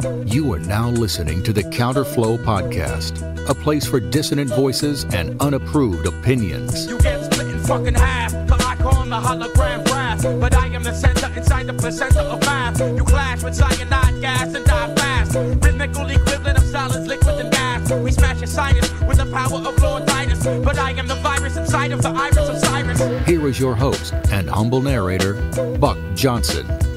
[0.00, 6.06] You are now listening to the Counterflow Podcast, a place for dissonant voices and unapproved
[6.06, 6.86] opinions.
[6.86, 8.30] You get split in fucking half.
[8.48, 10.22] Cause I call him the hologram graph.
[10.22, 12.80] But I am the center inside the placenta of math.
[12.80, 15.34] You clash with cyanide gas and die fast.
[15.34, 17.90] Rhythmical equivalent of solids, liquid, and gas.
[17.90, 20.44] We smash your sinus with the power of Lord Titus.
[20.64, 23.26] But I am the virus inside of the iris of Cyrus.
[23.26, 25.34] Here is your host and humble narrator,
[25.80, 26.87] Buck Johnson.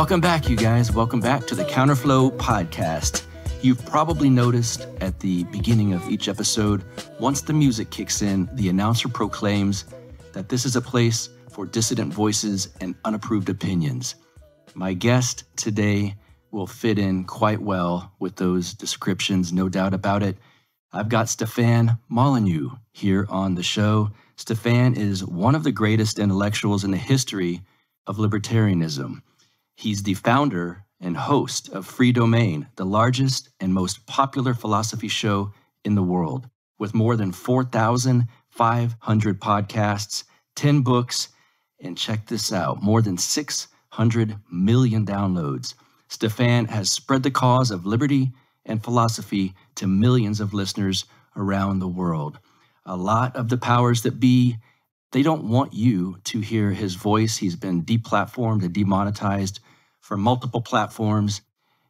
[0.00, 0.90] Welcome back, you guys.
[0.90, 3.26] Welcome back to the Counterflow podcast.
[3.60, 6.82] You've probably noticed at the beginning of each episode,
[7.18, 9.84] once the music kicks in, the announcer proclaims
[10.32, 14.14] that this is a place for dissident voices and unapproved opinions.
[14.72, 16.16] My guest today
[16.50, 20.38] will fit in quite well with those descriptions, no doubt about it.
[20.94, 24.12] I've got Stefan Molyneux here on the show.
[24.36, 27.60] Stefan is one of the greatest intellectuals in the history
[28.06, 29.20] of libertarianism.
[29.80, 35.54] He's the founder and host of Freedomain, the largest and most popular philosophy show
[35.86, 41.28] in the world, with more than 4,500 podcasts, 10 books,
[41.80, 45.72] and check this out more than 600 million downloads.
[46.08, 48.32] Stefan has spread the cause of liberty
[48.66, 51.06] and philosophy to millions of listeners
[51.36, 52.38] around the world.
[52.84, 54.58] A lot of the powers that be,
[55.12, 57.38] they don't want you to hear his voice.
[57.38, 59.60] He's been deplatformed and demonetized
[60.00, 61.42] for multiple platforms.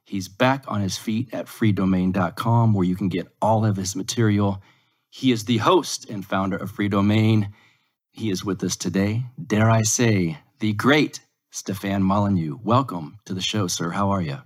[0.05, 4.62] He's back on his feet at freedomain.com where you can get all of his material.
[5.08, 7.53] He is the host and founder of Freedomain.
[8.11, 9.25] He is with us today.
[9.44, 12.58] Dare I say, the great Stefan Molyneux.
[12.62, 13.91] Welcome to the show, sir.
[13.91, 14.38] How are you?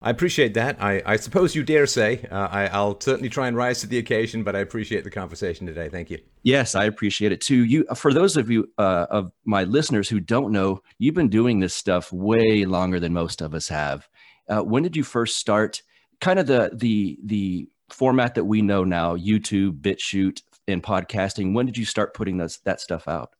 [0.00, 0.80] I appreciate that.
[0.80, 2.24] I, I suppose you dare say.
[2.30, 5.66] Uh, I, I'll certainly try and rise to the occasion, but I appreciate the conversation
[5.66, 5.88] today.
[5.88, 6.18] Thank you.
[6.44, 7.64] Yes, I appreciate it too.
[7.64, 11.58] You, for those of you uh, of my listeners who don't know, you've been doing
[11.58, 14.08] this stuff way longer than most of us have.
[14.48, 15.82] Uh, when did you first start?
[16.20, 21.54] Kind of the the the format that we know now, YouTube, BitChute, and podcasting.
[21.54, 23.34] When did you start putting those, that stuff out?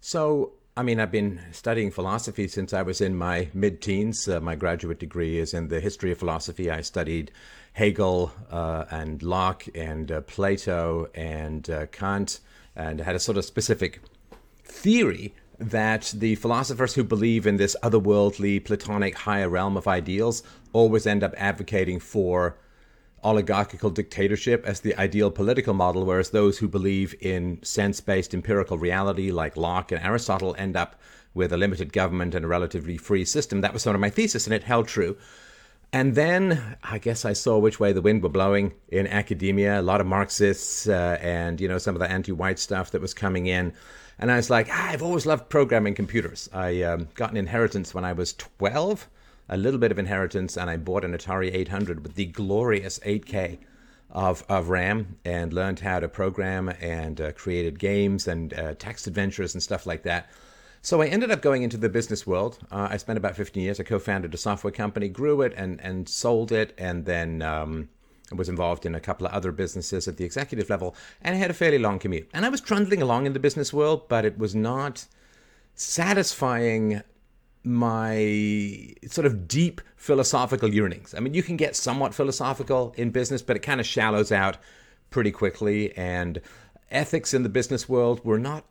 [0.00, 4.26] So I mean, I've been studying philosophy since I was in my mid teens.
[4.26, 6.68] Uh, my graduate degree is in the history of philosophy.
[6.68, 7.30] I studied
[7.74, 12.40] Hegel uh, and Locke and uh, Plato and uh, Kant
[12.74, 14.00] and had a sort of specific
[14.64, 20.42] theory that the philosophers who believe in this otherworldly, platonic, higher realm of ideals
[20.72, 22.56] always end up advocating for
[23.24, 28.78] oligarchical dictatorship as the ideal political model, whereas those who believe in sense based empirical
[28.78, 31.00] reality, like Locke and Aristotle, end up
[31.32, 33.60] with a limited government and a relatively free system.
[33.60, 35.16] That was sort of my thesis, and it held true.
[35.92, 39.80] And then I guess I saw which way the wind were blowing in academia.
[39.80, 43.14] A lot of Marxists uh, and you know some of the anti-white stuff that was
[43.14, 43.72] coming in,
[44.18, 46.50] and I was like, ah, I've always loved programming computers.
[46.52, 49.08] I um, got an inheritance when I was twelve
[49.48, 53.58] a little bit of inheritance, and I bought an Atari 800 with the glorious 8K
[54.10, 59.06] of, of RAM and learned how to program and uh, created games and uh, text
[59.06, 60.30] adventures and stuff like that.
[60.82, 62.58] So I ended up going into the business world.
[62.70, 63.80] Uh, I spent about 15 years.
[63.80, 67.88] I co-founded a software company, grew it, and and sold it, and then um,
[68.32, 71.50] was involved in a couple of other businesses at the executive level, and I had
[71.50, 72.28] a fairly long commute.
[72.34, 75.06] And I was trundling along in the business world, but it was not
[75.74, 77.02] satisfying
[77.64, 81.14] my sort of deep philosophical yearnings.
[81.14, 84.58] I mean, you can get somewhat philosophical in business, but it kind of shallows out
[85.10, 85.96] pretty quickly.
[85.96, 86.40] And
[86.90, 88.64] ethics in the business world were not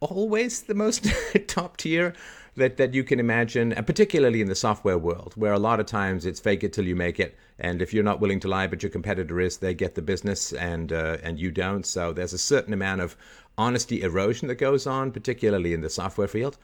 [0.00, 1.06] always the most
[1.48, 2.14] top tier
[2.56, 5.86] that, that you can imagine, and particularly in the software world, where a lot of
[5.86, 7.36] times it's fake it till you make it.
[7.58, 10.52] And if you're not willing to lie, but your competitor is, they get the business
[10.52, 11.86] and uh, and you don't.
[11.86, 13.16] So there's a certain amount of
[13.56, 16.58] honesty erosion that goes on, particularly in the software field.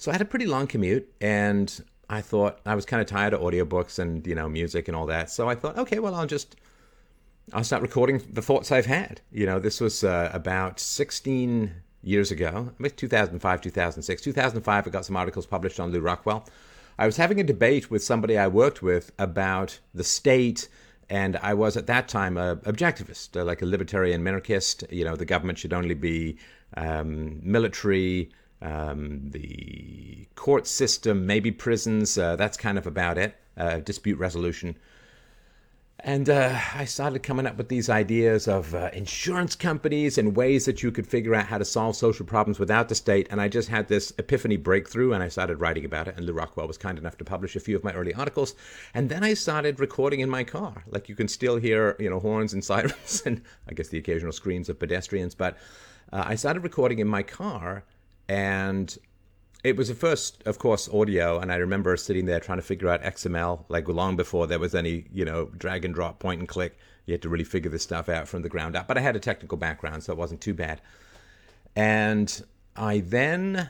[0.00, 3.34] So I had a pretty long commute and I thought I was kind of tired
[3.34, 5.28] of audiobooks and, you know, music and all that.
[5.28, 6.56] So I thought, okay, well, I'll just
[7.52, 9.20] I'll start recording the thoughts I've had.
[9.30, 11.70] You know, this was uh, about 16
[12.02, 14.22] years ago, 2005, 2006.
[14.22, 16.48] 2005, I got some articles published on Lew Rockwell.
[16.98, 20.70] I was having a debate with somebody I worked with about the state,
[21.10, 24.90] and I was at that time a objectivist, uh, like a libertarian minarchist.
[24.90, 26.38] You know, the government should only be
[26.74, 28.30] um, military,
[28.62, 32.18] um, the court system, maybe prisons.
[32.18, 33.36] Uh, that's kind of about it.
[33.56, 34.76] Uh, dispute resolution.
[36.02, 40.64] And uh, I started coming up with these ideas of uh, insurance companies and ways
[40.64, 43.26] that you could figure out how to solve social problems without the state.
[43.30, 46.16] And I just had this epiphany breakthrough and I started writing about it.
[46.16, 48.54] And Lew Rockwell was kind enough to publish a few of my early articles.
[48.94, 50.84] And then I started recording in my car.
[50.88, 54.32] Like you can still hear, you know, horns and sirens and I guess the occasional
[54.32, 55.34] screams of pedestrians.
[55.34, 55.58] But
[56.12, 57.84] uh, I started recording in my car
[58.30, 58.96] and
[59.64, 62.88] it was the first, of course, audio, and I remember sitting there trying to figure
[62.88, 66.48] out XML, like long before there was any, you know, drag and drop, point and
[66.48, 66.78] click.
[67.06, 68.86] You had to really figure this stuff out from the ground up.
[68.86, 70.80] But I had a technical background, so it wasn't too bad.
[71.74, 72.40] And
[72.76, 73.68] I then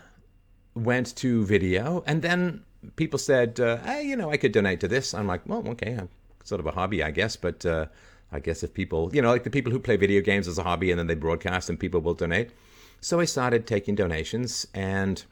[0.74, 2.62] went to video, and then
[2.96, 5.14] people said, uh, hey, you know, I could donate to this.
[5.14, 5.98] I'm like, well, okay,
[6.44, 7.86] sort of a hobby, I guess, but uh,
[8.30, 10.64] I guess if people, you know, like the people who play video games as a
[10.64, 12.50] hobby and then they broadcast and people will donate.
[13.00, 15.24] So I started taking donations and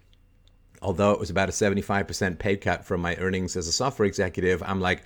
[0.80, 4.62] although it was about a 75% pay cut from my earnings as a software executive,
[4.64, 5.02] I'm like,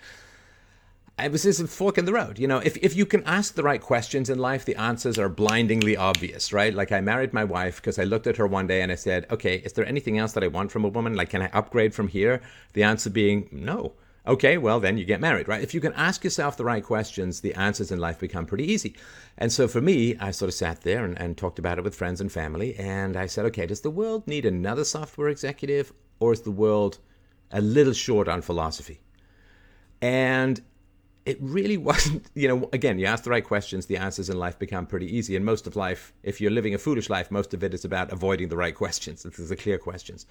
[1.18, 2.38] it was just a fork in the road.
[2.38, 5.28] You know, if, if you can ask the right questions in life, the answers are
[5.28, 6.74] blindingly obvious, right?
[6.74, 9.26] Like I married my wife because I looked at her one day and I said,
[9.30, 11.14] okay, is there anything else that I want from a woman?
[11.14, 12.40] Like, can I upgrade from here?
[12.72, 13.92] The answer being no.
[14.24, 15.62] Okay, well, then you get married, right?
[15.62, 18.94] If you can ask yourself the right questions, the answers in life become pretty easy.
[19.36, 21.96] And so for me, I sort of sat there and, and talked about it with
[21.96, 22.76] friends and family.
[22.76, 26.98] And I said, okay, does the world need another software executive or is the world
[27.50, 29.00] a little short on philosophy?
[30.00, 30.62] And
[31.26, 34.56] it really wasn't, you know, again, you ask the right questions, the answers in life
[34.56, 35.34] become pretty easy.
[35.34, 38.12] And most of life, if you're living a foolish life, most of it is about
[38.12, 39.26] avoiding the right questions.
[39.36, 40.26] The clear questions.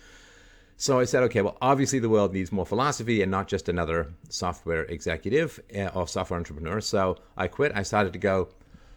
[0.82, 4.16] So I said, okay, well, obviously the world needs more philosophy and not just another
[4.30, 6.82] software executive eh, or software entrepreneur.
[6.82, 7.72] So I quit.
[7.76, 8.48] I started to go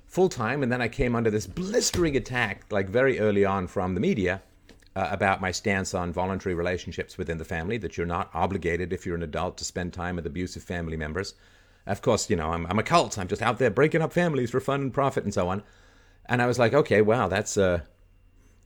[0.06, 0.62] full time.
[0.62, 4.40] And then I came under this blistering attack, like very early on from the media.
[4.96, 9.04] Uh, about my stance on voluntary relationships within the family, that you're not obligated if
[9.04, 11.34] you're an adult to spend time with abusive family members.
[11.86, 13.18] Of course, you know, I'm, I'm a cult.
[13.18, 15.62] I'm just out there breaking up families for fun and profit and so on.
[16.26, 17.84] And I was like, okay, wow, that's a,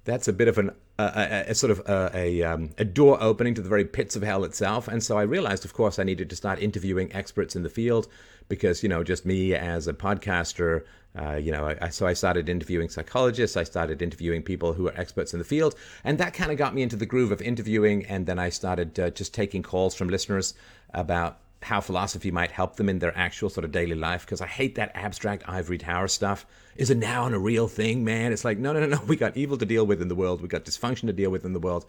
[0.05, 3.55] that's a bit of an a, a, sort of a, a, um, a, door opening
[3.55, 4.89] to the very pits of hell itself.
[4.89, 8.09] And so I realized, of course, I needed to start interviewing experts in the field
[8.49, 10.85] because, you know, just me as a podcaster,
[11.17, 13.57] uh, you know, I, so I started interviewing psychologists.
[13.57, 15.77] I started interviewing people who are experts in the field.
[16.03, 18.05] And that kind of got me into the groove of interviewing.
[18.07, 20.55] And then I started uh, just taking calls from listeners
[20.93, 24.47] about how philosophy might help them in their actual sort of daily life because I
[24.47, 26.47] hate that abstract ivory tower stuff.
[26.79, 28.33] Is a noun a real thing, man?
[28.33, 29.01] It's like, no, no, no, no.
[29.07, 30.41] We got evil to deal with in the world.
[30.41, 31.85] We got dysfunction to deal with in the world.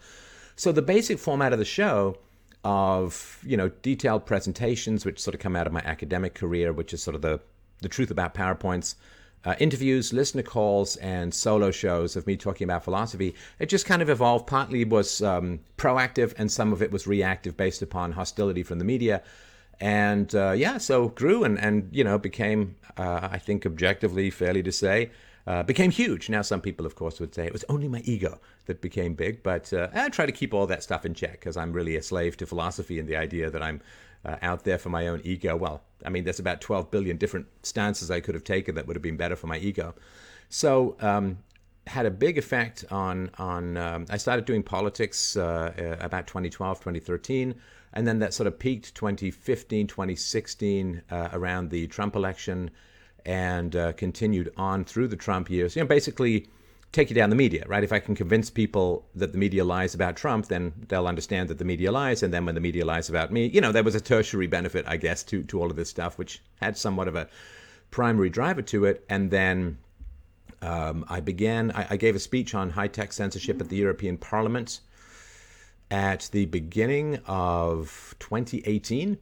[0.56, 2.18] So the basic format of the show
[2.64, 6.92] of, you know, detailed presentations, which sort of come out of my academic career, which
[6.92, 7.40] is sort of the,
[7.80, 8.96] the truth about PowerPoints,
[9.44, 13.34] uh, interviews, listener calls, and solo shows of me talking about philosophy.
[13.60, 14.48] It just kind of evolved.
[14.48, 18.84] Partly was um, proactive, and some of it was reactive based upon hostility from the
[18.84, 19.22] media
[19.80, 24.62] and uh, yeah, so grew and and you know became uh, I think objectively fairly
[24.62, 25.10] to say
[25.46, 26.28] uh, became huge.
[26.28, 29.42] Now some people of course would say it was only my ego that became big,
[29.42, 32.02] but uh, I try to keep all that stuff in check because I'm really a
[32.02, 33.80] slave to philosophy and the idea that I'm
[34.24, 35.56] uh, out there for my own ego.
[35.56, 38.96] Well, I mean there's about 12 billion different stances I could have taken that would
[38.96, 39.94] have been better for my ego.
[40.50, 41.38] So um,
[41.86, 43.76] had a big effect on on.
[43.78, 47.54] Um, I started doing politics uh, about 2012, 2013,
[47.92, 52.70] and then that sort of peaked 2015, 2016 uh, around the Trump election,
[53.26, 55.76] and uh, continued on through the Trump years.
[55.76, 56.48] You know, basically
[56.92, 57.84] taking down the media, right?
[57.84, 61.58] If I can convince people that the media lies about Trump, then they'll understand that
[61.58, 62.22] the media lies.
[62.22, 64.84] And then when the media lies about me, you know, there was a tertiary benefit,
[64.88, 67.28] I guess, to to all of this stuff, which had somewhat of a
[67.90, 69.04] primary driver to it.
[69.08, 69.78] And then
[70.62, 74.18] um, I began, I, I, gave a speech on high tech censorship at the European
[74.18, 74.80] Parliament
[75.90, 79.18] at the beginning of 2018.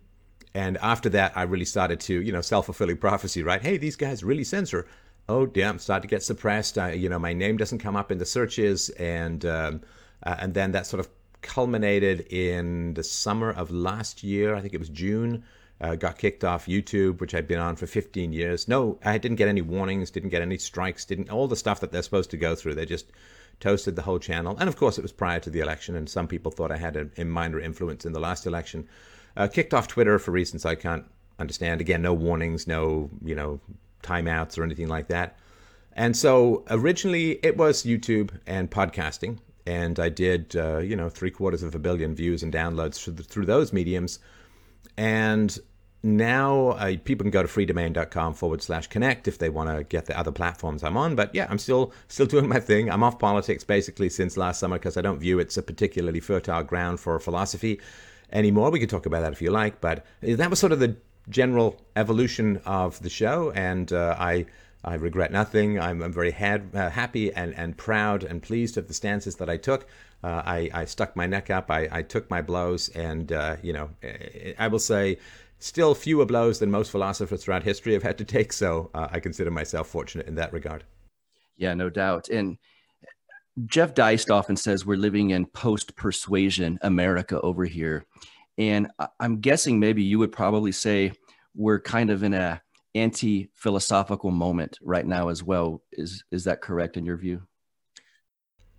[0.54, 3.62] And after that, I really started to, you know, self fulfilling prophecy, right?
[3.62, 4.86] Hey, these guys really censor.
[5.28, 6.78] Oh, damn, start to get suppressed.
[6.78, 8.88] I, you know, my name doesn't come up in the searches.
[8.90, 9.82] And, um,
[10.22, 11.08] uh, and then that sort of
[11.42, 14.54] culminated in the summer of last year.
[14.54, 15.44] I think it was June
[15.80, 18.66] uh, got kicked off YouTube, which I'd been on for 15 years.
[18.68, 21.92] No, I didn't get any warnings, didn't get any strikes, didn't all the stuff that
[21.92, 22.74] they're supposed to go through.
[22.74, 23.12] They just
[23.60, 24.56] toasted the whole channel.
[24.58, 26.96] And of course, it was prior to the election, and some people thought I had
[26.96, 28.88] a, a minor influence in the last election.
[29.36, 31.04] Uh, kicked off Twitter for reasons I can't
[31.38, 31.80] understand.
[31.80, 33.60] Again, no warnings, no you know
[34.02, 35.38] timeouts or anything like that.
[35.92, 41.30] And so originally it was YouTube and podcasting, and I did uh, you know three
[41.30, 44.18] quarters of a billion views and downloads through, the, through those mediums.
[44.96, 45.56] And
[46.02, 50.06] now uh, people can go to freedomain.com forward slash connect if they want to get
[50.06, 51.16] the other platforms I'm on.
[51.16, 52.90] But yeah, I'm still still doing my thing.
[52.90, 56.62] I'm off politics basically since last summer because I don't view it's a particularly fertile
[56.62, 57.80] ground for philosophy
[58.32, 58.70] anymore.
[58.70, 60.96] We could talk about that if you like, but that was sort of the
[61.28, 64.46] general evolution of the show, and uh, I.
[64.84, 65.78] I regret nothing.
[65.80, 69.50] I'm, I'm very had, uh, happy and, and proud and pleased of the stances that
[69.50, 69.88] I took.
[70.22, 71.68] Uh, I, I, stuck my neck up.
[71.68, 73.90] I, I took my blows, and uh, you know,
[74.56, 75.18] I will say
[75.58, 78.52] still fewer blows than most philosophers throughout history have had to take.
[78.52, 80.84] So uh, I consider myself fortunate in that regard.
[81.56, 82.28] Yeah, no doubt.
[82.28, 82.58] And
[83.66, 88.04] Jeff Deist often says we're living in post persuasion America over here.
[88.56, 88.88] And
[89.20, 91.12] I'm guessing maybe you would probably say
[91.54, 92.60] we're kind of in a
[92.94, 95.82] anti philosophical moment right now as well.
[95.92, 97.42] Is, is that correct in your view?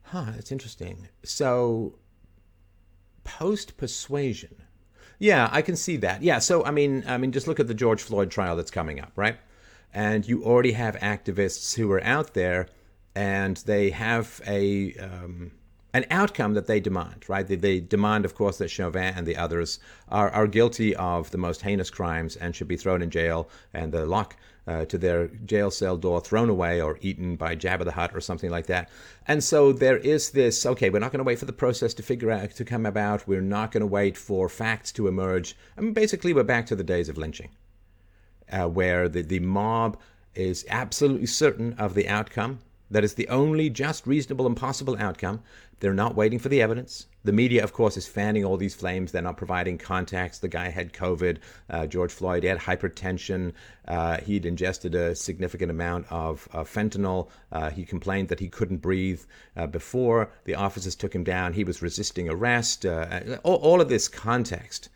[0.01, 1.07] Huh, that's interesting.
[1.24, 2.00] So,
[3.24, 4.55] post persuasion.
[5.19, 6.23] Yeah, I can see that.
[6.23, 8.99] Yeah, so I mean, I mean, just look at the George Floyd trial that's coming
[8.99, 9.38] up, right?
[9.93, 12.67] And you already have activists who are out there,
[13.15, 15.51] and they have a um,
[15.93, 17.47] an outcome that they demand, right?
[17.47, 21.38] They, they, demand, of course, that Chauvin and the others are, are guilty of the
[21.38, 24.35] most heinous crimes and should be thrown in jail and the lock
[24.68, 28.22] uh, to their jail cell door thrown away or eaten by Jabba the Hutt or
[28.22, 28.89] something like that.
[29.28, 32.04] And so there is this okay, we're not going to wait for the process to
[32.04, 33.28] figure out, to come about.
[33.28, 35.56] We're not going to wait for facts to emerge.
[35.78, 37.50] I mean, basically, we're back to the days of lynching,
[38.51, 39.98] uh, where the, the mob
[40.36, 42.60] is absolutely certain of the outcome
[42.92, 45.42] that is the only just, reasonable, and possible outcome.
[45.79, 47.07] They're not waiting for the evidence.
[47.24, 49.12] The media, of course, is fanning all these flames.
[49.12, 50.41] They're not providing context.
[50.41, 51.38] The guy had COVID.
[51.69, 53.53] Uh, George Floyd had hypertension.
[53.88, 57.29] Uh, he'd ingested a significant amount of, of fentanyl.
[57.51, 59.21] Uh, he complained that he couldn't breathe
[59.55, 60.31] uh, before.
[60.45, 61.53] The officers took him down.
[61.53, 62.86] He was resisting arrest.
[62.86, 64.89] Uh, all, all, of this context.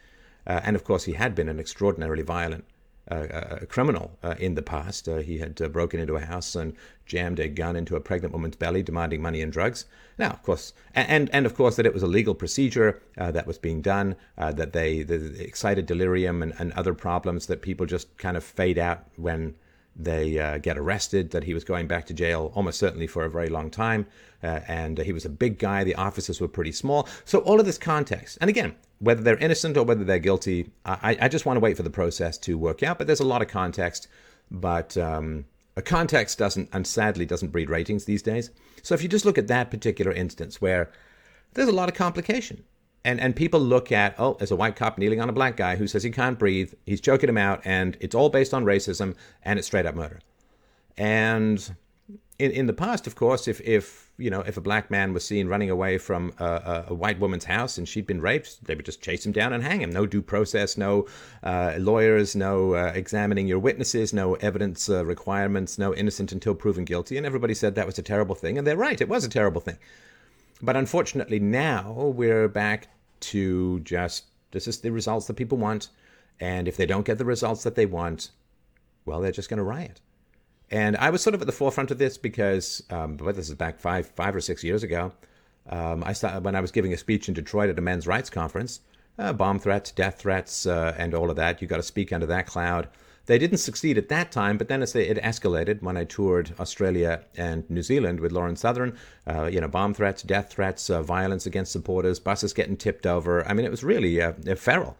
[0.45, 2.65] Uh, and of course, he had been an extraordinarily violent
[3.07, 5.07] a, criminal uh, in the past.
[5.07, 6.73] Uh, he had uh, broken into a house and
[7.05, 9.85] jammed a gun into a pregnant woman's belly, demanding money and drugs.
[10.17, 13.47] Now, of course, and and of course that it was a legal procedure uh, that
[13.47, 14.15] was being done.
[14.37, 18.43] Uh, that they the excited delirium and, and other problems that people just kind of
[18.43, 19.55] fade out when
[19.95, 21.31] they uh, get arrested.
[21.31, 24.07] That he was going back to jail almost certainly for a very long time,
[24.41, 25.83] and he was a big guy.
[25.83, 27.07] The offices were pretty small.
[27.25, 31.17] So all of this context, and again, whether they're innocent or whether they're guilty, I,
[31.21, 32.97] I just want to wait for the process to work out.
[32.97, 34.07] But there's a lot of context.
[34.51, 35.45] But um,
[35.75, 38.51] a context doesn't, and sadly, doesn't breed ratings these days.
[38.81, 40.91] So if you just look at that particular instance where
[41.53, 42.63] there's a lot of complication,
[43.05, 45.75] and and people look at oh, there's a white cop kneeling on a black guy
[45.75, 49.15] who says he can't breathe, he's choking him out, and it's all based on racism,
[49.43, 50.19] and it's straight up murder.
[50.97, 51.75] And
[52.39, 55.25] in, in the past, of course, if, if you know if a black man was
[55.25, 58.85] seen running away from a, a, white woman's house and she'd been raped, they would
[58.85, 59.91] just chase him down and hang him.
[59.91, 61.07] No due process, no
[61.43, 66.85] uh, lawyers, no uh, examining your witnesses, no evidence uh, requirements, no innocent until proven
[66.85, 67.17] guilty.
[67.17, 68.99] And everybody said that was a terrible thing, and they're right.
[68.99, 69.77] It was a terrible thing.
[70.63, 72.87] But unfortunately, now we're back
[73.19, 75.89] to just this is the results that people want,
[76.39, 78.31] and if they don't get the results that they want,
[79.05, 79.99] well, they're just going to riot.
[80.71, 83.77] And I was sort of at the forefront of this because, um, this is back
[83.77, 85.11] five, five or six years ago.
[85.69, 88.29] Um, I started, when I was giving a speech in Detroit at a men's rights
[88.29, 88.79] conference,
[89.19, 91.61] uh, bomb threats, death threats, uh, and all of that.
[91.61, 92.87] You got to speak under that cloud.
[93.25, 97.69] They didn't succeed at that time, but then it escalated when I toured Australia and
[97.69, 101.71] New Zealand with Lauren Southern, uh, you know, bomb threats, death threats, uh, violence against
[101.71, 103.47] supporters, buses getting tipped over.
[103.47, 104.97] I mean, it was really uh, feral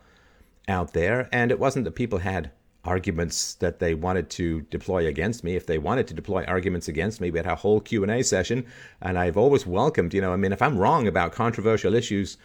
[0.69, 2.51] out there, and it wasn't that people had
[2.85, 7.21] arguments that they wanted to deploy against me if they wanted to deploy arguments against
[7.21, 8.65] me we had a whole q&a session
[9.01, 12.37] and i've always welcomed you know i mean if i'm wrong about controversial issues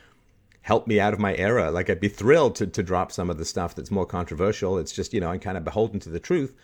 [0.62, 3.38] help me out of my error like i'd be thrilled to, to drop some of
[3.38, 6.20] the stuff that's more controversial it's just you know i'm kind of beholden to the
[6.20, 6.54] truth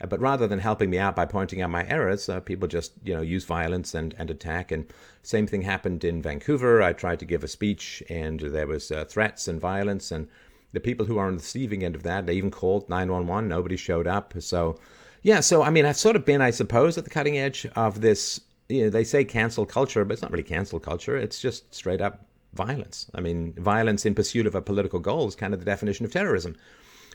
[0.00, 2.92] uh, but rather than helping me out by pointing out my errors uh, people just
[3.04, 4.86] you know use violence and, and attack and
[5.22, 9.04] same thing happened in vancouver i tried to give a speech and there was uh,
[9.04, 10.28] threats and violence and
[10.72, 13.48] the people who are on the receiving end of that, they even called 911.
[13.48, 14.34] Nobody showed up.
[14.40, 14.78] So,
[15.22, 18.00] yeah, so I mean, I've sort of been, I suppose, at the cutting edge of
[18.00, 18.40] this.
[18.68, 21.16] You know, they say cancel culture, but it's not really cancel culture.
[21.16, 23.10] It's just straight up violence.
[23.14, 26.12] I mean, violence in pursuit of a political goal is kind of the definition of
[26.12, 26.56] terrorism.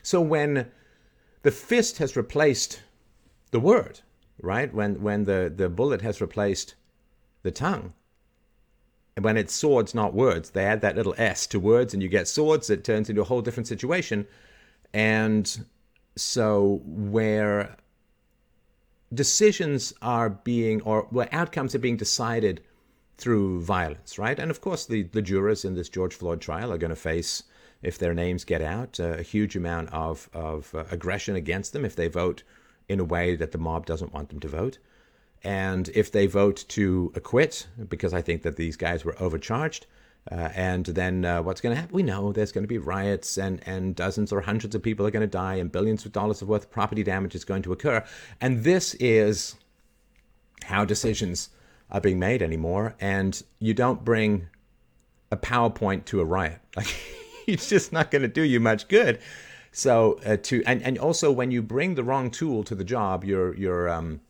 [0.02, 0.70] So when
[1.42, 2.82] the fist has replaced
[3.50, 4.00] the word,
[4.42, 4.72] right?
[4.72, 6.74] When when the, the bullet has replaced
[7.42, 7.92] the tongue,
[9.16, 12.08] and when it's swords, not words, they add that little S to words and you
[12.08, 14.26] get swords, it turns into a whole different situation.
[14.94, 15.66] And
[16.14, 17.76] so, where
[19.12, 22.62] decisions are being, or where outcomes are being decided
[23.18, 24.38] through violence, right?
[24.38, 27.42] And of course, the, the jurors in this George Floyd trial are going to face,
[27.82, 31.84] if their names get out, uh, a huge amount of, of uh, aggression against them
[31.84, 32.44] if they vote
[32.88, 34.78] in a way that the mob doesn't want them to vote.
[35.44, 39.86] And if they vote to acquit, because I think that these guys were overcharged,
[40.30, 41.94] uh, and then uh, what's going to happen?
[41.94, 45.10] We know there's going to be riots, and, and dozens or hundreds of people are
[45.10, 47.72] going to die, and billions of dollars of worth of property damage is going to
[47.72, 48.04] occur.
[48.40, 49.56] And this is
[50.64, 51.50] how decisions
[51.90, 52.94] are being made anymore.
[53.00, 54.48] And you don't bring
[55.30, 56.60] a PowerPoint to a riot.
[56.76, 56.94] Like,
[57.46, 59.18] it's just not going to do you much good.
[59.72, 63.24] So uh, to and, and also when you bring the wrong tool to the job,
[63.24, 64.20] you're you're um,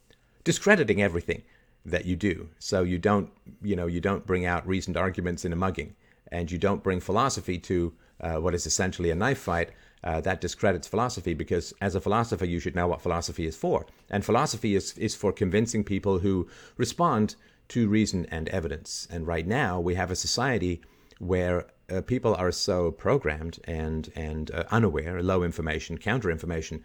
[0.44, 1.42] discrediting everything
[1.84, 2.48] that you do.
[2.58, 3.30] So you don't,
[3.62, 5.96] you know, you don't bring out reasoned arguments in a mugging,
[6.30, 9.70] and you don't bring philosophy to uh, what is essentially a knife fight.
[10.04, 13.84] Uh, that discredits philosophy because as a philosopher you should know what philosophy is for
[14.08, 17.34] and philosophy is, is for convincing people who respond
[17.66, 20.80] to reason and evidence and right now we have a society
[21.18, 26.80] where uh, people are so programmed and and uh, unaware low information counter information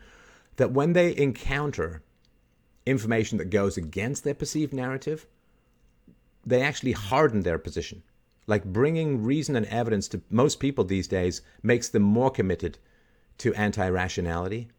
[0.56, 2.02] that when they encounter
[2.86, 5.26] information that goes against their perceived narrative,
[6.46, 8.04] they actually harden their position.
[8.46, 12.78] Like bringing reason and evidence to most people these days makes them more committed
[13.40, 14.70] to anti rationality.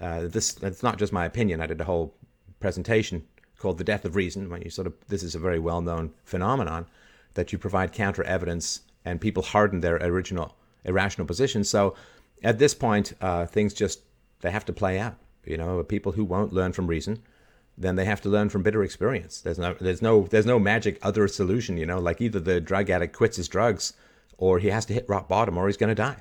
[0.00, 1.60] Uh, this that's not just my opinion.
[1.60, 2.14] I did a whole
[2.58, 3.26] presentation
[3.58, 6.12] called "The Death of Reason." When you sort of this is a very well known
[6.24, 6.86] phenomenon
[7.34, 11.64] that you provide counter evidence and people harden their original irrational position.
[11.64, 11.94] So
[12.42, 14.00] at this point, uh, things just
[14.40, 15.16] they have to play out.
[15.44, 17.22] You know, people who won't learn from reason
[17.80, 19.40] then they have to learn from bitter experience.
[19.40, 22.90] There's no there's no there's no magic other solution, you know, like either the drug
[22.90, 23.94] addict quits his drugs
[24.36, 26.18] or he has to hit rock bottom or he's going to die.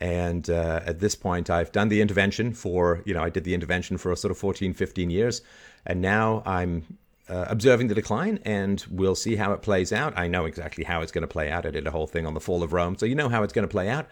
[0.00, 3.54] And uh, at this point, I've done the intervention for, you know, I did the
[3.54, 5.42] intervention for sort of 14, 15 years.
[5.86, 6.98] And now I'm
[7.28, 10.16] uh, observing the decline and we'll see how it plays out.
[10.18, 11.64] I know exactly how it's going to play out.
[11.64, 12.96] I did a whole thing on the fall of Rome.
[12.98, 14.08] So you know how it's going to play out.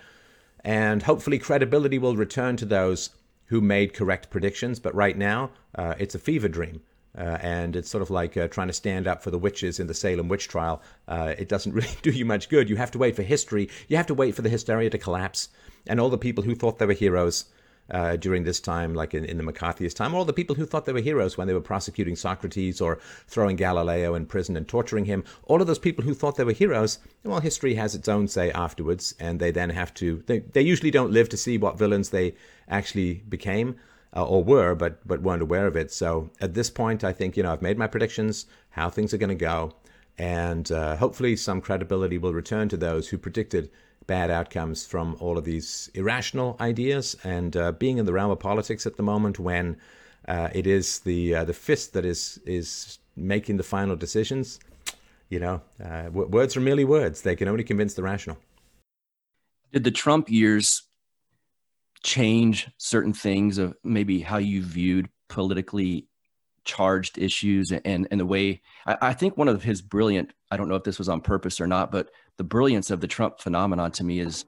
[0.64, 3.10] And hopefully, credibility will return to those
[3.46, 4.78] who made correct predictions.
[4.78, 6.82] But right now, uh, it's a fever dream.
[7.16, 9.87] Uh, and it's sort of like uh, trying to stand up for the witches in
[9.87, 10.83] the Salem witch trial.
[11.07, 12.71] Uh, it doesn't really do you much good.
[12.71, 13.69] You have to wait for history.
[13.88, 15.49] You have to wait for the hysteria to collapse.
[15.87, 17.47] And all the people who thought they were heroes
[17.90, 20.87] uh, during this time, like in, in the McCarthyist time, all the people who thought
[20.87, 25.04] they were heroes when they were prosecuting Socrates or throwing Galileo in prison and torturing
[25.04, 28.28] him, all of those people who thought they were heroes, well, history has its own
[28.28, 31.78] say afterwards, and they then have to, they, they usually don't live to see what
[31.78, 32.35] villains they
[32.69, 33.76] actually became.
[34.14, 35.90] Uh, or were, but but weren't aware of it.
[35.90, 39.19] So at this point, I think you know I've made my predictions, how things are
[39.19, 39.73] going to go,
[40.19, 43.71] and uh, hopefully some credibility will return to those who predicted
[44.07, 47.16] bad outcomes from all of these irrational ideas.
[47.25, 49.76] And uh, being in the realm of politics at the moment, when
[50.28, 54.60] uh, it is the uh, the fist that is is making the final decisions,
[55.28, 57.23] you know, uh, w- words are merely words.
[57.23, 58.39] They can only convince the rational.
[59.73, 60.82] Did the Trump years
[62.02, 66.08] change certain things of maybe how you viewed politically
[66.65, 70.69] charged issues and and the way I, I, think one of his brilliant i don't
[70.69, 73.91] know if this was on purpose or not but the brilliance of the trump phenomenon
[73.93, 74.45] to me is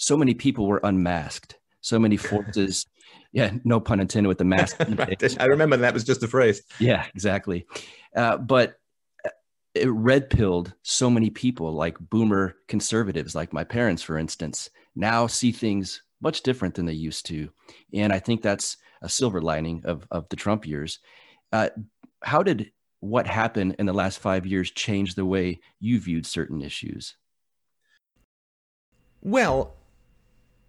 [0.00, 1.58] so many people were unmasked.
[1.82, 2.86] So many forces
[3.32, 4.76] yeah no pun intended with the mask.
[4.88, 5.40] Right.
[5.40, 6.62] i remember that was just a phrase.
[6.80, 7.66] Yeah exactly.
[8.16, 8.74] Uh, but
[9.74, 15.28] it red pilled so many people like boomer conservatives like my parents for instance now
[15.28, 17.50] see things much different than they used to
[17.92, 20.98] and i think that's a silver lining of, of the trump years
[21.52, 21.68] uh,
[22.22, 26.62] how did what happened in the last five years change the way you viewed certain
[26.62, 27.16] issues?
[29.22, 29.74] Well,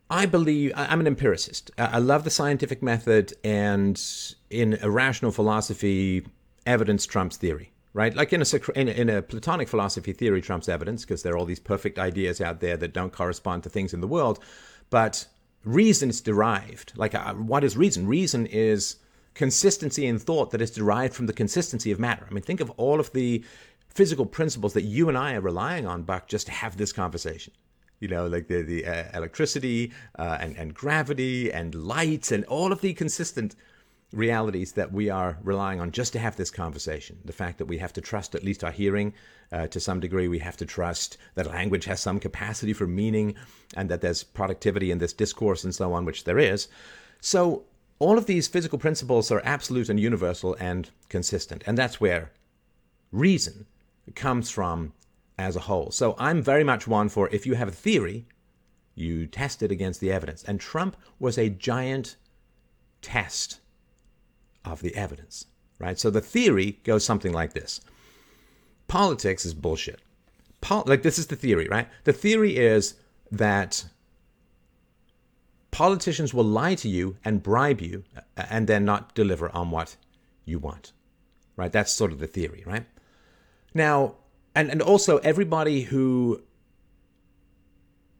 [0.09, 1.71] I believe I'm an empiricist.
[1.77, 4.01] I love the scientific method, and
[4.49, 6.25] in a rational philosophy,
[6.65, 8.13] evidence trumps theory, right?
[8.13, 11.37] Like in a, in a, in a Platonic philosophy, theory trumps evidence because there are
[11.37, 14.43] all these perfect ideas out there that don't correspond to things in the world.
[14.89, 15.27] But
[15.63, 16.93] reason is derived.
[16.95, 18.07] Like, uh, what is reason?
[18.07, 18.97] Reason is
[19.33, 22.25] consistency in thought that is derived from the consistency of matter.
[22.29, 23.43] I mean, think of all of the
[23.87, 27.53] physical principles that you and I are relying on, Buck, just to have this conversation.
[27.99, 32.71] You know, like the, the uh, electricity uh, and, and gravity and lights and all
[32.71, 33.55] of the consistent
[34.11, 37.19] realities that we are relying on just to have this conversation.
[37.23, 39.13] The fact that we have to trust at least our hearing
[39.51, 43.35] uh, to some degree, we have to trust that language has some capacity for meaning
[43.75, 46.67] and that there's productivity in this discourse and so on, which there is.
[47.19, 47.63] So
[47.99, 51.63] all of these physical principles are absolute and universal and consistent.
[51.67, 52.31] And that's where
[53.11, 53.65] reason
[54.15, 54.93] comes from
[55.37, 55.91] as a whole.
[55.91, 58.25] So I'm very much one for if you have a theory,
[58.95, 60.43] you test it against the evidence.
[60.43, 62.15] And Trump was a giant
[63.01, 63.59] test
[64.63, 65.45] of the evidence,
[65.79, 65.99] right?
[65.99, 67.81] So the theory goes something like this
[68.91, 70.01] Politics is bullshit.
[70.59, 71.87] Pol- like, this is the theory, right?
[72.03, 72.95] The theory is
[73.31, 73.85] that
[75.71, 78.03] politicians will lie to you and bribe you
[78.35, 79.95] and then not deliver on what
[80.43, 80.91] you want.
[81.55, 81.71] Right?
[81.71, 82.85] That's sort of the theory, right?
[83.73, 84.15] Now,
[84.53, 86.41] and, and also everybody who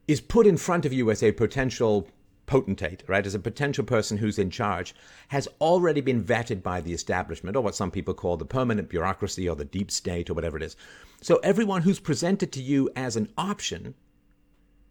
[0.08, 2.08] is put in front of you as a potential
[2.52, 4.94] potentate, right, as a potential person who's in charge,
[5.30, 9.48] has already been vetted by the establishment, or what some people call the permanent bureaucracy
[9.48, 10.76] or the deep state or whatever it is.
[11.22, 13.94] So everyone who's presented to you as an option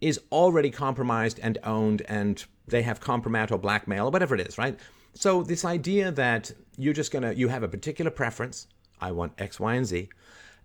[0.01, 4.57] is already compromised and owned and they have compromise or blackmail or whatever it is,
[4.57, 4.79] right?
[5.13, 8.65] So this idea that you're just gonna you have a particular preference,
[8.99, 10.09] I want X, Y, and Z.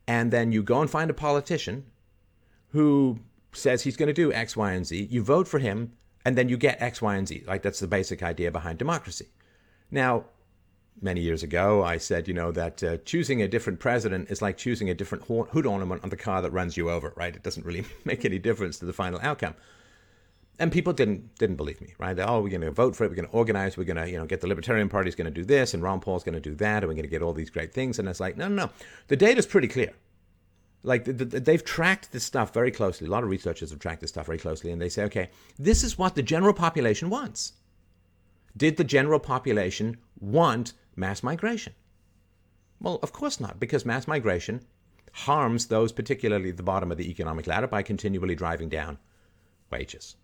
[0.08, 1.84] And then you go and find a politician
[2.68, 3.18] who
[3.52, 5.08] says he's going to do X, Y, and Z.
[5.10, 5.92] You vote for him,
[6.26, 7.44] and then you get X, Y, and Z.
[7.46, 9.28] Like that's the basic idea behind democracy.
[9.92, 10.24] Now,
[11.00, 14.56] many years ago, I said, you know, that uh, choosing a different president is like
[14.56, 17.36] choosing a different hood ornament on the car that runs you over, right?
[17.36, 19.54] It doesn't really make any difference to the final outcome.
[20.58, 22.16] And people didn't didn't believe me, right?
[22.16, 23.10] They're, oh, we're going to vote for it.
[23.10, 23.76] We're going to organize.
[23.76, 26.00] We're going to, you know, get the Libertarian Party's going to do this, and Ron
[26.00, 28.00] Paul's going to do that, and we're going to get all these great things.
[28.00, 28.70] And it's like, no, no, no.
[29.06, 29.92] The data's pretty clear.
[30.86, 33.08] Like the, the, they've tracked this stuff very closely.
[33.08, 35.82] A lot of researchers have tracked this stuff very closely, and they say, okay, this
[35.82, 37.54] is what the general population wants.
[38.56, 41.72] Did the general population want mass migration?
[42.80, 44.64] Well, of course not, because mass migration
[45.12, 48.98] harms those, particularly at the bottom of the economic ladder, by continually driving down
[49.70, 50.14] wages.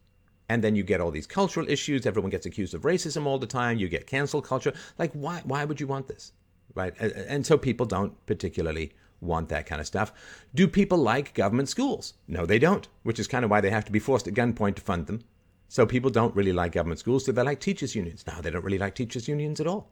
[0.48, 2.06] And then you get all these cultural issues.
[2.06, 3.78] Everyone gets accused of racism all the time.
[3.78, 4.74] You get cancel culture.
[4.96, 6.32] Like, why, why would you want this?
[6.74, 6.96] Right?
[7.00, 10.12] And so people don't particularly want that kind of stuff.
[10.54, 12.14] Do people like government schools?
[12.28, 14.74] No, they don't, which is kind of why they have to be forced at gunpoint
[14.76, 15.20] to fund them.
[15.68, 17.24] So people don't really like government schools.
[17.24, 18.24] Do they like teachers' unions?
[18.26, 19.90] No, they don't really like teachers' unions at all.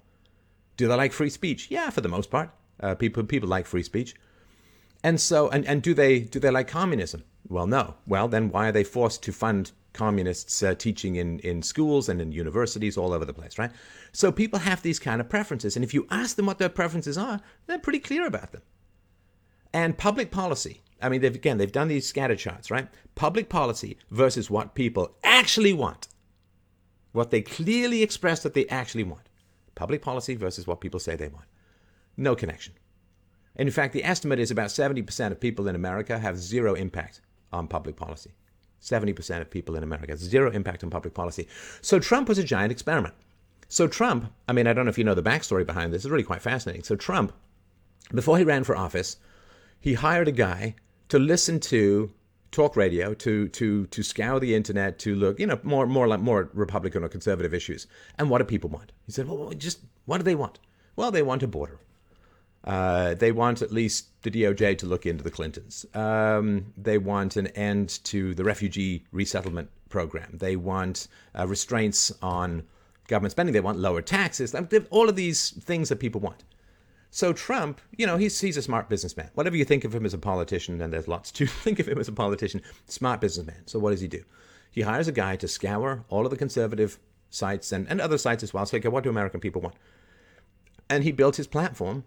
[0.77, 1.71] Do they like free speech?
[1.71, 2.51] Yeah, for the most part.
[2.81, 4.15] Uh, people people like free speech.
[5.03, 7.25] And so and, and do they do they like communism?
[7.49, 7.95] Well, no.
[8.07, 12.21] Well, then why are they forced to fund communists uh, teaching in, in schools and
[12.21, 13.73] in universities all over the place, right?
[14.13, 15.77] So people have these kind of preferences.
[15.77, 18.63] And if you ask them what their preferences are, they're pretty clear about them.
[19.73, 22.89] And public policy, I mean, they've, again, they've done these scatter charts, right?
[23.15, 26.09] Public policy versus what people actually want,
[27.13, 29.29] what they clearly express that they actually want
[29.81, 31.47] public policy versus what people say they want.
[32.15, 32.75] No connection.
[33.57, 37.23] And in fact, the estimate is about 70% of people in America have zero impact
[37.51, 38.33] on public policy.
[38.83, 41.49] 70% of people in America, zero impact on public policy.
[41.81, 43.15] So Trump was a giant experiment.
[43.69, 46.11] So Trump, I mean, I don't know if you know the backstory behind this, it's
[46.11, 46.83] really quite fascinating.
[46.83, 47.33] So Trump,
[48.15, 49.17] before he ran for office,
[49.81, 50.75] he hired a guy
[51.09, 52.13] to listen to
[52.53, 56.21] talk radio to to to scour the internet to look you know more more like
[56.21, 57.87] more republican or conservative issues
[58.19, 60.59] and what do people want he said well just what do they want
[60.97, 61.79] well they want a border
[62.65, 65.87] uh, they want at least the DOJ to look into the Clintons.
[65.95, 70.29] Um, they want an end to the refugee resettlement program.
[70.35, 72.65] They want uh, restraints on
[73.09, 73.55] government spending.
[73.55, 74.55] They want lower taxes.
[74.91, 76.45] All of these things that people want.
[77.11, 79.31] So Trump, you know, he's he's a smart businessman.
[79.35, 81.99] Whatever you think of him as a politician, and there's lots to think of him
[81.99, 83.67] as a politician, smart businessman.
[83.67, 84.25] So what does he do?
[84.71, 88.43] He hires a guy to scour all of the conservative sites and, and other sites
[88.45, 88.65] as well.
[88.67, 89.75] So, okay, what do American people want?
[90.89, 92.05] And he built his platform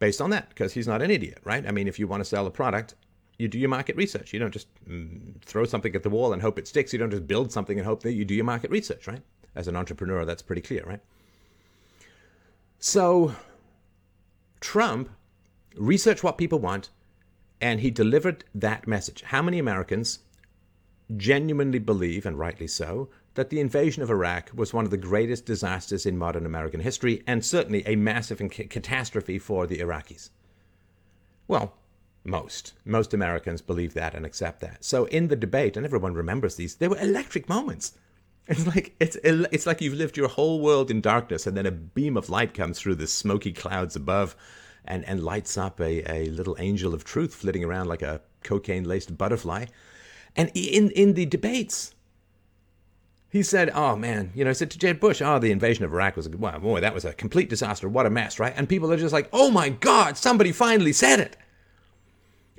[0.00, 1.66] based on that because he's not an idiot, right?
[1.66, 2.94] I mean, if you want to sell a product,
[3.38, 4.32] you do your market research.
[4.32, 6.92] You don't just mm, throw something at the wall and hope it sticks.
[6.92, 9.22] You don't just build something and hope that you do your market research, right?
[9.54, 11.00] As an entrepreneur, that's pretty clear, right?
[12.80, 13.34] So
[14.60, 15.10] Trump
[15.76, 16.90] researched what people want
[17.60, 19.22] and he delivered that message.
[19.22, 20.20] How many Americans
[21.16, 25.46] genuinely believe, and rightly so, that the invasion of Iraq was one of the greatest
[25.46, 30.30] disasters in modern American history and certainly a massive catastrophe for the Iraqis?
[31.46, 31.74] Well,
[32.24, 32.74] most.
[32.84, 34.84] Most Americans believe that and accept that.
[34.84, 37.92] So in the debate, and everyone remembers these, there were electric moments.
[38.48, 41.70] It's like it's it's like you've lived your whole world in darkness, and then a
[41.70, 44.34] beam of light comes through the smoky clouds above,
[44.86, 48.84] and and lights up a, a little angel of truth flitting around like a cocaine
[48.84, 49.66] laced butterfly.
[50.34, 51.94] And in in the debates,
[53.28, 55.92] he said, "Oh man, you know," I said to Jeb Bush, "Oh, the invasion of
[55.92, 57.86] Iraq was a boy, that was a complete disaster.
[57.86, 61.20] What a mess, right?" And people are just like, "Oh my God, somebody finally said
[61.20, 61.36] it."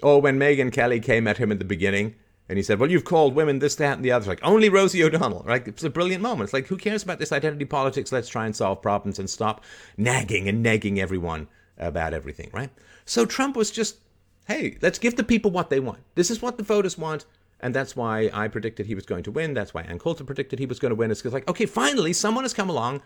[0.04, 2.14] Or when Megyn Kelly came at him in the beginning
[2.50, 4.24] and he said, Well, you've called women this, that, and the other.
[4.24, 5.66] It's Like, only Rosie O'Donnell, right?
[5.68, 6.48] It's a brilliant moment.
[6.48, 8.12] It's like, who cares about this identity politics?
[8.12, 9.64] Let's try and solve problems and stop
[9.98, 12.72] nagging and nagging everyone about everything, right?
[13.06, 14.00] So Trump was just,
[14.48, 16.00] hey, let's give the people what they want.
[16.16, 17.26] This is what the voters want.
[17.62, 19.54] And that's why I predicted he was going to win.
[19.54, 21.12] That's why Ann Coulter predicted he was going to win.
[21.12, 23.02] It's because, like, okay, finally, someone has come along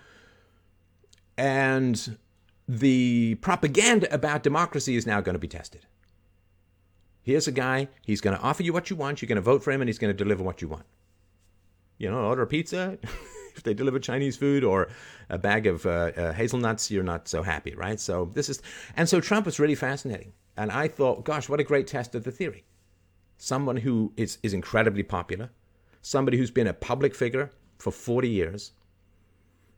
[1.38, 2.17] and
[2.67, 5.86] the propaganda about democracy is now going to be tested.
[7.23, 9.63] Here's a guy, he's going to offer you what you want, you're going to vote
[9.63, 10.86] for him, and he's going to deliver what you want.
[11.97, 12.97] You know, order a pizza.
[13.55, 14.89] if they deliver Chinese food or
[15.29, 17.99] a bag of uh, uh, hazelnuts, you're not so happy, right?
[17.99, 18.62] So this is,
[18.97, 20.33] and so Trump was really fascinating.
[20.57, 22.65] And I thought, gosh, what a great test of the theory.
[23.38, 25.49] Someone who is, is incredibly popular,
[26.01, 28.71] somebody who's been a public figure for 40 years,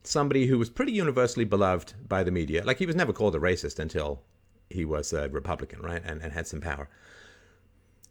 [0.02, 2.64] somebody who was pretty universally beloved by the media.
[2.64, 4.22] Like he was never called a racist until
[4.70, 6.02] he was a Republican, right?
[6.04, 6.88] And, and had some power.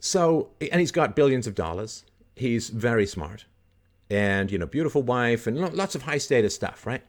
[0.05, 2.03] So, and he's got billions of dollars.
[2.35, 3.45] He's very smart,
[4.07, 7.01] and you know, beautiful wife, and lots of high status stuff, right?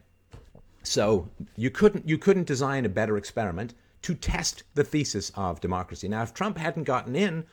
[0.83, 6.09] So you couldn't you couldn't design a better experiment to test the thesis of democracy.
[6.09, 7.45] Now, if Trump hadn't gotten in,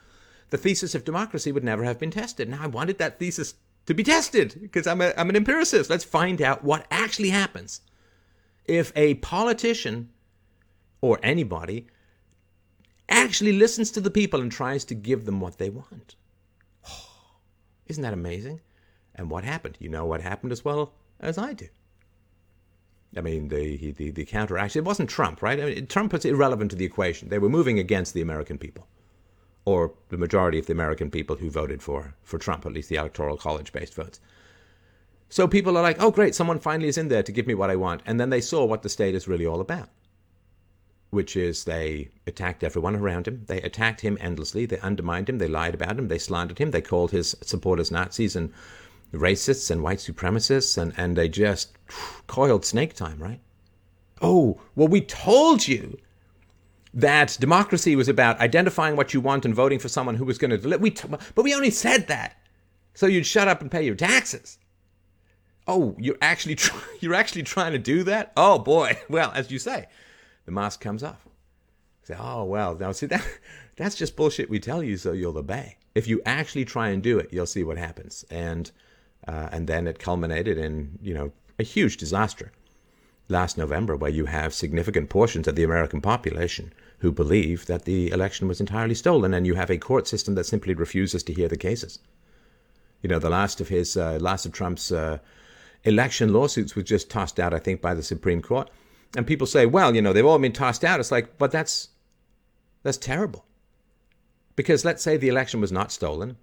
[0.50, 2.48] the thesis of democracy would never have been tested.
[2.48, 5.90] Now, I wanted that thesis to be tested because I'm, a, I'm an empiricist.
[5.90, 7.82] Let's find out what actually happens
[8.64, 10.10] if a politician
[11.02, 11.88] or anybody
[13.10, 16.16] actually listens to the people and tries to give them what they want.
[17.88, 18.62] Isn't that amazing?
[19.16, 19.78] And what happened?
[19.80, 21.68] You know what happened as well as I do.
[23.16, 25.60] I mean, the, the, the counteraction, it wasn't Trump, right?
[25.60, 27.30] I mean, Trump was irrelevant to the equation.
[27.30, 28.88] They were moving against the American people,
[29.66, 32.96] or the majority of the American people who voted for, for Trump, at least the
[32.96, 34.20] Electoral College based votes.
[35.30, 37.70] So people are like, oh, great, someone finally is in there to give me what
[37.70, 38.02] I want.
[38.06, 39.90] And then they saw what the state is really all about,
[41.14, 43.44] which is they attacked everyone around him.
[43.48, 44.66] They attacked him endlessly.
[44.66, 45.38] They undermined him.
[45.38, 46.08] They lied about him.
[46.08, 46.72] They slandered him.
[46.72, 48.52] They called his supporters Nazis and
[49.14, 51.78] racists and white supremacists, and, and they just
[52.28, 53.40] coiled snake time, right?
[54.22, 55.98] Oh, well, we told you
[56.94, 60.52] that democracy was about identifying what you want and voting for someone who was going
[60.52, 60.82] to deliver.
[60.82, 62.38] We t- but we only said that
[62.94, 64.60] so you'd shut up and pay your taxes.
[65.68, 66.58] Oh, you're actually
[67.00, 68.34] you're actually trying to do that?
[68.38, 69.00] Oh boy.
[69.10, 69.88] Well, as you say,
[70.46, 71.28] the mask comes off.
[72.04, 73.26] Say, oh well, now see that
[73.76, 75.78] that's just bullshit we tell you so you'll obey.
[75.96, 78.26] If you actually try and do it, you'll see what happens.
[78.30, 78.72] And
[79.28, 82.52] uh, and then it culminated in, you know, a huge disaster
[83.30, 88.10] last November, where you have significant portions of the American population who believe that the
[88.12, 91.48] election was entirely stolen, and you have a court system that simply refuses to hear
[91.48, 92.00] the cases.
[93.02, 95.20] You know, the last of his, uh, last of Trump's uh,
[95.84, 98.70] election lawsuits was just tossed out, I think, by the Supreme Court.
[99.16, 101.00] And people say, well, you know, they've all been tossed out.
[101.00, 101.90] It's like, but that's
[102.82, 103.46] that's terrible.
[104.56, 106.38] Because let's say the election was not stolen,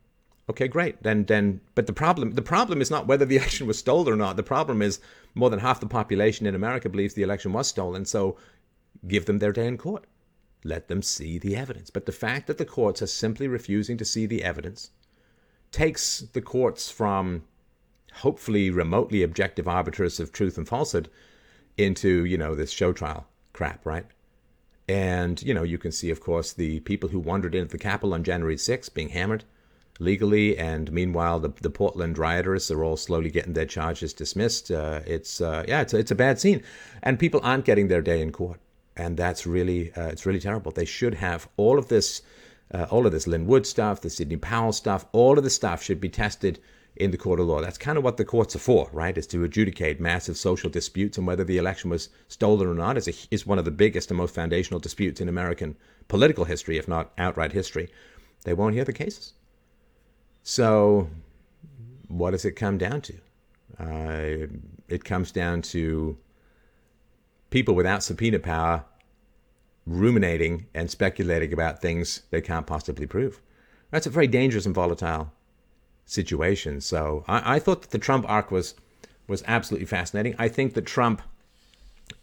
[0.50, 1.00] Okay, great.
[1.04, 4.16] Then, then, but the problem, the problem is not whether the election was stolen or
[4.16, 4.36] not.
[4.36, 4.98] The problem is
[5.32, 8.04] more than half the population in America believes the election was stolen.
[8.04, 8.36] So,
[9.06, 10.06] give them their day in court.
[10.64, 11.88] Let them see the evidence.
[11.88, 14.90] But the fact that the courts are simply refusing to see the evidence
[15.70, 17.44] takes the courts from
[18.14, 21.08] hopefully remotely objective arbiters of truth and falsehood
[21.80, 24.06] into, you know, this show trial crap, right?
[24.88, 28.14] And, you know, you can see, of course, the people who wandered into the Capitol
[28.14, 29.44] on January 6th being hammered
[30.00, 30.58] legally.
[30.58, 34.70] And meanwhile, the, the Portland rioters are all slowly getting their charges dismissed.
[34.70, 36.62] Uh, it's uh, yeah, it's it's a bad scene,
[37.02, 38.58] and people aren't getting their day in court,
[38.96, 40.72] and that's really uh, it's really terrible.
[40.72, 42.22] They should have all of this,
[42.74, 45.82] uh, all of this Lin Wood stuff, the Sidney Powell stuff, all of the stuff
[45.82, 46.58] should be tested
[47.00, 47.60] in the court of law.
[47.60, 49.16] That's kind of what the courts are for, right?
[49.16, 53.08] Is to adjudicate massive social disputes and whether the election was stolen or not is,
[53.08, 55.76] a, is one of the biggest and most foundational disputes in American
[56.08, 57.88] political history, if not outright history.
[58.44, 59.32] They won't hear the cases.
[60.42, 61.08] So,
[62.08, 63.14] what does it come down to?
[63.78, 64.46] Uh,
[64.88, 66.18] it comes down to
[67.50, 68.84] people without subpoena power
[69.86, 73.40] ruminating and speculating about things they can't possibly prove.
[73.90, 75.32] That's a very dangerous and volatile
[76.10, 76.80] situation.
[76.80, 78.74] So I, I thought that the Trump arc was
[79.28, 80.34] was absolutely fascinating.
[80.38, 81.22] I think that Trump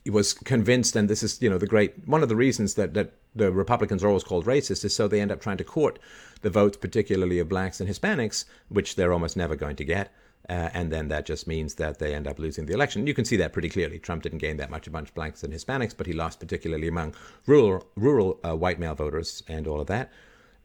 [0.05, 3.13] was convinced, and this is you know the great one of the reasons that that
[3.35, 5.99] the Republicans are always called racist is so they end up trying to court
[6.41, 10.11] the votes, particularly of blacks and Hispanics, which they're almost never going to get.
[10.49, 13.05] Uh, and then that just means that they end up losing the election.
[13.05, 13.99] You can see that pretty clearly.
[13.99, 17.85] Trump didn't gain that much amongst blacks and Hispanics, but he lost particularly among rural
[17.95, 20.09] rural uh, white male voters and all of that.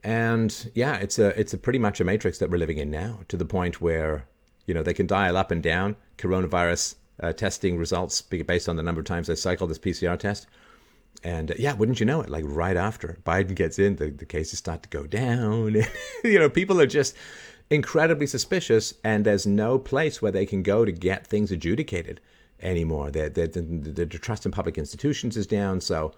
[0.03, 3.19] And yeah, it's a it's a pretty much a matrix that we're living in now,
[3.29, 4.27] to the point where
[4.65, 8.83] you know they can dial up and down coronavirus uh, testing results based on the
[8.83, 10.47] number of times they cycle this PCR test.
[11.23, 12.29] And uh, yeah, wouldn't you know it?
[12.29, 15.75] Like right after Biden gets in, the, the cases start to go down.
[16.23, 17.15] you know, people are just
[17.69, 22.19] incredibly suspicious, and there's no place where they can go to get things adjudicated
[22.61, 23.11] anymore.
[23.11, 25.81] The, the, the, the trust in public institutions is down.
[25.81, 26.13] So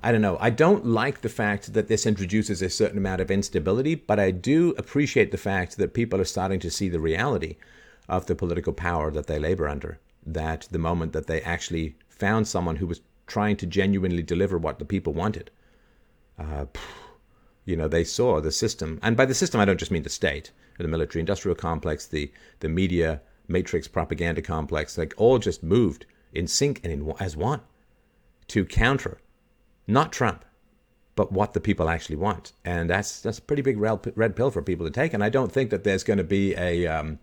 [0.00, 0.36] I don't know.
[0.40, 4.30] I don't like the fact that this introduces a certain amount of instability, but I
[4.30, 7.56] do appreciate the fact that people are starting to see the reality
[8.08, 9.98] of the political power that they labor under.
[10.24, 14.78] That the moment that they actually found someone who was trying to genuinely deliver what
[14.78, 15.50] the people wanted.
[16.38, 16.66] Uh,
[17.64, 20.08] you know, they saw the system, and by the system, I don't just mean the
[20.08, 26.06] state, the military industrial complex, the, the media matrix propaganda complex, like all just moved
[26.32, 27.60] in sync and in, as one
[28.48, 29.18] to counter
[29.86, 30.44] not Trump,
[31.14, 32.52] but what the people actually want.
[32.64, 35.14] And that's, that's a pretty big red pill for people to take.
[35.14, 37.18] And I don't think that there's going to be a, um,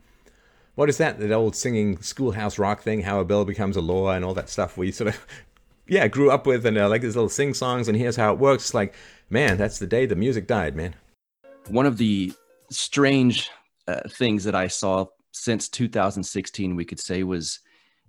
[0.76, 1.20] what is that?
[1.20, 4.50] That old singing schoolhouse rock thing, how a bill becomes a law and all that
[4.50, 4.78] stuff.
[4.78, 5.28] We sort of
[5.88, 8.40] yeah, grew up with and uh, like these little sing songs and here's how it
[8.40, 8.66] works.
[8.66, 8.96] It's like,
[9.30, 10.96] man, that's the day the music died, man.
[11.68, 12.34] One of the
[12.70, 13.50] strange
[13.88, 17.60] uh, things that I saw since 2016, we could say, was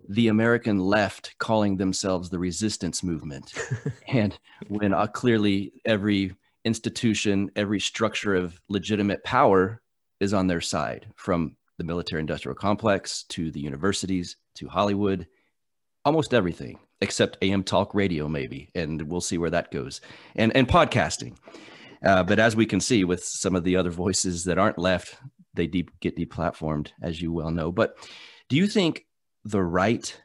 [0.08, 3.52] the American left calling themselves the resistance movement.
[4.08, 4.38] and
[4.68, 9.80] when uh, clearly every institution, every structure of legitimate power
[10.20, 15.26] is on their side, from the military industrial complex to the universities to Hollywood,
[16.04, 18.70] almost everything except AM talk radio, maybe.
[18.74, 20.00] And we'll see where that goes.
[20.36, 21.36] And, and podcasting.
[22.04, 25.18] Uh, but as we can see with some of the other voices that aren't left,
[25.54, 27.72] they deep, get deplatformed, as you well know.
[27.72, 27.96] But
[28.48, 29.06] do you think
[29.44, 30.20] the right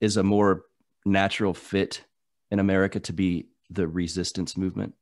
[0.00, 0.64] is a more
[1.04, 2.04] natural fit
[2.50, 4.94] in America to be the resistance movement?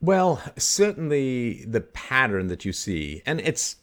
[0.00, 3.76] Well, certainly the pattern that you see, and it's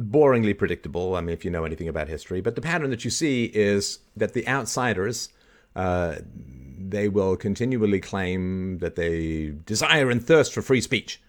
[0.00, 1.16] boringly predictable.
[1.16, 4.00] I mean, if you know anything about history, but the pattern that you see is
[4.16, 5.30] that the outsiders,
[5.74, 6.16] uh,
[6.78, 11.20] they will continually claim that they desire and thirst for free speech,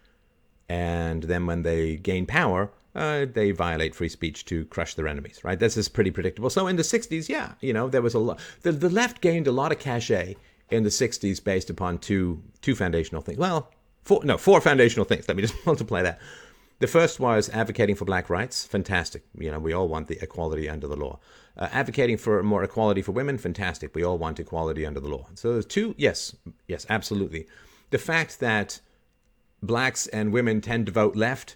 [0.67, 5.41] and then when they gain power, uh, they violate free speech to crush their enemies,
[5.43, 5.59] right?
[5.59, 6.49] This is pretty predictable.
[6.49, 9.47] So in the 60s, yeah, you know, there was a lot, the, the left gained
[9.47, 10.35] a lot of cachet
[10.69, 13.37] in the 60s based upon two, two foundational things.
[13.37, 13.71] Well,
[14.03, 15.27] four, no, four foundational things.
[15.27, 16.19] Let me just multiply that.
[16.79, 18.65] The first was advocating for black rights.
[18.65, 19.23] Fantastic.
[19.37, 21.19] You know, we all want the equality under the law.
[21.55, 23.37] Uh, advocating for more equality for women.
[23.37, 23.95] Fantastic.
[23.95, 25.27] We all want equality under the law.
[25.35, 26.35] So there's two, yes,
[26.67, 27.47] yes, absolutely.
[27.91, 28.81] The fact that
[29.61, 31.55] blacks and women tend to vote left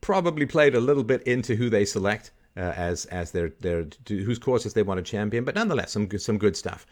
[0.00, 4.38] probably played a little bit into who they select uh, as as their their whose
[4.38, 6.86] courses they want to champion, but nonetheless some some good stuff.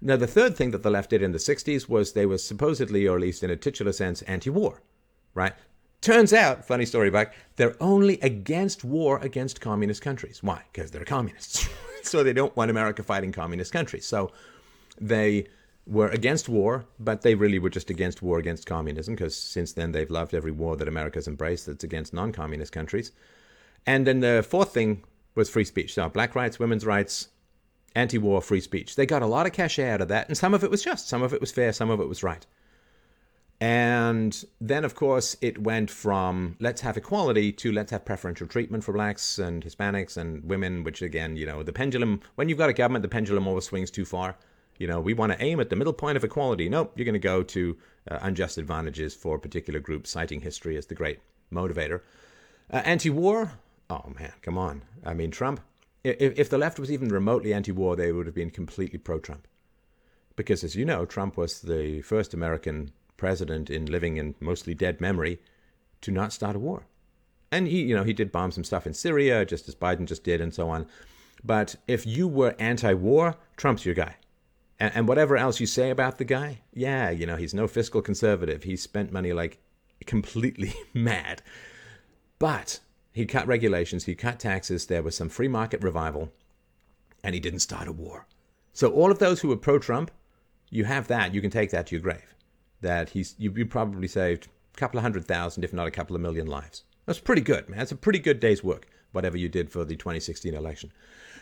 [0.00, 3.06] Now the third thing that the left did in the '60s was they were supposedly,
[3.06, 4.82] or at least in a titular sense, anti-war,
[5.34, 5.54] right?
[6.02, 10.42] Turns out, funny story back, they're only against war against communist countries.
[10.42, 10.62] Why?
[10.72, 11.68] Because they're communists.
[12.02, 14.04] so they don't want America fighting communist countries.
[14.04, 14.30] So
[15.00, 15.46] they
[15.86, 19.92] were against war, but they really were just against war against communism because since then
[19.92, 23.12] they've loved every war that America's embraced that's against non communist countries.
[23.86, 25.04] And then the fourth thing
[25.36, 25.94] was free speech.
[25.94, 27.28] So, black rights, women's rights,
[27.94, 28.96] anti war free speech.
[28.96, 31.08] They got a lot of cachet out of that, and some of it was just,
[31.08, 32.44] some of it was fair, some of it was right.
[33.58, 38.84] And then, of course, it went from let's have equality to let's have preferential treatment
[38.84, 42.68] for blacks and Hispanics and women, which again, you know, the pendulum, when you've got
[42.68, 44.36] a government, the pendulum always swings too far.
[44.78, 46.68] You know, we want to aim at the middle point of equality.
[46.68, 47.76] Nope, you're going to go to
[48.10, 51.20] uh, unjust advantages for particular groups, citing history as the great
[51.52, 52.00] motivator.
[52.70, 53.52] Uh, anti war?
[53.88, 54.82] Oh, man, come on.
[55.04, 55.60] I mean, Trump,
[56.04, 59.18] if, if the left was even remotely anti war, they would have been completely pro
[59.18, 59.46] Trump.
[60.34, 65.00] Because, as you know, Trump was the first American president in living in mostly dead
[65.00, 65.40] memory
[66.02, 66.84] to not start a war.
[67.50, 70.24] And he, you know, he did bomb some stuff in Syria, just as Biden just
[70.24, 70.86] did, and so on.
[71.42, 74.16] But if you were anti war, Trump's your guy.
[74.78, 78.02] And, and whatever else you say about the guy, yeah, you know, he's no fiscal
[78.02, 78.62] conservative.
[78.62, 79.58] He spent money like
[80.06, 81.42] completely mad.
[82.38, 82.80] But
[83.12, 86.32] he cut regulations, he cut taxes, there was some free market revival,
[87.24, 88.26] and he didn't start a war.
[88.74, 90.10] So all of those who were pro-Trump,
[90.68, 92.34] you have that, you can take that to your grave.
[92.82, 96.14] That he's you, you probably saved a couple of hundred thousand, if not a couple
[96.14, 96.84] of million lives.
[97.06, 97.80] That's pretty good, man.
[97.80, 100.92] It's a pretty good day's work, whatever you did for the 2016 election.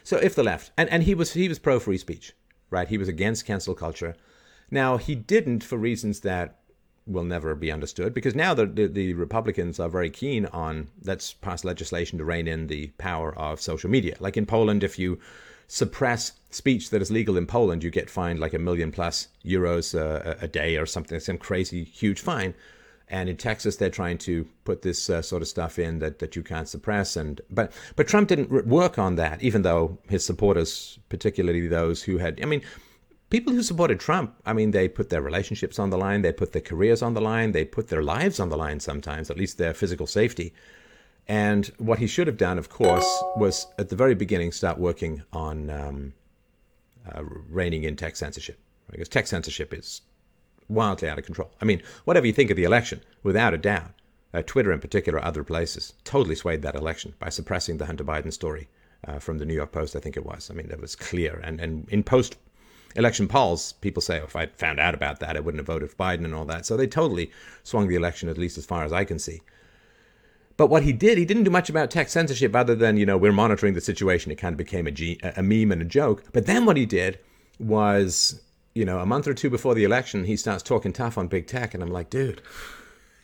[0.04, 2.34] So if the left, and, and he was he was pro free speech
[2.74, 2.88] right?
[2.88, 4.14] He was against cancel culture.
[4.70, 6.58] Now, he didn't for reasons that
[7.06, 11.34] will never be understood because now the, the, the, Republicans are very keen on let's
[11.34, 14.16] pass legislation to rein in the power of social media.
[14.20, 15.20] Like in Poland, if you
[15.68, 19.94] suppress speech that is legal in Poland, you get fined like a million plus euros
[19.94, 22.54] uh, a day or something, some crazy huge fine.
[23.08, 26.34] And in Texas, they're trying to put this uh, sort of stuff in that, that
[26.36, 27.16] you can't suppress.
[27.16, 32.18] And but but Trump didn't work on that, even though his supporters, particularly those who
[32.18, 32.62] had, I mean,
[33.30, 36.52] people who supported Trump, I mean, they put their relationships on the line, they put
[36.52, 39.58] their careers on the line, they put their lives on the line sometimes, at least
[39.58, 40.54] their physical safety.
[41.26, 45.22] And what he should have done, of course, was at the very beginning start working
[45.32, 46.12] on um,
[47.10, 48.58] uh, reining in tech censorship.
[48.90, 50.02] Because tech censorship is
[50.68, 51.50] wildly out of control.
[51.60, 53.92] I mean, whatever you think of the election, without a doubt,
[54.32, 58.32] uh, Twitter in particular, other places, totally swayed that election by suppressing the Hunter Biden
[58.32, 58.68] story
[59.06, 60.50] uh, from the New York Post, I think it was.
[60.50, 61.40] I mean, that was clear.
[61.44, 62.36] And, and in post
[62.96, 65.90] election polls, people say, oh, if I'd found out about that, I wouldn't have voted
[65.90, 66.66] for Biden and all that.
[66.66, 67.30] So they totally
[67.62, 69.40] swung the election, at least as far as I can see.
[70.56, 73.16] But what he did, he didn't do much about tech censorship other than, you know,
[73.16, 74.30] we're monitoring the situation.
[74.30, 76.24] It kind of became a, G, a meme and a joke.
[76.32, 77.18] But then what he did
[77.58, 78.40] was
[78.74, 81.46] you know, a month or two before the election, he starts talking tough on big
[81.46, 82.42] tech, and I'm like, dude,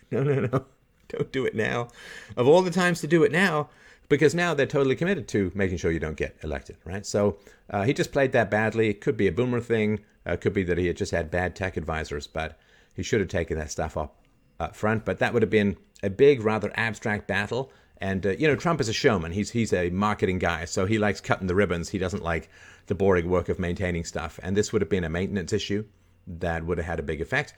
[0.09, 0.65] no, no, no,
[1.09, 1.89] don't do it now.
[2.37, 3.69] Of all the times to do it now,
[4.07, 7.05] because now they're totally committed to making sure you don't get elected, right?
[7.05, 7.37] So
[7.69, 8.89] uh, he just played that badly.
[8.89, 9.99] It could be a boomer thing.
[10.27, 12.59] Uh, it could be that he had just had bad tech advisors, but
[12.93, 14.17] he should have taken that stuff up,
[14.59, 15.05] up front.
[15.05, 17.71] But that would have been a big, rather abstract battle.
[18.01, 19.31] And uh, you know, Trump is a showman.
[19.31, 21.89] He's he's a marketing guy, so he likes cutting the ribbons.
[21.89, 22.49] He doesn't like
[22.87, 24.39] the boring work of maintaining stuff.
[24.41, 25.85] And this would have been a maintenance issue
[26.27, 27.53] that would have had a big effect.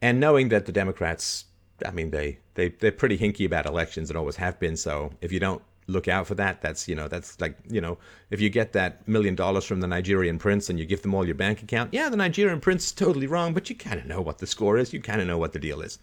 [0.00, 1.44] And knowing that the Democrats,
[1.84, 4.76] I mean, they they they're pretty hinky about elections and always have been.
[4.76, 7.98] So if you don't look out for that, that's you know that's like you know
[8.30, 11.26] if you get that million dollars from the Nigerian prince and you give them all
[11.26, 14.20] your bank account, yeah, the Nigerian prince is totally wrong, but you kind of know
[14.20, 14.92] what the score is.
[14.92, 15.98] You kind of know what the deal is.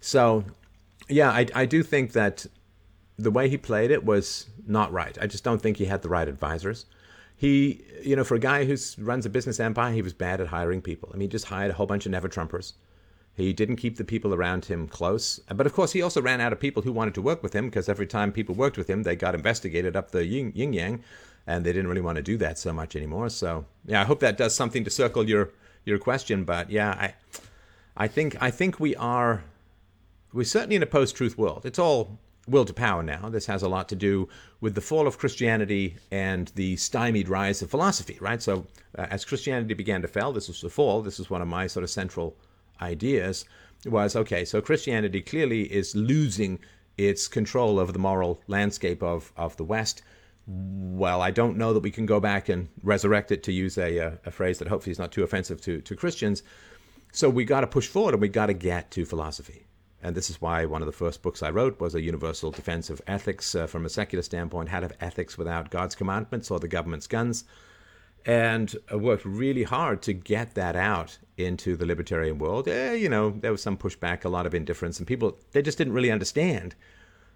[0.00, 0.44] So
[1.10, 2.46] yeah, I I do think that
[3.22, 5.16] the way he played it was not right.
[5.20, 6.86] I just don't think he had the right advisors.
[7.36, 10.48] He, you know, for a guy who runs a business empire, he was bad at
[10.48, 11.10] hiring people.
[11.12, 12.74] I mean, he just hired a whole bunch of never Trumpers.
[13.34, 15.40] He didn't keep the people around him close.
[15.48, 17.66] But of course, he also ran out of people who wanted to work with him
[17.66, 21.02] because every time people worked with him, they got investigated up the yin, yin yang,
[21.46, 23.30] and they didn't really want to do that so much anymore.
[23.30, 25.50] So, yeah, I hope that does something to circle your
[25.84, 26.44] your question.
[26.44, 27.14] But yeah, I
[27.96, 29.44] I think I think we are
[30.32, 31.64] we're certainly in a post-truth world.
[31.64, 32.18] It's all
[32.50, 33.28] will to power now.
[33.28, 34.28] This has a lot to do
[34.60, 38.42] with the fall of Christianity and the stymied rise of philosophy, right?
[38.42, 38.66] So,
[38.98, 41.02] uh, as Christianity began to fall, this was the fall.
[41.02, 42.36] This is one of my sort of central
[42.80, 43.44] ideas.
[43.86, 44.44] Was okay.
[44.44, 46.58] So Christianity clearly is losing
[46.98, 50.02] its control over the moral landscape of of the West.
[50.46, 53.96] Well, I don't know that we can go back and resurrect it to use a,
[53.98, 56.42] a, a phrase that hopefully is not too offensive to, to Christians.
[57.12, 59.64] So we got to push forward and we got to get to philosophy.
[60.02, 62.88] And this is why one of the first books I wrote was a universal defense
[62.88, 66.58] of ethics uh, from a secular standpoint, how to have ethics without God's commandments or
[66.58, 67.44] the government's guns.
[68.24, 72.68] And I worked really hard to get that out into the libertarian world.
[72.68, 75.78] Eh, you know, there was some pushback, a lot of indifference, and people, they just
[75.78, 76.74] didn't really understand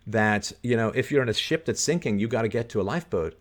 [0.06, 2.80] that, you know, if you're in a ship that's sinking, you got to get to
[2.80, 3.38] a lifeboat.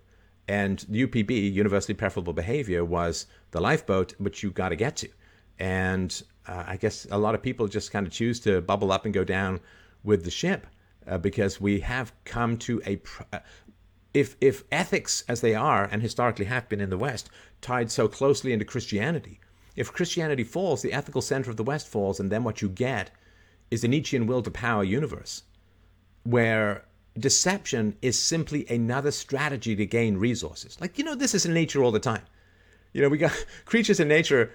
[0.47, 5.09] And UPB, Universally Preferable Behavior, was the lifeboat which you got to get to.
[5.59, 9.05] And uh, I guess a lot of people just kind of choose to bubble up
[9.05, 9.59] and go down
[10.03, 10.67] with the ship
[11.07, 12.97] uh, because we have come to a.
[12.97, 13.39] Pr- uh,
[14.13, 17.29] if, if ethics, as they are and historically have been in the West,
[17.61, 19.39] tied so closely into Christianity,
[19.75, 23.09] if Christianity falls, the ethical center of the West falls, and then what you get
[23.71, 25.43] is a Nietzschean will to power universe
[26.23, 26.85] where
[27.17, 30.77] deception is simply another strategy to gain resources.
[30.79, 32.23] Like, you know, this is in nature all the time.
[32.93, 34.51] You know, we got creatures in nature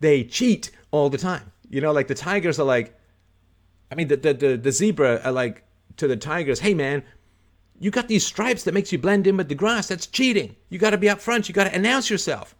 [0.00, 1.52] they cheat all the time.
[1.70, 2.98] You know, like the tigers are like,
[3.90, 5.64] I mean, the the the, the zebra are like
[5.96, 7.02] to the tigers, hey man,
[7.80, 9.88] you got these stripes that makes you blend in with the grass.
[9.88, 10.56] That's cheating.
[10.68, 11.48] You got to be up front.
[11.48, 12.54] You got to announce yourself.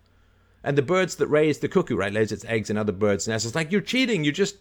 [0.62, 3.46] And the birds that raise the cuckoo, right, lays its eggs in other birds' nests.
[3.46, 4.24] It's like you're cheating.
[4.24, 4.56] You're just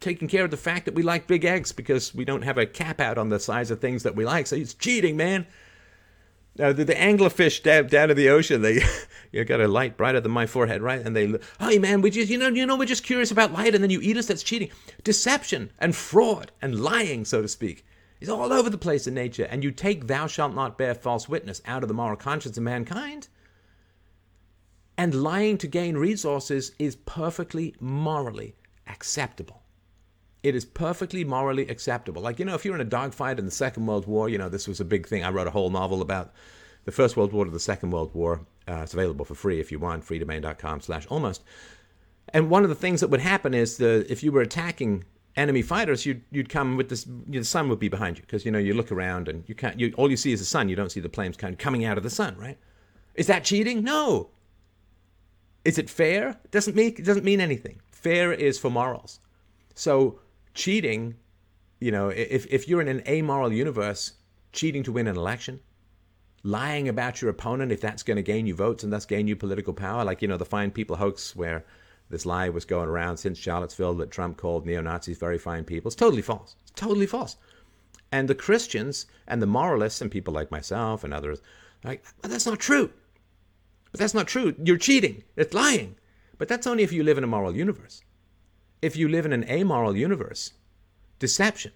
[0.00, 2.66] taking care of the fact that we like big eggs because we don't have a
[2.66, 4.46] cap out on the size of things that we like.
[4.46, 5.46] So it's cheating, man.
[6.58, 8.82] Now, the, the anglerfish down, down in the ocean, they
[9.32, 11.00] you got a light brighter than my forehead, right?
[11.00, 13.74] And they, hey man, we just you know you know we're just curious about light,
[13.74, 14.26] and then you eat us.
[14.26, 14.70] That's cheating,
[15.04, 17.84] deception, and fraud, and lying, so to speak,
[18.20, 19.46] is all over the place in nature.
[19.48, 22.64] And you take "Thou shalt not bear false witness" out of the moral conscience of
[22.64, 23.28] mankind,
[24.96, 28.56] and lying to gain resources is perfectly morally
[28.88, 29.62] acceptable.
[30.48, 32.22] It is perfectly morally acceptable.
[32.22, 34.48] Like, you know, if you're in a dogfight in the Second World War, you know,
[34.48, 35.24] this was a big thing.
[35.24, 36.32] I wrote a whole novel about
[36.84, 38.46] the First World War to the Second World War.
[38.66, 41.42] Uh, it's available for free if you want, freedomain.com slash almost.
[42.30, 45.04] And one of the things that would happen is the if you were attacking
[45.36, 47.06] enemy fighters, you'd you'd come with this.
[47.06, 49.44] You know, the sun would be behind you because you know you look around and
[49.46, 49.78] you can't.
[49.78, 50.68] You, all you see is the sun.
[50.68, 52.58] You don't see the planes kind of coming out of the sun, right?
[53.14, 53.82] Is that cheating?
[53.82, 54.30] No.
[55.64, 56.30] Is it fair?
[56.44, 57.80] It doesn't mean it doesn't mean anything.
[57.90, 59.20] Fair is for morals.
[59.74, 60.20] So
[60.58, 61.14] cheating,
[61.78, 64.14] you know, if, if you're in an amoral universe,
[64.52, 65.60] cheating to win an election,
[66.42, 69.36] lying about your opponent if that's going to gain you votes and thus gain you
[69.36, 71.64] political power, like, you know, the fine people hoax where
[72.10, 75.88] this lie was going around since Charlottesville that Trump called neo Nazis very fine people.
[75.88, 76.56] It's totally false.
[76.62, 77.36] It's totally false.
[78.10, 81.40] And the Christians and the moralists and people like myself and others,
[81.84, 82.90] like, but that's not true.
[83.92, 84.56] But that's not true.
[84.62, 85.22] You're cheating.
[85.36, 85.94] It's lying.
[86.36, 88.02] But that's only if you live in a moral universe
[88.82, 90.52] if you live in an amoral universe,
[91.18, 91.72] deception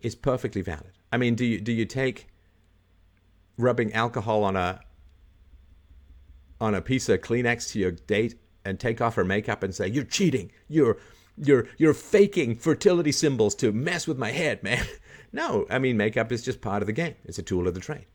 [0.00, 0.92] is perfectly valid.
[1.12, 2.28] I mean, do you do you take
[3.58, 4.80] rubbing alcohol on a
[6.60, 9.88] on a piece of Kleenex to your date and take off her makeup and say,
[9.88, 10.52] "You're cheating.
[10.68, 10.96] You're
[11.36, 14.86] you're you're faking fertility symbols to mess with my head, man."
[15.32, 17.14] No, I mean, makeup is just part of the game.
[17.24, 18.06] It's a tool of the trade.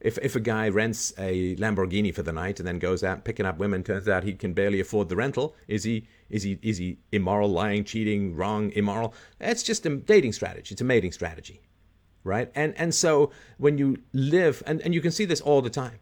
[0.00, 3.46] If, if a guy rents a Lamborghini for the night and then goes out picking
[3.46, 6.78] up women, turns out he can barely afford the rental, is he is he is
[6.78, 9.14] he immoral, lying, cheating, wrong, immoral?
[9.40, 10.72] It's just a dating strategy.
[10.72, 11.62] It's a mating strategy,
[12.24, 12.50] right?
[12.54, 15.98] And and so when you live, and, and you can see this all the time,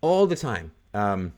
[0.00, 0.72] all the time.
[0.94, 1.32] Um,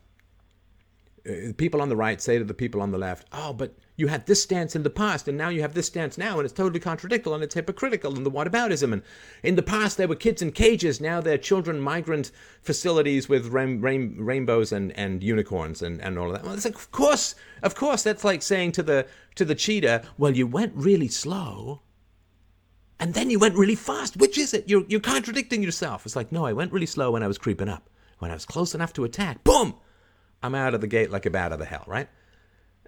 [1.27, 4.09] uh, people on the right say to the people on the left, "Oh, but you
[4.09, 6.53] had this stance in the past, and now you have this stance now, and it's
[6.53, 8.93] totally contradictory, and it's hypocritical, and the whataboutism.
[8.93, 9.03] And
[9.43, 13.81] in the past, there were kids in cages, now they're children migrant facilities with rain,
[13.81, 16.45] rain, rainbows and, and unicorns and, and all of that.
[16.45, 20.03] Well, it's like, of course, of course, that's like saying to the to the cheetah,
[20.17, 21.81] "Well, you went really slow."
[23.01, 24.17] And then you went really fast.
[24.17, 24.69] Which is it?
[24.69, 26.07] You're, you're contradicting yourself.
[26.07, 27.91] It's like, no, I went really slow when I was creeping up.
[28.21, 29.75] When I was close enough to attack, boom,
[30.43, 32.09] I'm out of the gate like a bat out of the hell, right?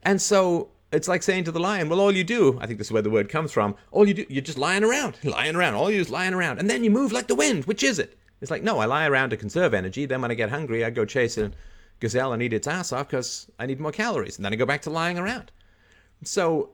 [0.04, 2.88] And so it's like saying to the lion, well, all you do, I think this
[2.88, 5.74] is where the word comes from, all you do, you're just lying around, lying around,
[5.74, 6.58] all you do is lying around.
[6.58, 7.64] And then you move like the wind.
[7.64, 8.16] Which is it?
[8.40, 10.06] It's like, no, I lie around to conserve energy.
[10.06, 11.50] Then when I get hungry, I go chase a
[12.00, 14.36] gazelle and eat its ass off because I need more calories.
[14.36, 15.50] And then I go back to lying around.
[16.22, 16.70] So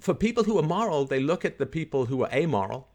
[0.00, 2.88] for people who are moral, they look at the people who are amoral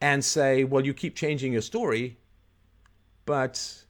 [0.00, 2.18] and say, well, you keep changing your story,
[3.24, 3.84] but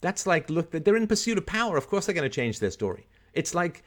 [0.00, 1.76] that's like, look, they're in pursuit of power.
[1.76, 3.06] Of course, they're going to change their story.
[3.32, 3.82] It's like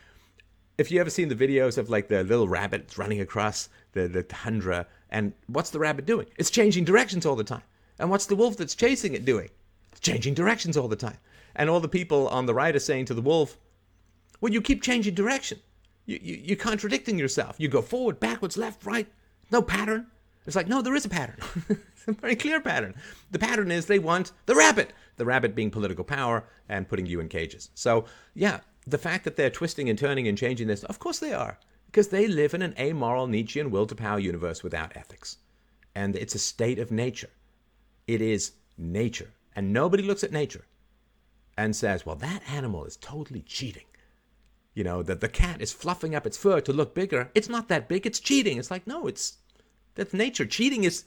[0.79, 4.23] if you ever seen the videos of like the little rabbit running across the, the
[4.23, 6.25] tundra, and what's the rabbit doing?
[6.37, 7.63] It's changing directions all the time.
[7.99, 9.49] And what's the wolf that's chasing it doing?
[9.91, 11.17] It's changing directions all the time.
[11.55, 13.57] And all the people on the right are saying to the wolf,
[14.39, 15.59] well, you keep changing direction.
[16.05, 17.55] You, you, you're contradicting yourself.
[17.57, 19.07] You go forward, backwards, left, right.
[19.51, 20.07] No pattern.
[20.45, 21.37] It's like, no, there is a pattern.
[21.69, 22.95] it's a very clear pattern.
[23.31, 27.19] The pattern is they want the rabbit, the rabbit being political power and putting you
[27.19, 27.69] in cages.
[27.75, 31.33] So, yeah, the fact that they're twisting and turning and changing this, of course they
[31.33, 35.37] are, because they live in an amoral Nietzschean will to power universe without ethics.
[35.95, 37.29] And it's a state of nature.
[38.07, 39.31] It is nature.
[39.55, 40.65] And nobody looks at nature
[41.57, 43.85] and says, well, that animal is totally cheating.
[44.73, 47.31] You know, that the cat is fluffing up its fur to look bigger.
[47.35, 48.57] It's not that big, it's cheating.
[48.57, 49.37] It's like, no, it's
[49.95, 50.45] that's nature.
[50.45, 51.05] Cheating is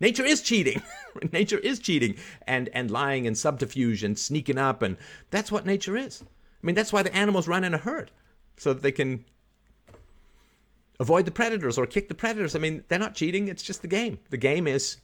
[0.00, 0.82] nature is cheating.
[1.32, 4.96] nature is cheating and and lying and subterfuge and sneaking up and
[5.30, 6.24] that's what nature is.
[6.62, 8.10] I mean, that's why the animals run in a herd
[8.56, 9.24] so that they can
[10.98, 12.56] avoid the predators or kick the predators.
[12.56, 14.18] I mean, they're not cheating, it's just the game.
[14.30, 14.96] The game is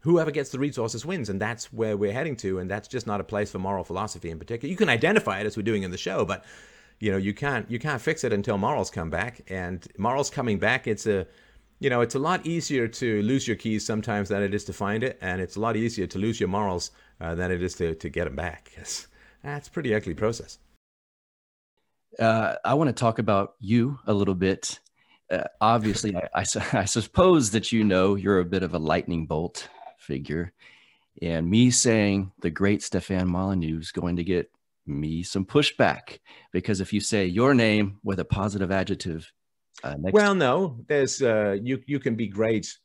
[0.00, 3.20] whoever gets the resources wins and that's where we're heading to and that's just not
[3.20, 4.70] a place for moral philosophy in particular.
[4.70, 6.44] You can identify it as we're doing in the show, but
[7.00, 10.58] you know, you can't you can't fix it until morals come back and morals coming
[10.58, 11.26] back it's a
[11.80, 14.72] you know, it's a lot easier to lose your keys sometimes than it is to
[14.72, 17.74] find it, and it's a lot easier to lose your morals uh, than it is
[17.74, 18.72] to, to get them back.
[18.76, 19.06] It's,
[19.42, 20.58] that's a pretty ugly process.
[22.18, 24.80] Uh, I want to talk about you a little bit.
[25.30, 29.26] Uh, obviously, I, I, I, suppose that you know you're a bit of a lightning
[29.26, 30.52] bolt figure.
[31.20, 34.50] And me saying the great Stefan Molyneux is going to get
[34.86, 36.18] me some pushback
[36.52, 39.30] because if you say your name with a positive adjective,
[39.82, 42.76] uh, well, no, there's uh, you you can be great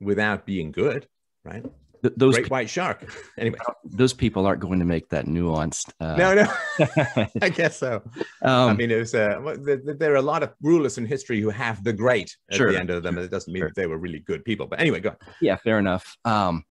[0.00, 1.06] without being good,
[1.44, 1.64] right?
[2.02, 3.12] Th- those great pe- white shark.
[3.38, 5.92] anyway, those people aren't going to make that nuanced.
[6.00, 6.16] Uh...
[6.16, 8.02] No, no, I guess so.
[8.42, 9.56] Um, I mean, it was uh,
[9.98, 12.72] there are a lot of rulers in history who have the great at sure.
[12.72, 13.18] the end of them.
[13.18, 13.68] It doesn't mean sure.
[13.68, 14.66] that they were really good people.
[14.66, 15.10] But anyway, go.
[15.10, 15.16] On.
[15.40, 16.16] Yeah, fair enough.
[16.24, 16.64] Um,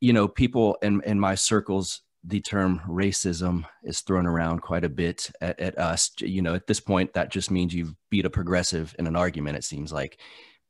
[0.00, 4.88] you know, people in in my circles the term racism is thrown around quite a
[4.88, 6.10] bit at, at, us.
[6.18, 9.56] You know, at this point, that just means you've beat a progressive in an argument,
[9.56, 10.18] it seems like.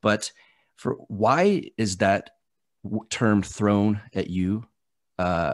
[0.03, 0.31] But
[0.75, 2.29] for why is that
[3.09, 4.65] term thrown at you
[5.19, 5.53] uh,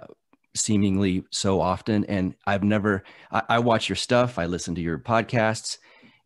[0.56, 2.06] seemingly so often?
[2.06, 5.78] And I've never, I, I watch your stuff, I listen to your podcasts,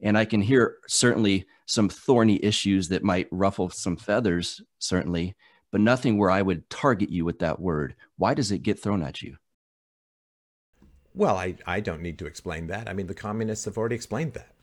[0.02, 5.36] and I can hear certainly some thorny issues that might ruffle some feathers, certainly,
[5.72, 7.96] but nothing where I would target you with that word.
[8.18, 9.38] Why does it get thrown at you?
[11.14, 12.88] Well, I, I don't need to explain that.
[12.88, 14.54] I mean, the communists have already explained that.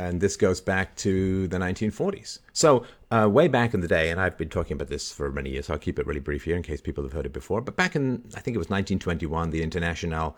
[0.00, 2.38] And this goes back to the 1940s.
[2.54, 5.50] So, uh, way back in the day, and I've been talking about this for many
[5.50, 7.60] years, so I'll keep it really brief here in case people have heard it before.
[7.60, 10.36] But back in, I think it was 1921, the International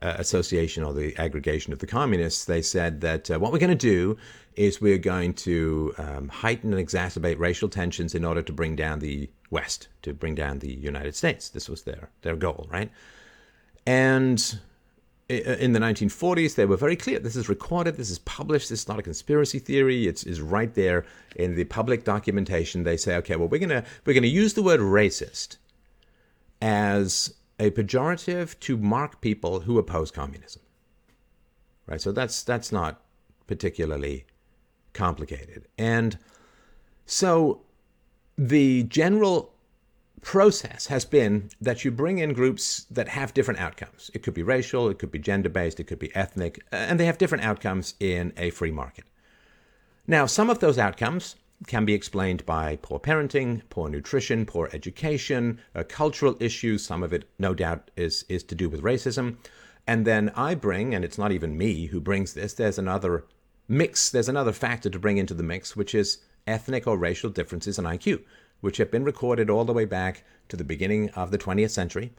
[0.00, 3.76] uh, Association or the Aggregation of the Communists, they said that uh, what we're going
[3.76, 4.16] to do
[4.54, 9.00] is we're going to um, heighten and exacerbate racial tensions in order to bring down
[9.00, 11.48] the West, to bring down the United States.
[11.48, 12.90] This was their, their goal, right?
[13.86, 14.60] And
[15.30, 17.20] Uh, in the 1940s, they were very clear.
[17.20, 17.96] This is recorded.
[17.96, 18.68] This is published.
[18.68, 20.08] This is not a conspiracy theory.
[20.08, 21.06] It's, it's right there
[21.36, 22.82] in the public documentation.
[22.82, 25.58] They say, okay, well, we're gonna we're gonna use the word racist
[26.60, 30.62] as a pejorative to mark people who oppose communism.
[31.86, 32.00] Right.
[32.00, 33.00] So that's that's not
[33.46, 34.26] particularly
[34.94, 35.68] complicated.
[35.78, 36.18] And
[37.06, 37.62] so
[38.36, 39.52] the general
[40.22, 44.10] process has been that you bring in groups that have different outcomes.
[44.14, 47.06] It could be racial, it could be gender based, it could be ethnic, and they
[47.06, 49.04] have different outcomes in a free market.
[50.06, 55.60] Now, some of those outcomes can be explained by poor parenting, poor nutrition, poor education,
[55.74, 56.84] uh, cultural issues.
[56.84, 59.36] Some of it, no doubt, is, is to do with racism.
[59.86, 63.24] And then I bring, and it's not even me who brings this, there's another
[63.68, 67.78] mix, there's another factor to bring into the mix, which is ethnic or racial differences
[67.78, 68.22] in IQ,
[68.60, 72.12] which have been recorded all the way back to the beginning of the 20th century.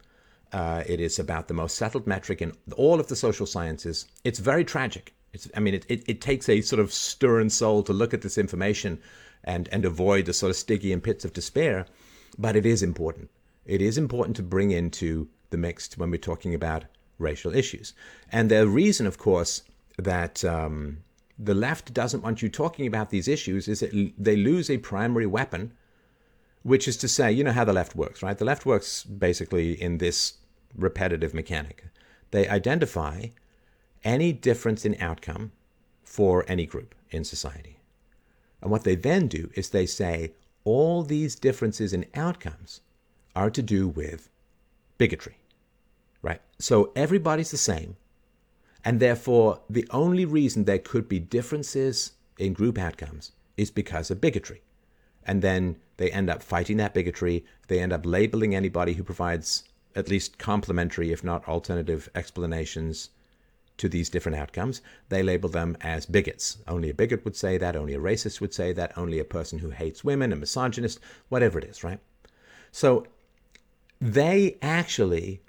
[0.52, 4.06] Uh, it is about the most settled metric in all of the social sciences.
[4.24, 5.14] It's very tragic.
[5.32, 8.22] It's, I mean, it, it, it takes a sort of stern soul to look at
[8.22, 9.00] this information
[9.44, 11.86] and, and avoid the sort of Stygian pits of despair,
[12.38, 13.30] but it is important.
[13.64, 16.84] It is important to bring into the mix when we're talking about
[17.18, 17.94] racial issues.
[18.30, 19.62] And the reason, of course,
[19.98, 20.98] that um,
[21.38, 25.26] the left doesn't want you talking about these issues is that they lose a primary
[25.26, 25.72] weapon,
[26.62, 28.38] which is to say, you know how the left works, right?
[28.38, 30.34] The left works basically in this
[30.76, 31.84] repetitive mechanic.
[32.30, 33.26] They identify
[34.04, 35.52] any difference in outcome
[36.02, 37.78] for any group in society.
[38.60, 40.32] And what they then do is they say
[40.64, 42.80] all these differences in outcomes
[43.34, 44.28] are to do with
[44.98, 45.36] bigotry,
[46.22, 46.40] right?
[46.58, 47.96] So everybody's the same.
[48.84, 54.20] And therefore, the only reason there could be differences in group outcomes is because of
[54.20, 54.62] bigotry.
[55.26, 57.44] And then they end up fighting that bigotry.
[57.68, 59.64] They end up labeling anybody who provides
[59.94, 63.10] at least complementary, if not alternative, explanations
[63.78, 64.80] to these different outcomes.
[65.08, 66.58] They label them as bigots.
[66.68, 69.58] Only a bigot would say that, only a racist would say that, only a person
[69.58, 71.98] who hates women, a misogynist, whatever it is, right?
[72.70, 73.06] So
[74.00, 75.42] they actually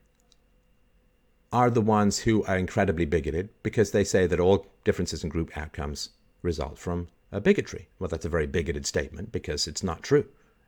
[1.52, 5.56] are the ones who are incredibly bigoted because they say that all differences in group
[5.56, 6.10] outcomes
[6.42, 7.90] result from a bigotry.
[8.00, 10.26] Well, that's a very bigoted statement because it's not true.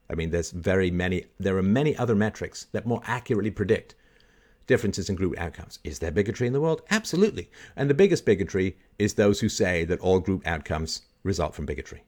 [0.09, 3.95] I mean, there's very many, there are many other metrics that more accurately predict
[4.67, 5.79] differences in group outcomes.
[5.83, 6.81] Is there bigotry in the world?
[6.91, 7.49] Absolutely.
[7.75, 12.03] And the biggest bigotry is those who say that all group outcomes result from bigotry.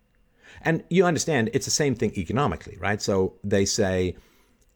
[0.61, 3.01] And you understand it's the same thing economically, right?
[3.01, 4.15] So they say,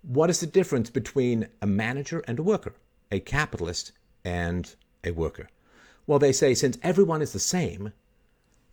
[0.03, 2.75] what is the difference between a manager and a worker?
[3.11, 3.91] a capitalist
[4.23, 5.49] and a worker?
[6.07, 7.93] Well, they say since everyone is the same,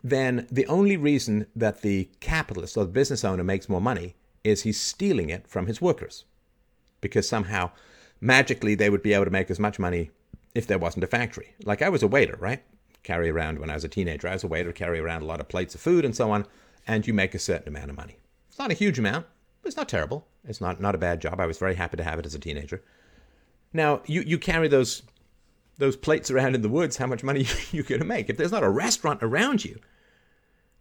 [0.03, 4.63] then the only reason that the capitalist or the business owner makes more money is
[4.63, 6.25] he's stealing it from his workers.
[7.01, 7.71] Because somehow,
[8.21, 10.11] magically, they would be able to make as much money
[10.55, 11.55] if there wasn't a factory.
[11.65, 12.63] Like I was a waiter, right?
[13.03, 15.41] Carry around when I was a teenager, I was a waiter, carry around a lot
[15.41, 16.47] of plates of food and so on,
[16.87, 18.19] and you make a certain amount of money.
[18.49, 19.27] It's not a huge amount,
[19.63, 20.27] but it's not terrible.
[20.45, 21.41] It's not, not a bad job.
[21.41, 22.83] I was very happy to have it as a teenager.
[23.73, 25.03] Now, you, you carry those
[25.79, 28.29] those plates around in the woods, how much money you're going to make.
[28.29, 29.79] If there's not a restaurant around you,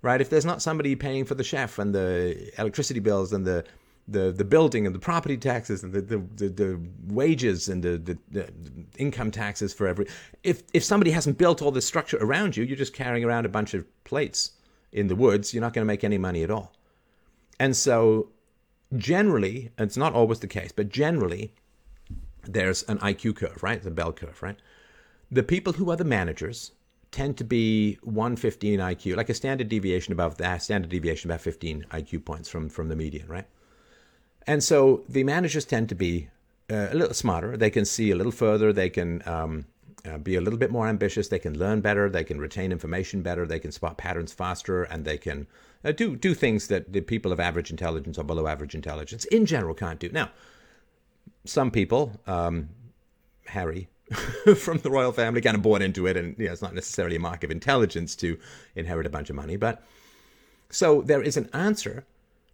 [0.02, 0.20] right?
[0.20, 3.64] If there's not somebody paying for the chef and the electricity bills and the
[4.10, 7.98] the, the building and the property taxes and the, the, the, the wages and the,
[7.98, 8.54] the, the,
[8.98, 10.08] income taxes for every
[10.44, 13.50] if if somebody hasn't built all this structure around you, you're just carrying around a
[13.50, 14.52] bunch of plates
[14.94, 16.74] in the woods, you're not going to make any money at all.
[17.60, 18.30] And so
[18.96, 21.54] generally, it's not always the case, but generally
[22.44, 23.82] there's an IQ curve, right?
[23.82, 24.58] The bell curve, right?
[25.32, 26.72] The people who are the managers
[27.12, 31.86] tend to be 115 IQ, like a standard deviation above that, standard deviation about 15
[31.92, 33.46] IQ points from, from the median, right?
[34.46, 36.30] And so the managers tend to be
[36.72, 37.58] uh, a little smarter.
[37.58, 38.72] They can see a little further.
[38.72, 39.66] They can um,
[40.06, 41.28] uh, be a little bit more ambitious.
[41.28, 42.10] They can learn better.
[42.10, 43.46] They can retain information better.
[43.46, 45.48] They can spot patterns faster, and they can
[45.84, 49.46] uh, do do things that the people of average intelligence or below average intelligence in
[49.46, 50.10] general can't do.
[50.10, 50.30] Now,
[51.46, 52.70] some people, um,
[53.48, 53.90] Harry
[54.56, 57.20] from the royal family, kind of bought into it, and yeah, it's not necessarily a
[57.20, 58.38] mark of intelligence to
[58.76, 59.58] inherit a bunch of money.
[59.58, 59.84] But
[60.70, 62.06] so there is an answer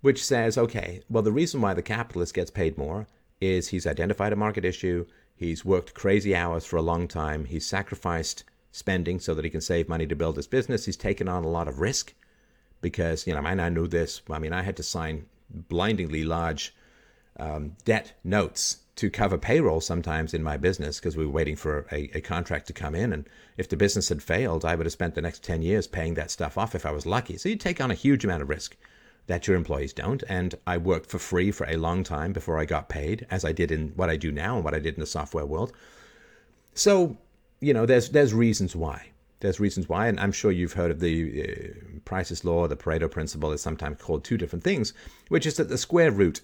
[0.02, 3.08] which says, okay, well, the reason why the capitalist gets paid more
[3.40, 7.66] is he's identified a market issue, he's worked crazy hours for a long time, he's
[7.66, 11.44] sacrificed spending so that he can save money to build his business, he's taken on
[11.44, 12.14] a lot of risk
[12.82, 14.22] because, you know, I knew this.
[14.30, 16.76] I mean, I had to sign blindingly large
[17.40, 21.88] um, debt notes to cover payroll sometimes in my business because we were waiting for
[21.92, 23.12] a, a, contract to come in.
[23.12, 23.28] And
[23.58, 26.30] if the business had failed, I would have spent the next 10 years paying that
[26.30, 27.38] stuff off if I was lucky.
[27.38, 28.78] So you take on a huge amount of risk
[29.26, 30.24] that your employees don't.
[30.30, 33.52] And I worked for free for a long time before I got paid, as I
[33.52, 35.74] did in what I do now and what I did in the software world.
[36.76, 37.18] So,
[37.62, 39.08] you know, there's, there's reasons why.
[39.40, 43.12] There's reasons why, and I'm sure you've heard of the uh, Price's law, the Pareto
[43.12, 44.94] principle is sometimes called two different things,
[45.28, 46.40] which is that the square root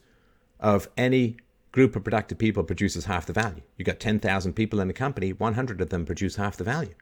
[0.59, 1.37] of any
[1.71, 3.61] group of productive people produces half the value.
[3.77, 6.93] You got 10,000 people in a company, 100 of them produce half the value.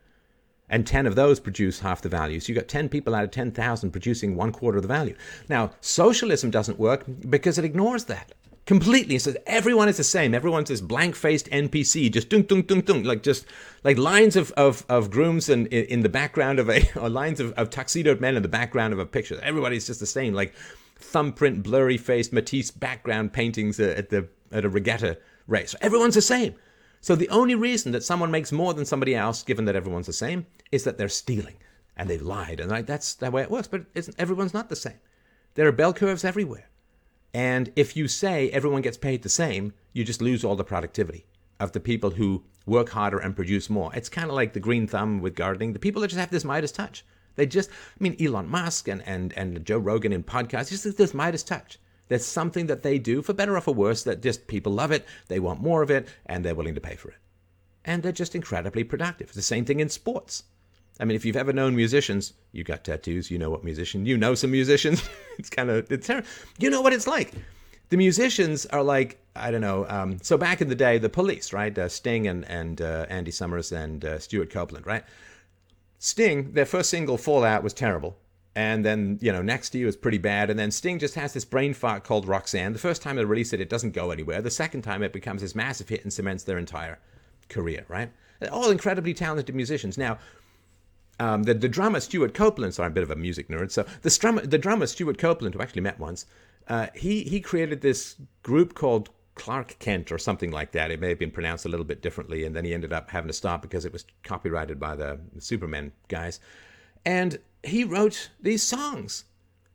[0.70, 2.42] And 10 of those produce half the value.
[2.42, 5.16] So you got 10 people out of 10,000 producing one quarter of the value.
[5.48, 8.34] Now, socialism doesn't work because it ignores that
[8.68, 9.16] completely.
[9.16, 10.36] It says everyone is the same.
[10.36, 13.48] Everyone's this blank faced NPC, just dunk, dunk, dunk, dunk, like just
[13.84, 17.54] like lines of, of, of grooms in, in the background of a, or lines of,
[17.54, 19.40] of tuxedoed men in the background of a picture.
[19.42, 20.34] Everybody's just the same.
[20.34, 20.54] Like
[21.00, 25.18] thumbprint, blurry faced Matisse background paintings uh, at the at a regatta
[25.48, 25.76] race.
[25.82, 26.56] Everyone's the same.
[27.02, 30.14] So the only reason that someone makes more than somebody else, given that everyone's the
[30.14, 31.56] same, is that they're stealing
[31.96, 32.60] and they've lied.
[32.60, 33.68] And like, that's the way it works.
[33.68, 33.86] But
[34.18, 35.00] everyone's not the same.
[35.56, 36.70] There are bell curves everywhere.
[37.34, 41.26] And if you say everyone gets paid the same, you just lose all the productivity
[41.60, 43.92] of the people who work harder and produce more.
[43.96, 45.74] It's kind of like the green thumb with gardening.
[45.74, 47.06] The people that just have this Midas touch.
[47.38, 51.14] They just, I mean, Elon Musk and, and, and Joe Rogan in podcasts, just this
[51.14, 51.80] Midas touch.
[52.10, 55.06] There's something that they do, for better or for worse, that just people love it,
[55.28, 57.18] they want more of it, and they're willing to pay for it.
[57.86, 59.28] And they're just incredibly productive.
[59.28, 60.44] It's the same thing in sports.
[61.00, 64.18] I mean, if you've ever known musicians, you got tattoos, you know what musician, you
[64.18, 65.08] know some musicians.
[65.38, 66.28] it's kind of, it's terrible.
[66.58, 67.34] You know what it's like.
[67.90, 69.86] The musicians are like, I don't know.
[69.88, 71.78] Um, so back in the day, the police, right?
[71.78, 75.04] Uh, Sting and, and uh, Andy Summers and uh, Stewart Copeland, right?
[76.00, 78.18] Sting, their first single, Fallout, was terrible.
[78.56, 80.50] And then, you know, Next to You is pretty bad.
[80.50, 82.74] And then Sting just has this brain fart called Roxanne.
[82.74, 84.42] The first time they release it, it doesn't go anywhere.
[84.42, 86.98] The second time, it becomes this massive hit and cements their entire
[87.50, 88.12] career, right?
[88.52, 89.98] All incredibly talented musicians.
[89.98, 90.18] Now,
[91.20, 93.72] um, the, the drummer Stewart Copeland, sorry, I'm a bit of a music nerd.
[93.72, 96.26] So the drummer, the drummer Stewart Copeland, who I actually met once,
[96.68, 100.92] uh, he he created this group called Klark Kent or something like that.
[100.92, 103.28] It may have been pronounced a little bit differently, and then he ended up having
[103.28, 106.40] to stop because it was copyrighted by the, Superman guys.
[107.06, 109.26] And he wrote these songs,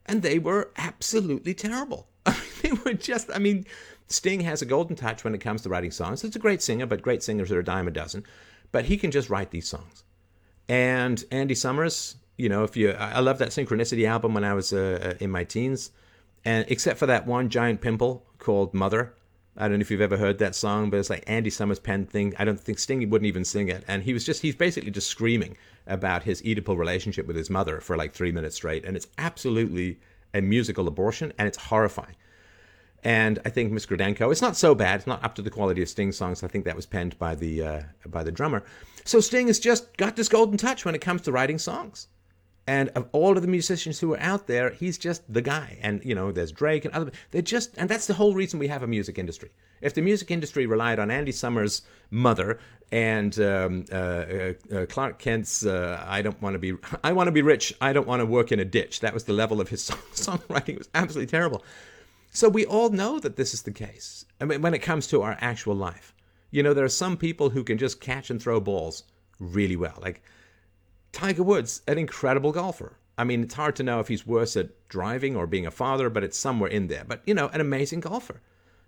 [0.07, 2.09] and they were absolutely terrible.
[2.27, 2.33] I
[2.63, 3.65] mean, they were just, I mean,
[4.09, 6.25] Sting has a golden touch when it comes to writing songs.
[6.25, 8.25] It's a great singer, but great singers are a dime a dozen.
[8.71, 10.05] But he can just write these songs.
[10.69, 14.73] And Andy Summers, you know, if you, I love that Synchronicity album when I was
[14.73, 15.91] uh, in my teens.
[16.45, 19.15] And except for that one giant pimple called Mother,
[19.57, 22.07] I don't know if you've ever heard that song, but it's like Andy Summers pen
[22.07, 22.35] thing.
[22.39, 23.85] I don't think Sting wouldn't even sing it.
[23.87, 27.81] And he was just, he's basically just screaming about his Oedipal relationship with his mother
[27.81, 28.85] for like three minutes straight.
[28.85, 29.99] And it's absolutely
[30.33, 32.17] a musical abortion and it's horrifying.
[33.05, 35.01] And I think Miss Gradenko, it's not so bad.
[35.01, 36.43] It's not up to the quality of Sting songs.
[36.43, 38.63] I think that was penned by the uh, by the drummer.
[39.05, 42.07] So Sting has just got this golden touch when it comes to writing songs.
[42.67, 45.79] And of all of the musicians who are out there, he's just the guy.
[45.83, 47.11] And you know, there's Drake and other.
[47.33, 49.51] They're just, and that's the whole reason we have a music industry.
[49.81, 52.61] If the music industry relied on Andy Summers' mother
[52.93, 57.27] and um, uh, uh, uh Klark Kent's uh, "I don't want to be, I want
[57.27, 59.61] to be rich, I don't want to work in a ditch," that was the level
[59.61, 60.75] of his song- songwriting.
[60.75, 61.65] It was absolutely terrible.
[62.31, 64.25] So we all know that this is the case.
[64.41, 66.15] I mean, when it comes to our actual life,
[66.51, 69.03] you know, there are some people who can just catch and throw balls
[69.39, 69.99] really well.
[70.01, 70.23] Like
[71.13, 72.97] Tiger Woods, an incredible golfer.
[73.19, 76.09] I mean, it's hard to know if he's worse at driving or being a father,
[76.09, 77.05] but it's somewhere in there.
[77.07, 78.41] But, you know, an amazing golfer.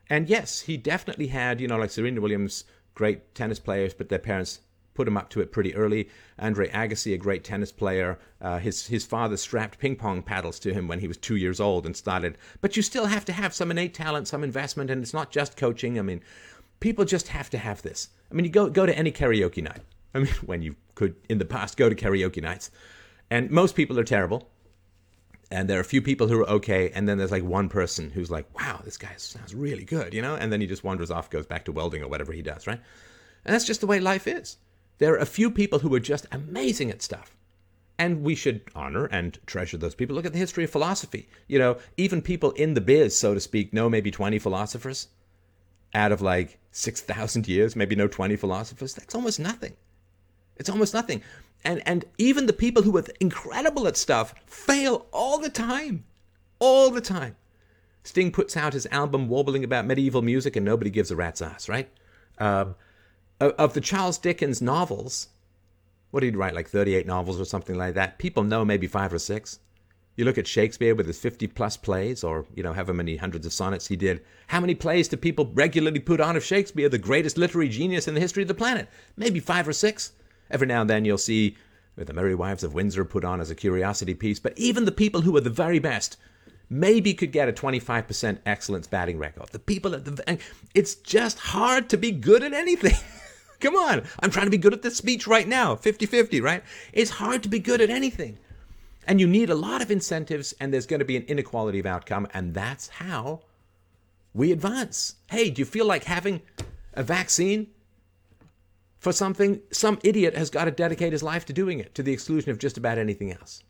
[0.09, 2.65] And yes, he definitely had, you know, like Serena Williams,
[2.95, 4.61] great tennis players, but their parents
[4.95, 6.09] put him up to it pretty early.
[6.39, 10.73] Andre Agassi, a great tennis player, uh, his his father strapped ping pong paddles to
[10.73, 12.39] him when he was two years old and started.
[12.61, 15.57] But you still have to have some innate talent, some investment, and it's not just
[15.57, 15.99] coaching.
[15.99, 16.23] I mean,
[16.81, 18.09] people just have to have this.
[18.31, 19.83] I mean, you go go to any karaoke night.
[20.15, 22.71] I mean, when you could in the past go to karaoke nights,
[23.31, 24.49] and most people are terrible.
[25.51, 28.11] And there are a few people who are okay, and then there's like one person
[28.11, 30.35] who's like, "Wow, this guy sounds really good," you know.
[30.35, 32.81] And then he just wanders off, goes back to welding or whatever he does, right?
[33.45, 34.57] And that's just the way life is.
[34.99, 37.37] There are a few people who are just amazing at stuff.
[37.99, 40.17] And we should honor and treasure those people.
[40.17, 41.29] Look at the history of philosophy.
[41.47, 45.09] You know, even people in the biz, so to speak, know maybe 20 philosophers
[45.95, 48.95] out of like 6,000 years, maybe know 20 philosophers.
[48.95, 49.77] That's almost nothing.
[50.57, 51.23] It's almost nothing.
[51.65, 56.05] And, and even the people who are incredible at stuff fail all the time.
[56.59, 57.37] All the time.
[58.03, 61.69] Sting puts out his album Warbling About Medieval Music and nobody gives a rat's ass,
[61.69, 61.89] right?
[62.39, 62.75] Um,
[63.41, 65.29] of the Charles Dickens novels,
[66.11, 68.19] what did he write, like 38 novels or something like that?
[68.19, 69.59] People know maybe five or six.
[70.17, 73.47] You look at Shakespeare with his 50 plus plays, or, you know, however many hundreds
[73.47, 74.23] of sonnets he did.
[74.47, 78.15] How many plays do people regularly put on of Shakespeare, the greatest literary genius in
[78.15, 78.89] the history of the planet?
[79.17, 80.13] Maybe five or six.
[80.55, 81.57] Every now and then you'll see
[81.97, 85.23] the Merry Wives of Windsor put on as a curiosity piece, but even the people
[85.23, 86.17] who are the very best
[86.71, 89.49] maybe could get a 25% excellence batting record.
[89.49, 90.39] The people at the.
[90.73, 92.95] It's just hard to be good at anything.
[93.61, 94.05] Come on.
[94.21, 95.75] I'm trying to be good at this speech right now.
[95.75, 96.63] 50 50, right?
[96.93, 98.39] It's hard to be good at anything.
[99.09, 101.87] And you need a lot of incentives, and there's going to be an inequality of
[101.87, 102.29] outcome.
[102.33, 103.41] And that's how
[104.33, 105.17] we advance.
[105.31, 106.43] Hey, do you feel like having
[106.93, 107.74] a vaccine
[109.05, 109.61] for something?
[109.71, 112.59] Some idiot has got to dedicate his life to doing it to the exclusion of
[112.59, 113.63] just about anything else.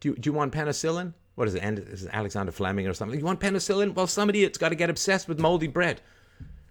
[0.00, 1.12] Do you, do you want penicillin?
[1.34, 1.62] What is it?
[1.62, 3.18] Is it Alexander Fleming or something?
[3.18, 3.94] You want penicillin?
[3.94, 6.00] Well, some idiot's got to get obsessed with moldy bread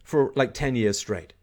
[0.04, 1.34] for like 10 years straight.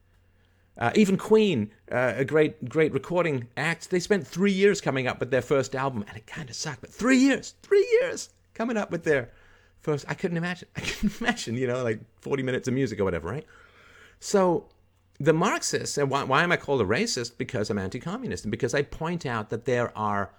[0.76, 5.20] Uh, even Queen, uh, a great, great recording act, they spent three years coming up
[5.20, 6.80] with their first album, and it kind of sucked.
[6.80, 9.30] But three years, three years coming up with their
[9.80, 10.04] first.
[10.08, 10.66] I couldn't imagine.
[10.76, 13.46] I couldn't imagine, you know, like 40 minutes of music or whatever, right?
[14.18, 14.68] So
[15.20, 17.38] the Marxists, and why, why am I called a racist?
[17.38, 20.32] Because I'm anti communist and because I point out that there are,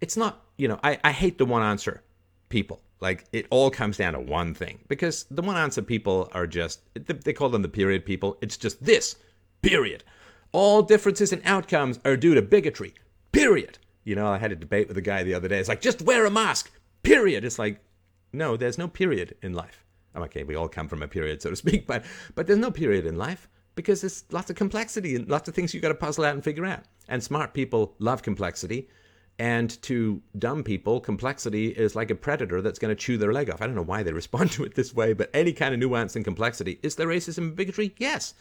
[0.00, 2.02] it's not, you know, I, I hate the one answer
[2.48, 2.80] people.
[3.00, 6.80] Like it all comes down to one thing because the one answer people are just,
[6.94, 8.38] they call them the period people.
[8.40, 9.16] It's just this,
[9.62, 10.04] period.
[10.52, 12.94] All differences in outcomes are due to bigotry,
[13.32, 13.78] period.
[14.04, 15.58] You know, I had a debate with a guy the other day.
[15.58, 16.70] It's like, just wear a mask,
[17.02, 17.44] period.
[17.44, 17.80] It's like,
[18.32, 19.84] no, there's no period in life.
[20.14, 22.04] Okay, we all come from a period, so to speak, but
[22.34, 25.72] but there's no period in life because there's lots of complexity and lots of things
[25.72, 26.84] you got to puzzle out and figure out.
[27.08, 28.88] And smart people love complexity,
[29.40, 33.48] and to dumb people, complexity is like a predator that's going to chew their leg
[33.48, 33.62] off.
[33.62, 36.14] I don't know why they respond to it this way, but any kind of nuance
[36.14, 37.94] and complexity is there racism and bigotry?
[37.96, 38.34] Yes,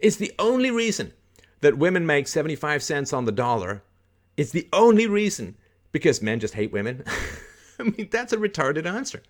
[0.00, 1.12] it's the only reason
[1.60, 3.82] that women make 75 cents on the dollar.
[4.36, 5.56] It's the only reason
[5.90, 7.04] because men just hate women.
[7.80, 9.22] I mean, that's a retarded answer.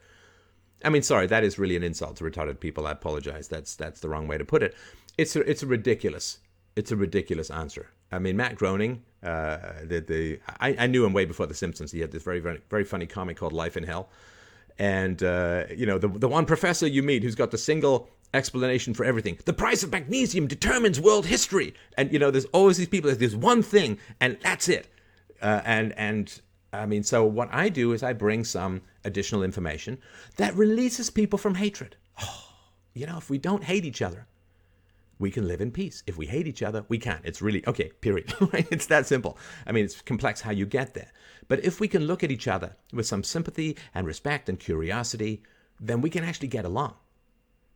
[0.84, 2.86] I mean, sorry, that is really an insult to retarded people.
[2.86, 3.48] I apologize.
[3.48, 4.74] That's that's the wrong way to put it.
[5.16, 6.38] It's a, it's a ridiculous
[6.76, 7.88] it's a ridiculous answer.
[8.10, 11.92] I mean, Matt Groening, uh, the the I, I knew him way before The Simpsons.
[11.92, 14.08] He had this very very very funny comic called Life in Hell,
[14.78, 18.94] and uh, you know the the one professor you meet who's got the single explanation
[18.94, 19.38] for everything.
[19.44, 23.14] The price of magnesium determines world history, and you know there's always these people.
[23.14, 24.88] There's one thing, and that's it.
[25.40, 26.40] Uh, and and
[26.72, 29.98] I mean, so what I do is I bring some additional information
[30.36, 31.96] that releases people from hatred.
[32.20, 32.48] Oh,
[32.94, 34.26] you know, if we don't hate each other,
[35.18, 36.02] we can live in peace.
[36.06, 37.20] If we hate each other, we can't.
[37.24, 38.34] It's really okay, period.
[38.52, 39.38] it's that simple.
[39.66, 41.12] I mean, it's complex how you get there.
[41.48, 45.42] But if we can look at each other with some sympathy and respect and curiosity,
[45.80, 46.94] then we can actually get along.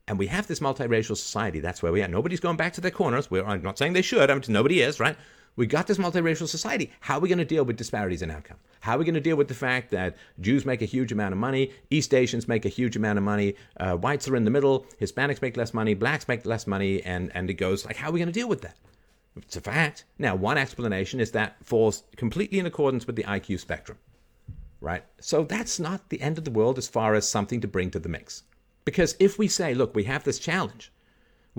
[0.07, 1.61] And we have this multiracial society.
[1.61, 2.09] That's where we are.
[2.09, 3.30] Nobody's going back to their corners.
[3.30, 4.30] We're, I'm not saying they should.
[4.30, 5.16] I mean, nobody is, right?
[5.59, 6.92] We got this multiracial society.
[7.00, 8.59] How are we going to deal with disparities in outcome?
[8.78, 11.32] How are we going to deal with the fact that Jews make a huge amount
[11.32, 14.52] of money, East Asians make a huge amount of money, uh, whites are in the
[14.52, 18.09] middle, Hispanics make less money, blacks make less money, and, and it goes like, how
[18.09, 18.76] are we going to deal with that?
[19.36, 20.04] It's a fact.
[20.16, 23.98] Now, one explanation is that falls completely in accordance with the IQ spectrum,
[24.80, 25.02] right?
[25.20, 27.98] So that's not the end of the world as far as something to bring to
[27.98, 28.44] the mix.
[28.84, 30.92] Because if we say, look, we have this challenge,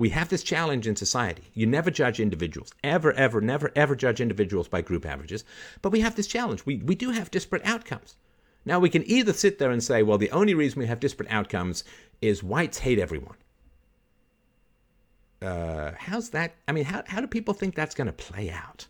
[0.00, 1.50] we have this challenge in society.
[1.52, 2.72] You never judge individuals.
[2.82, 5.44] Ever, ever, never, ever judge individuals by group averages.
[5.82, 6.64] But we have this challenge.
[6.64, 8.16] We, we do have disparate outcomes.
[8.64, 11.30] Now, we can either sit there and say, well, the only reason we have disparate
[11.30, 11.84] outcomes
[12.22, 13.36] is whites hate everyone.
[15.42, 16.54] Uh, how's that?
[16.66, 18.86] I mean, how, how do people think that's going to play out?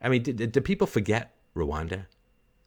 [0.00, 2.06] I mean, do, do people forget Rwanda?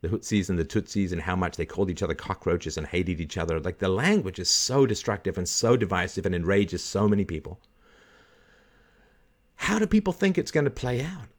[0.04, 3.22] The Hutsis and the Tutsis and how much they called each other cockroaches and hated
[3.22, 3.62] each other.
[3.62, 7.58] Like the language is so destructive and so divisive and enrages so many people.
[9.56, 11.30] How do people think it's going to play out?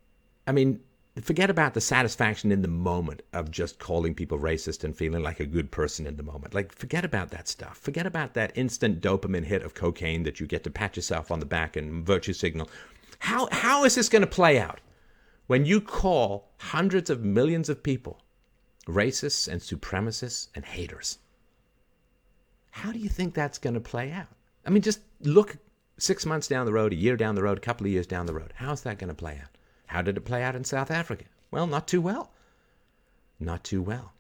[0.47, 0.81] I mean,
[1.21, 5.41] forget about the satisfaction in the moment of just calling people racist and feeling like
[5.41, 6.55] a good person in the moment.
[6.55, 7.77] Like, forget about that stuff.
[7.77, 11.39] Forget about that instant dopamine hit of cocaine that you get to pat yourself on
[11.39, 12.71] the back and virtue signal.
[13.19, 14.81] How, how is this going to play out?
[15.49, 18.23] When you call hundreds of millions of people
[18.87, 21.19] racists and supremacists and haters.
[22.71, 24.29] How do you think that's going to play out?
[24.67, 25.57] I mean, just look
[25.99, 28.27] six months down the road, a year down the road, a couple of years down
[28.27, 28.53] the road.
[28.57, 29.51] How's that going to play out?
[29.87, 31.25] How did it play out in South Africa?
[31.51, 32.33] Well, not too well.
[33.39, 34.13] Not too well.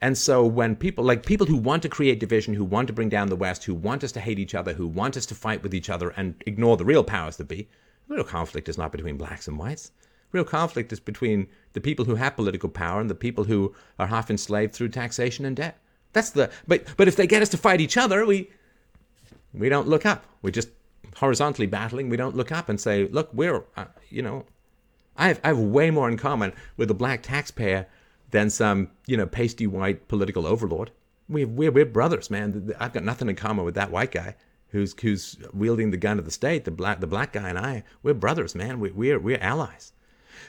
[0.00, 3.08] And so when people, like people who want to create division, who want to bring
[3.08, 5.62] down the West, who want us to hate each other, who want us to fight
[5.62, 7.68] with each other and ignore the real powers that be,
[8.08, 9.92] the real conflict is not between blacks and whites.
[10.32, 14.06] Real conflict is between the people who have political power and the people who are
[14.06, 15.78] half enslaved through taxation and debt.
[16.12, 18.50] That's the but but if they get us to fight each other, we
[19.52, 20.24] we don't look up.
[20.42, 20.70] We're just
[21.16, 22.08] horizontally battling.
[22.08, 24.46] We don't look up and say, look, we're uh, you know,
[25.16, 27.86] I have I have way more in common with a black taxpayer
[28.30, 30.90] than some you know pasty white political overlord.
[31.28, 32.74] We we're, we're brothers, man.
[32.78, 34.36] I've got nothing in common with that white guy
[34.68, 36.64] who's who's wielding the gun of the state.
[36.64, 38.80] The black the black guy and I, we're brothers, man.
[38.80, 39.92] We, we're we're allies.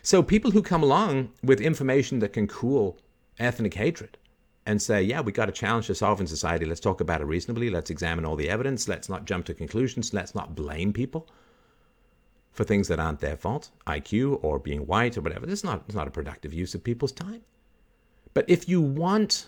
[0.02, 3.00] So people who come along with information that can cool
[3.40, 4.18] ethnic hatred
[4.66, 6.66] and say, yeah, we've got a challenge to solve in society.
[6.66, 7.70] Let's talk about it reasonably.
[7.70, 8.88] Let's examine all the evidence.
[8.88, 10.14] Let's not jump to conclusions.
[10.14, 11.28] Let's not blame people
[12.52, 15.46] for things that aren't their fault, IQ or being white or whatever.
[15.46, 17.42] This is not, not a productive use of people's time.
[18.34, 19.48] But if you want,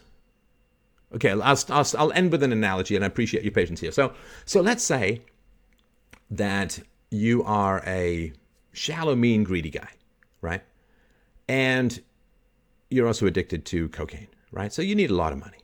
[1.13, 3.91] okay, I'll, I'll, I'll end with an analogy, and I appreciate your patience here.
[3.91, 4.13] So,
[4.45, 5.21] so let's say
[6.31, 6.79] that
[7.09, 8.31] you are a
[8.71, 9.89] shallow, mean, greedy guy
[10.41, 10.61] right?
[11.47, 12.01] And
[12.89, 14.71] you're also addicted to cocaine, right?
[14.73, 15.57] So you need a lot of money.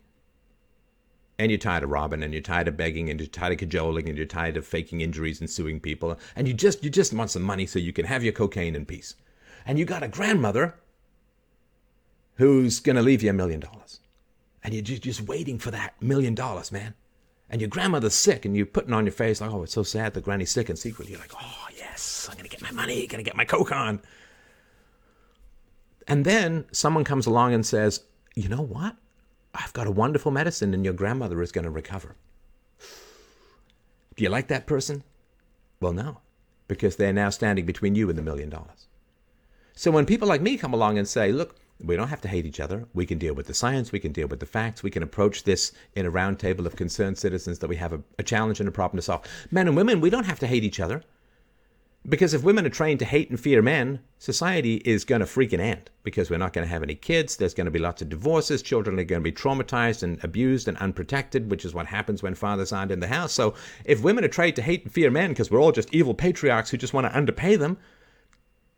[1.37, 4.07] And you're tired of robbing and you're tired of begging and you're tired of cajoling
[4.07, 6.17] and you're tired of faking injuries and suing people.
[6.35, 8.85] And you just you just want some money so you can have your cocaine in
[8.85, 9.15] peace.
[9.65, 10.75] And you got a grandmother
[12.35, 13.99] who's gonna leave you a million dollars.
[14.63, 16.95] And you're just, waiting for that million dollars, man.
[17.51, 20.15] And your grandmother's sick and you're putting on your face like, oh, it's so sad
[20.15, 23.05] that granny's sick and secretly you're like, oh yes, I'm going to get my money,
[23.05, 24.01] going to get my Coke on.
[26.07, 28.03] And then someone comes along and says,
[28.35, 28.95] you know what?
[29.53, 32.15] I've got a wonderful medicine and your grandmother is going to recover.
[34.15, 35.03] Do you like that person?
[35.79, 36.19] Well, no,
[36.67, 38.87] because they're now standing between you and the million dollars.
[39.73, 42.45] So when people like me come along and say, look, we don't have to hate
[42.45, 42.87] each other.
[42.93, 43.91] We can deal with the science.
[43.91, 44.81] We can deal with the facts.
[44.81, 48.23] We can approach this in a roundtable of concerned citizens that we have a, a,
[48.23, 49.23] challenge and a problem to solve.
[49.51, 51.03] Men and women, we don't have to hate each other.
[52.07, 55.59] Because if women are trained to hate and fear men, society is going to freaking
[55.59, 57.35] end because we're not going to have any kids.
[57.35, 58.61] There's going to be lots of divorces.
[58.61, 62.35] Children are going to be traumatized and abused and unprotected, which is what happens when
[62.35, 63.33] fathers aren't in the house.
[63.33, 66.13] So if women are trained to hate and fear men because we're all just evil
[66.13, 67.77] patriarchs who just want to underpay them,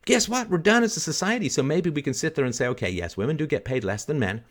[0.05, 0.49] guess what?
[0.49, 1.49] We're done as a society.
[1.49, 4.05] So maybe we can sit there and say, okay, yes, women do get paid less
[4.05, 4.45] than men.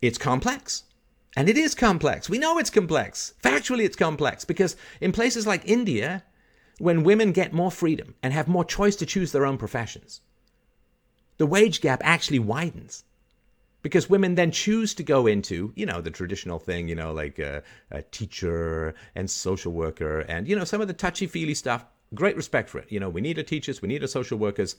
[0.00, 0.84] It's complex.
[1.36, 2.30] And it is complex.
[2.30, 3.34] We know it's complex.
[3.42, 6.22] Factually, it's complex because in places like India,
[6.78, 10.20] when women get more freedom and have more choice to choose their own professions.
[11.38, 13.04] The wage gap actually widens
[13.82, 17.38] because women then choose to go into, you know, the traditional thing, you know, like
[17.38, 21.84] a, a teacher and social worker and, you know, some of the touchy feely stuff.
[22.14, 22.90] Great respect for it.
[22.90, 24.76] You know, we need a teachers, we need a social workers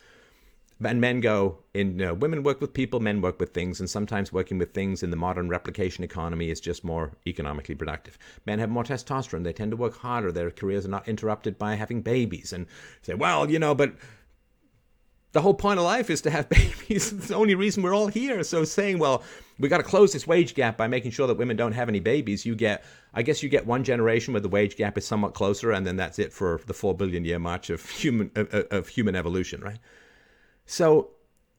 [0.83, 3.89] and men go in you know, women work with people men work with things and
[3.89, 8.17] sometimes working with things in the modern replication economy is just more economically productive.
[8.45, 9.43] Men have more testosterone.
[9.43, 10.31] They tend to work harder.
[10.31, 12.53] Their careers are not interrupted by having babies.
[12.53, 12.67] And
[13.01, 13.93] say well you know but
[15.33, 17.11] the whole point of life is to have babies.
[17.11, 18.43] It's the only reason we're all here.
[18.43, 19.23] So saying well
[19.59, 21.99] we got to close this wage gap by making sure that women don't have any
[21.99, 25.33] babies you get i guess you get one generation where the wage gap is somewhat
[25.33, 28.87] closer and then that's it for the 4 billion year march of human of, of
[28.87, 29.79] human evolution right
[30.67, 31.09] so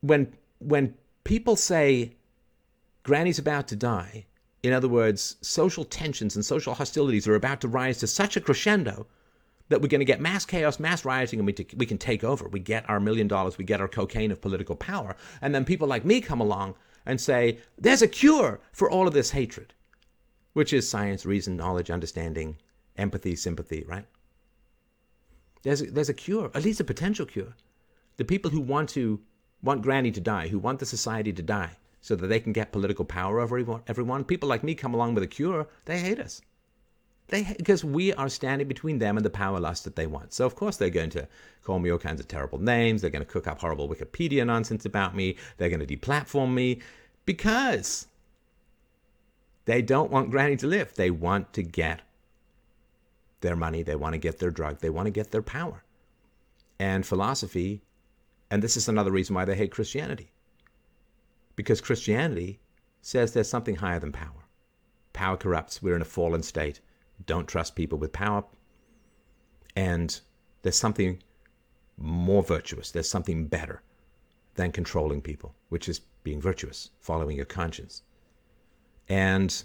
[0.01, 0.95] when when
[1.25, 2.13] people say
[3.03, 4.27] Granny's about to die,
[4.63, 8.41] in other words, social tensions and social hostilities are about to rise to such a
[8.41, 9.07] crescendo
[9.69, 12.25] that we're going to get mass chaos, mass rioting, and we, t- we can take
[12.25, 12.49] over.
[12.49, 15.17] We get our million dollars, we get our cocaine of political power.
[15.43, 19.15] And then people like me come along and say, there's a cure for all of
[19.15, 19.75] this hatred,
[20.55, 22.57] which is science, reason, knowledge, understanding,
[22.97, 24.07] empathy, sympathy, right?
[25.63, 27.55] There's a, there's a cure, at least a potential cure
[28.19, 29.21] the people who want to
[29.63, 32.73] want Granny to die, who want the society to die, so that they can get
[32.73, 36.21] political power over everyone, everyone people like me come along with a cure, they hate
[36.21, 36.43] us.
[37.29, 40.33] They because we are standing between them and the power lust that they want.
[40.33, 41.29] So of course they're going to
[41.63, 43.03] call me all kinds of terrible names.
[43.03, 45.37] They're going to cook up horrible Wikipedia nonsense about me.
[45.57, 46.81] They're going to deplatform me
[47.27, 48.07] because
[49.67, 50.95] they don't want Granny to live.
[50.95, 52.01] They want to get
[53.43, 53.83] their money.
[53.83, 54.79] They want to get their drug.
[54.79, 55.85] They want to get their power.
[56.81, 57.83] And philosophy
[58.51, 60.31] and this is another reason why they hate Christianity.
[61.57, 62.61] Because Christianity
[63.03, 64.47] says there's something higher than power.
[65.13, 65.83] Power corrupts.
[65.83, 66.81] We're in a fallen state.
[67.27, 68.45] Don't trust people with power.
[69.77, 70.21] And
[70.63, 71.23] there's something
[71.97, 72.91] more virtuous.
[72.91, 73.83] There's something better
[74.55, 78.03] than controlling people, which is being virtuous, following your conscience.
[79.09, 79.63] And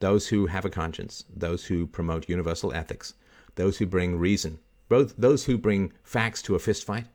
[0.00, 3.14] those who have a conscience, those who promote universal ethics,
[3.54, 4.58] those who bring reason,
[4.88, 7.06] both those who bring facts to a fistfight,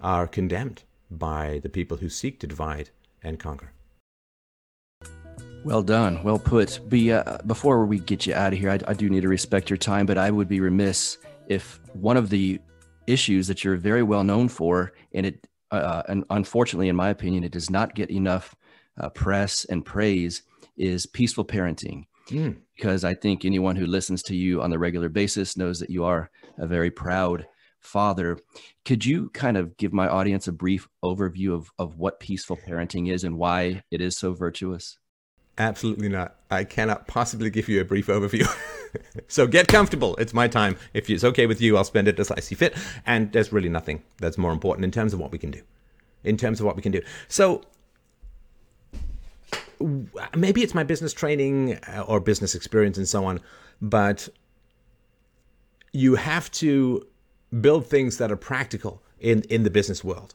[0.00, 2.90] are condemned by the people who seek to divide
[3.22, 3.72] and conquer.
[5.64, 6.80] Well done, well put.
[6.88, 9.68] Be, uh, before we get you out of here, I, I do need to respect
[9.68, 11.18] your time, but I would be remiss
[11.48, 12.60] if one of the
[13.06, 17.42] issues that you're very well known for, and it, uh, and unfortunately, in my opinion,
[17.42, 18.54] it does not get enough
[18.98, 20.42] uh, press and praise,
[20.76, 22.04] is peaceful parenting.
[22.28, 22.58] Mm.
[22.76, 26.04] Because I think anyone who listens to you on the regular basis knows that you
[26.04, 27.46] are a very proud
[27.88, 28.38] father.
[28.84, 33.10] Could you kind of give my audience a brief overview of, of what peaceful parenting
[33.12, 34.98] is and why it is so virtuous?
[35.56, 36.36] Absolutely not.
[36.50, 38.46] I cannot possibly give you a brief overview.
[39.28, 40.14] so get comfortable.
[40.16, 40.76] It's my time.
[40.94, 42.76] If it's okay with you, I'll spend it as I see fit.
[43.06, 45.62] And there's really nothing that's more important in terms of what we can do.
[46.22, 47.00] In terms of what we can do.
[47.26, 47.62] So
[50.36, 53.40] maybe it's my business training uh, or business experience and so on,
[53.80, 54.28] but
[55.92, 57.06] you have to
[57.60, 60.34] build things that are practical in, in the business world.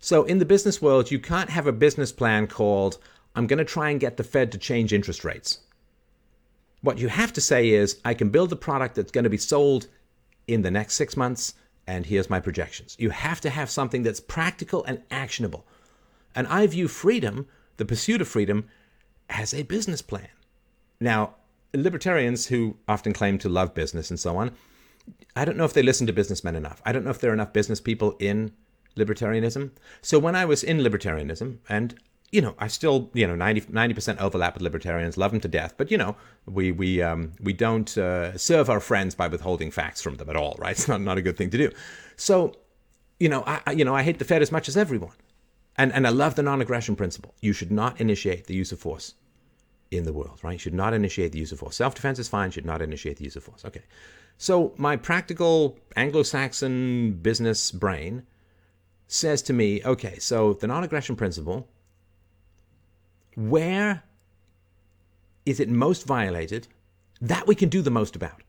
[0.00, 2.98] So, in the business world, you can't have a business plan called,
[3.34, 5.60] I'm going to try and get the Fed to change interest rates.
[6.82, 9.36] What you have to say is, I can build a product that's going to be
[9.36, 9.88] sold
[10.46, 11.54] in the next six months,
[11.86, 12.96] and here's my projections.
[12.98, 15.66] You have to have something that's practical and actionable.
[16.34, 18.68] And I view freedom, the pursuit of freedom,
[19.28, 20.28] as a business plan.
[21.00, 21.34] Now,
[21.74, 24.52] libertarians who often claim to love business and so on
[25.36, 26.82] I don't know if they listen to businessmen enough.
[26.84, 28.52] I don't know if there are enough business people in
[28.96, 29.70] libertarianism.
[30.02, 31.94] So when I was in libertarianism, and
[32.30, 35.74] you know, I still, you know, 90 percent overlap with libertarians, love them to death,
[35.76, 40.02] but you know, we we um, we don't uh, serve our friends by withholding facts
[40.02, 40.70] from them at all, right?
[40.78, 41.70] It's not not a good thing to do.
[42.16, 42.54] So,
[43.18, 45.16] you know, I you know I hate the Fed as much as everyone,
[45.76, 47.34] and and I love the non-aggression principle.
[47.40, 49.14] You should not initiate the use of force
[49.90, 50.52] in the world, right?
[50.52, 51.76] You should not initiate the use of force.
[51.76, 52.50] Self-defense is fine.
[52.50, 53.64] Should not initiate the use of force.
[53.64, 53.84] Okay.
[54.38, 58.22] So my practical Anglo-Saxon business brain
[59.08, 61.68] says to me, okay, so the non-aggression principle
[63.34, 64.02] where
[65.46, 66.66] is it most violated
[67.20, 68.42] that we can do the most about?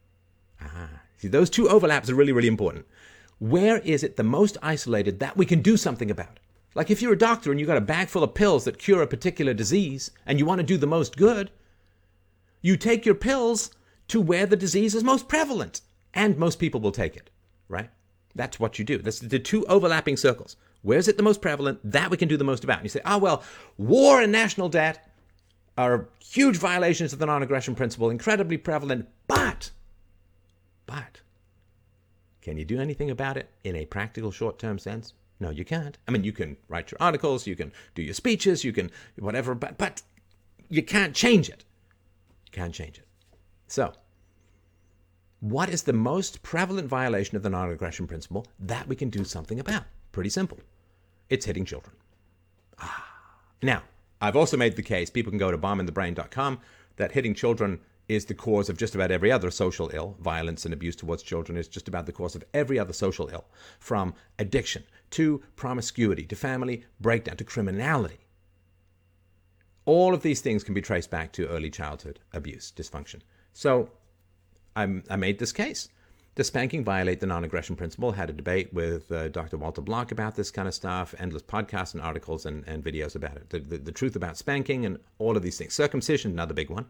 [0.62, 2.88] Ah, see, those two overlaps are really, really important.
[3.38, 6.40] Where is it the most isolated that we can do something about?
[6.76, 9.02] Like if you're a doctor and you've got a bag full of pills that cure
[9.02, 11.52] a particular disease and you want to do the most good,
[12.62, 13.72] you take your pills
[14.10, 15.82] to where the disease is most prevalent
[16.14, 17.30] and most people will take it,
[17.68, 17.90] right?
[18.36, 18.98] That's what you do.
[18.98, 20.56] That's the two overlapping circles.
[20.82, 21.80] Where's it the most prevalent?
[21.84, 22.78] That we can do the most about.
[22.78, 23.44] And you say, oh, well,
[23.78, 25.10] war and national debt
[25.78, 29.72] are huge violations of the non aggression principle, incredibly prevalent, but,
[30.86, 31.22] but,
[32.42, 35.14] can you do anything about it in a practical short term sense?
[35.40, 35.98] No, you can't.
[36.08, 39.56] I mean, you can write your articles, you can do your speeches, you can whatever,
[39.56, 40.02] but, but
[40.70, 41.64] you can't change it.
[42.46, 43.06] You can't change it.
[43.70, 43.94] So,
[45.42, 49.24] what is the most prevalent violation of the non aggression principle that we can do
[49.24, 49.84] something about?
[50.12, 50.58] Pretty simple.
[51.30, 51.96] It's hitting children.
[52.80, 53.08] Ah.
[53.62, 53.84] Now,
[54.20, 56.60] I've also made the case, people can go to bombinthebrain.com,
[56.96, 60.18] that hitting children is the cause of just about every other social ill.
[60.20, 63.46] Violence and abuse towards children is just about the cause of every other social ill,
[63.78, 68.18] from addiction to promiscuity to family breakdown to criminality.
[69.86, 73.22] All of these things can be traced back to early childhood abuse, dysfunction.
[73.60, 73.90] So
[74.74, 75.90] I'm, I made this case.
[76.36, 78.14] Does spanking violate the non aggression principle?
[78.14, 79.58] Had a debate with uh, Dr.
[79.58, 83.36] Walter Block about this kind of stuff, endless podcasts and articles and, and videos about
[83.36, 83.50] it.
[83.50, 85.74] The, the, the, truth about spanking and all of these things.
[85.74, 86.86] Circumcision, another big one.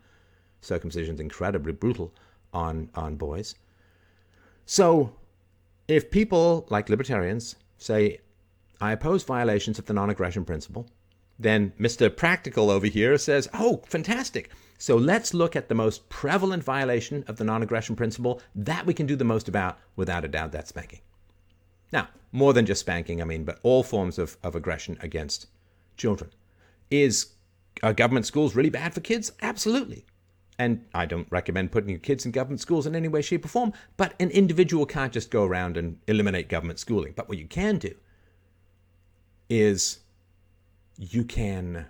[0.61, 2.13] Circumcision is incredibly brutal
[2.53, 3.55] on, on boys.
[4.67, 5.11] So,
[5.87, 8.19] if people like libertarians say,
[8.79, 10.87] I oppose violations of the non aggression principle,
[11.39, 12.15] then Mr.
[12.15, 14.51] Practical over here says, oh, fantastic.
[14.79, 18.93] So let's look at the most prevalent violation of the non aggression principle that we
[18.93, 21.01] can do the most about, without a doubt, that's spanking.
[21.91, 25.47] Now, more than just spanking, I mean, but all forms of, of aggression against
[25.97, 26.31] children.
[26.89, 27.33] Is
[27.95, 29.33] government schools really bad for kids?
[29.41, 30.05] Absolutely.
[30.57, 33.49] And I don't recommend putting your kids in government schools in any way, shape, or
[33.49, 37.13] form, but an individual can't just go around and eliminate government schooling.
[37.15, 37.95] But what you can do
[39.49, 39.99] is
[40.97, 41.87] you can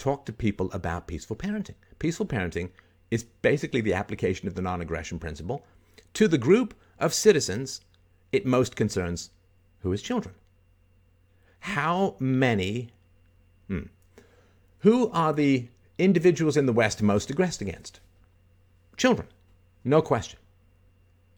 [0.00, 1.74] talk to people about peaceful parenting.
[1.98, 2.70] Peaceful parenting
[3.10, 5.64] is basically the application of the non aggression principle
[6.14, 7.82] to the group of citizens
[8.32, 9.30] it most concerns,
[9.80, 10.34] who is children.
[11.60, 12.90] How many,
[13.68, 13.86] hmm,
[14.80, 18.00] who are the individuals in the West most aggressed against?
[18.96, 19.28] Children.
[19.84, 20.38] No question.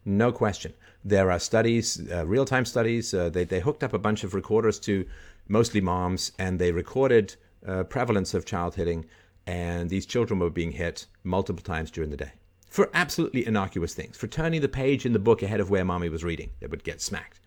[0.05, 0.73] No question.
[1.03, 3.13] There are studies, uh, real time studies.
[3.13, 5.05] Uh, they, they hooked up a bunch of recorders to
[5.47, 7.35] mostly moms and they recorded
[7.67, 9.05] uh, prevalence of child hitting,
[9.47, 12.31] and these children were being hit multiple times during the day
[12.73, 16.09] for absolutely innocuous things, for turning the page in the book ahead of where mommy
[16.09, 16.49] was reading.
[16.59, 17.39] They would get smacked.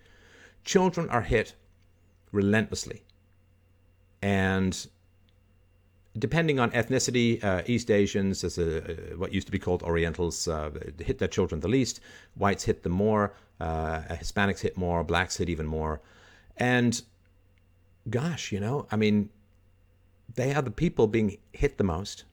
[0.65, 1.55] Children are hit
[2.31, 3.03] relentlessly.
[4.23, 4.87] And
[6.17, 10.47] depending on ethnicity, uh, East Asians, as a, uh, what used to be called Orientals,
[10.47, 11.99] uh, hit their children the least.
[12.37, 13.35] Whites hit them more.
[13.59, 15.03] Uh, Hispanics hit more.
[15.03, 16.01] Blacks hit even more.
[16.57, 17.03] And
[18.09, 19.31] gosh, you know, I mean,
[20.37, 22.25] they are the people being hit the most.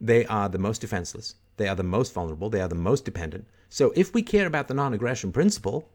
[0.00, 1.36] They are the most defenseless.
[1.56, 2.50] They are the most vulnerable.
[2.50, 3.46] They are the most dependent.
[3.68, 5.88] So if we care about the non aggression principle,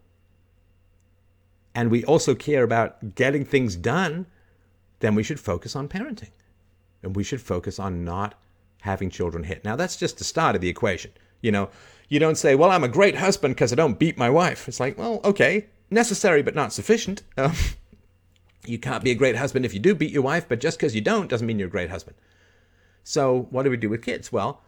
[1.74, 4.26] and we also care about getting things done,
[5.00, 6.32] then we should focus on parenting.
[7.04, 8.36] And we should focus on not
[8.82, 9.64] having children hit.
[9.64, 11.12] Now, that's just the start of the equation.
[11.42, 11.70] You know,
[12.10, 14.68] you don't say, well, I'm a great husband because I don't beat my wife.
[14.68, 17.24] It's like, well, okay, necessary but not sufficient.
[17.38, 17.54] Um,
[18.66, 20.96] you can't be a great husband if you do beat your wife, but just because
[20.96, 22.18] you don't doesn't mean you're a great husband.
[23.04, 24.32] So, what do we do with kids?
[24.32, 24.62] Well,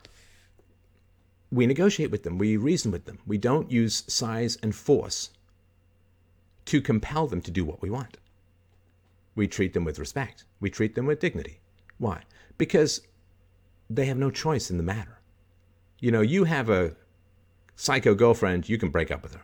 [1.51, 3.19] we negotiate with them, we reason with them.
[3.27, 5.29] We don't use size and force
[6.65, 8.17] to compel them to do what we want.
[9.35, 11.59] We treat them with respect, we treat them with dignity.
[11.97, 12.23] Why?
[12.57, 13.01] Because
[13.89, 15.19] they have no choice in the matter.
[15.99, 16.95] You know, you have a
[17.75, 19.43] psycho girlfriend, you can break up with her.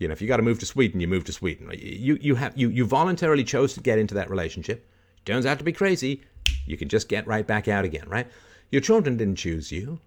[0.00, 1.70] You know, if you got to move to Sweden, you move to Sweden.
[1.78, 4.88] You you have you you voluntarily chose to get into that relationship.
[5.26, 6.22] Turns out to be crazy.
[6.64, 8.26] You can just get right back out again, right?
[8.70, 10.00] Your children didn't choose you.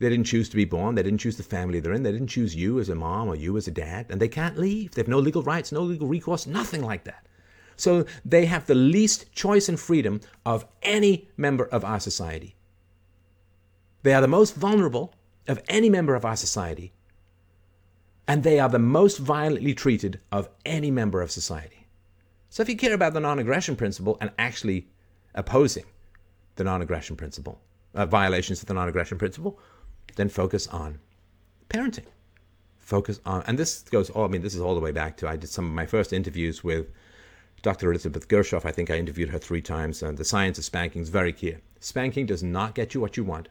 [0.00, 0.96] They didn't choose to be born.
[0.96, 2.02] They didn't choose the family they're in.
[2.02, 4.58] They didn't choose you as a mom or you as a dad, and they can't
[4.58, 4.90] leave.
[4.90, 7.26] They have no legal rights, no legal recourse, nothing like that.
[7.76, 12.56] So they have the least choice and freedom of any member of our society.
[14.02, 15.14] They are the most vulnerable
[15.46, 16.92] of any member of our society.
[18.26, 21.86] And they are the most violently treated of any member of society.
[22.48, 24.88] So if you care about the non aggression principle and actually
[25.34, 25.84] opposing
[26.56, 27.60] the non aggression principle,
[27.94, 29.58] uh, violations of the non aggression principle,
[30.16, 30.98] then focus on
[31.68, 32.06] parenting.
[32.78, 35.28] Focus on, and this goes, all, I mean, this is all the way back to
[35.28, 36.86] I did some of my first interviews with
[37.62, 37.90] Dr.
[37.90, 38.66] Elizabeth Gershoff.
[38.66, 41.60] I think I interviewed her three times, and the science of spanking is very clear.
[41.80, 43.48] Spanking does not get you what you want.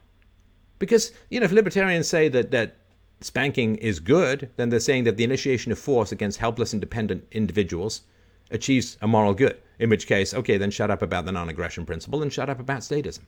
[0.78, 2.76] Because, you know, if libertarians say that, that
[3.24, 7.26] spanking is good, then they're saying that the initiation of force against helpless and dependent
[7.32, 8.02] individuals
[8.50, 9.60] achieves a moral good.
[9.78, 12.60] In which case, okay, then shut up about the non aggression principle and shut up
[12.60, 13.20] about statism.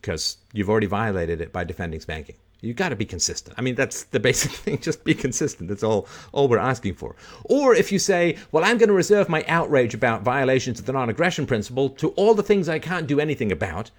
[0.00, 2.36] Because you've already violated it by defending spanking.
[2.60, 3.56] You've got to be consistent.
[3.58, 4.78] I mean, that's the basic thing.
[4.80, 5.68] Just be consistent.
[5.68, 7.16] That's all, all we're asking for.
[7.44, 10.92] Or if you say, well, I'm going to reserve my outrage about violations of the
[10.92, 13.90] non aggression principle to all the things I can't do anything about,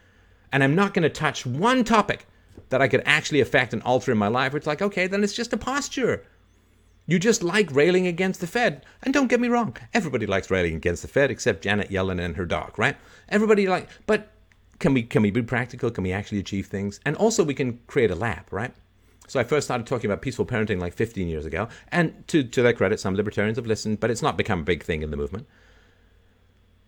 [0.51, 2.25] and I'm not going to touch one topic
[2.69, 5.33] that I could actually affect and alter in my life, it's like, okay, then it's
[5.33, 6.25] just a posture.
[7.05, 8.85] You just like railing against the Fed.
[9.01, 12.35] And don't get me wrong, everybody likes railing against the Fed except Janet Yellen and
[12.35, 12.95] her dog, right?
[13.29, 14.31] Everybody like, but
[14.79, 15.91] can we can we be practical?
[15.91, 16.99] Can we actually achieve things?
[17.05, 18.73] And also we can create a lab, right?
[19.27, 22.61] So I first started talking about peaceful parenting like 15 years ago, and to to
[22.61, 25.17] their credit, some libertarians have listened, but it's not become a big thing in the
[25.17, 25.47] movement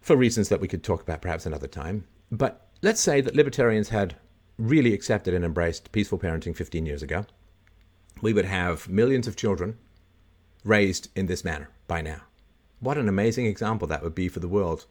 [0.02, 2.06] for reasons that we could talk about perhaps another time.
[2.32, 4.16] But let's say that libertarians had
[4.62, 7.26] really accepted and embraced peaceful parenting 15 years ago,
[8.22, 9.78] we would have millions of children
[10.64, 12.22] raised in this manner by now.
[12.80, 14.86] What an amazing example that would be for the world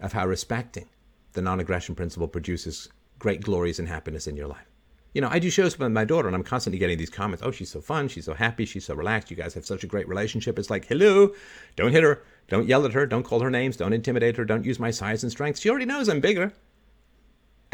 [0.00, 0.88] of how respecting
[1.32, 2.88] the non aggression principle produces
[3.18, 4.66] great glories and happiness in your life.
[5.14, 7.42] You know, I do shows with my daughter, and I'm constantly getting these comments.
[7.44, 8.08] Oh, she's so fun.
[8.08, 8.64] She's so happy.
[8.64, 9.30] She's so relaxed.
[9.30, 10.58] You guys have such a great relationship.
[10.58, 11.32] It's like, hello,
[11.76, 12.24] don't hit her.
[12.48, 13.06] Don't yell at her.
[13.06, 13.76] Don't call her names.
[13.76, 14.44] Don't intimidate her.
[14.44, 15.60] Don't use my size and strength.
[15.60, 16.52] She already knows I'm bigger.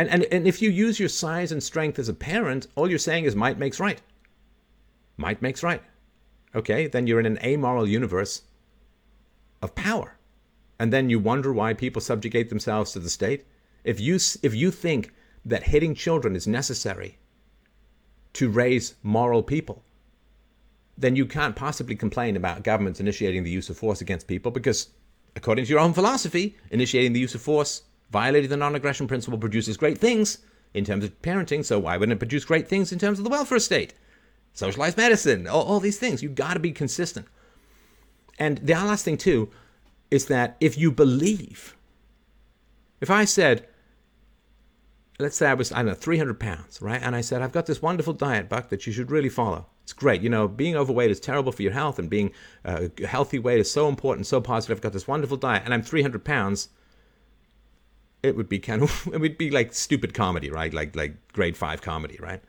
[0.01, 2.98] And, and, and if you use your size and strength as a parent, all you're
[2.98, 4.01] saying is might makes right.
[5.18, 5.82] Might makes right.
[6.55, 8.40] Okay, then you're in an amoral universe
[9.60, 10.16] of power.
[10.78, 13.44] And then you wonder why people subjugate themselves to the state.
[13.85, 15.12] If you, if you think
[15.44, 17.18] that hitting children is necessary
[18.32, 19.82] to raise moral people,
[20.97, 24.89] then you can't possibly complain about governments initiating the use of force against people because,
[25.36, 29.38] according to your own philosophy, initiating the use of force Violating the non aggression principle
[29.38, 30.38] produces great things
[30.74, 33.30] in terms of parenting, so why wouldn't it produce great things in terms of the
[33.30, 33.94] welfare state?
[34.52, 36.22] Socialized medicine, all, all these things.
[36.22, 37.26] You've got to be consistent.
[38.38, 39.50] And the last thing, too,
[40.10, 41.76] is that if you believe,
[43.00, 43.66] if I said,
[45.18, 47.00] let's say I was, I don't know, 300 pounds, right?
[47.02, 49.66] And I said, I've got this wonderful diet, Buck, that you should really follow.
[49.84, 50.22] It's great.
[50.22, 52.32] You know, being overweight is terrible for your health, and being
[52.64, 54.78] uh, a healthy weight is so important, so positive.
[54.78, 56.70] I've got this wonderful diet, and I'm 300 pounds
[58.22, 60.72] it would be kind of it would be like stupid comedy, right?
[60.72, 62.42] Like like grade five comedy, right?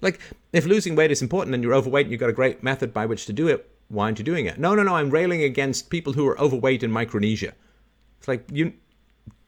[0.00, 0.20] Like
[0.52, 3.06] if losing weight is important and you're overweight and you've got a great method by
[3.06, 4.58] which to do it, why aren't you doing it?
[4.58, 4.94] No, no, no.
[4.94, 7.54] I'm railing against people who are overweight in Micronesia.
[8.18, 8.74] It's like you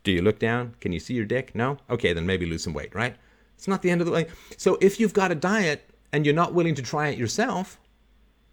[0.03, 0.75] do you look down?
[0.81, 1.55] Can you see your dick?
[1.55, 1.79] No?
[1.89, 3.17] Okay, then maybe lose some weight, right?
[3.57, 4.27] It's not the end of the way.
[4.57, 7.79] So if you've got a diet and you're not willing to try it yourself,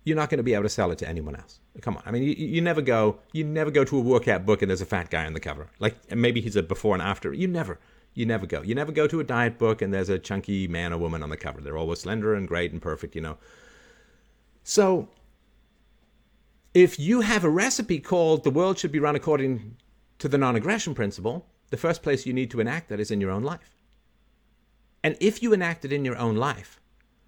[0.08, 1.60] you're not going to be able to sell it to anyone else.
[1.82, 2.04] Come on.
[2.06, 4.82] I mean, you, you never go you never go to a workout book and there's
[4.82, 5.68] a fat guy on the cover.
[5.80, 7.34] Like maybe he's a before and after.
[7.34, 7.78] You never
[8.14, 8.62] you never go.
[8.62, 11.30] You never go to a diet book and there's a chunky man or woman on
[11.30, 11.60] the cover.
[11.60, 13.38] They're always slender and great and perfect, you know.
[14.64, 15.10] So
[16.74, 19.76] if you have a recipe called the world should be run according
[20.20, 23.32] to the non-aggression principle, the first place you need to enact that is in your
[23.32, 23.76] own life.
[25.04, 26.80] And if you enact it in your own life,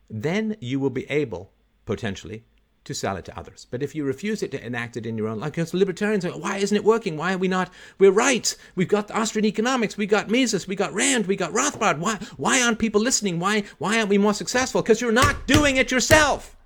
[0.10, 1.52] then you will be able
[1.86, 2.46] potentially
[2.90, 3.68] to sell it to others.
[3.70, 6.32] But if you refuse it to enact it in your own, like because libertarians are,
[6.32, 7.18] why isn't it working?
[7.18, 7.72] Why are we not?
[8.00, 8.56] We're right.
[8.76, 9.96] We've got Austrian economics.
[9.96, 10.68] We got Mises.
[10.68, 11.28] We got Rand.
[11.28, 12.00] We got Rothbard.
[12.00, 12.16] Why?
[12.38, 13.40] Why aren't people listening?
[13.40, 13.64] Why?
[13.78, 14.82] Why aren't we more successful?
[14.82, 16.58] Because you're not doing it yourself,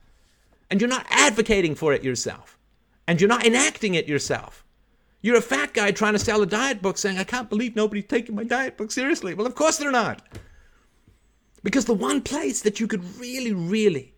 [0.72, 2.58] and you're not advocating for it yourself,
[3.06, 4.64] and you're not enacting it yourself.
[5.22, 8.06] You're a fat guy trying to sell a diet book, saying, "I can't believe nobody's
[8.06, 10.26] taking my diet book seriously." Well, of course they're not.
[11.64, 14.13] Because the one place that you could really, really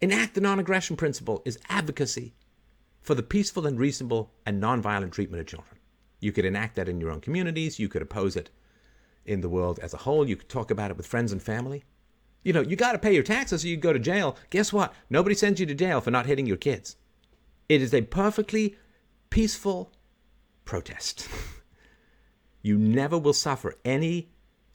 [0.00, 2.34] enact the non aggression principle is advocacy
[3.00, 5.78] for the peaceful and reasonable and non-violent treatment of children.
[6.20, 8.50] You could enact that in your own communities, you could oppose it
[9.26, 11.84] in the world as a whole, you could talk about it with friends and family.
[12.42, 14.36] You know, you got to pay your taxes or you go to jail.
[14.50, 14.92] Guess what?
[15.08, 16.96] Nobody sends you to jail for not hitting your kids.
[17.68, 18.76] It is a perfectly
[19.30, 19.92] peaceful
[20.64, 21.28] protest.
[22.62, 24.30] you never will suffer any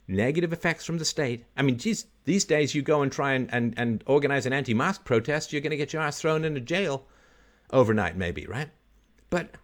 [0.10, 1.46] negative effects from the state.
[1.56, 4.74] I mean, geez, these days you go and try and, and, and organize an anti
[4.74, 7.06] mask protest, you're going to get your ass thrown into jail
[7.72, 8.70] overnight, maybe, right?
[9.30, 9.56] But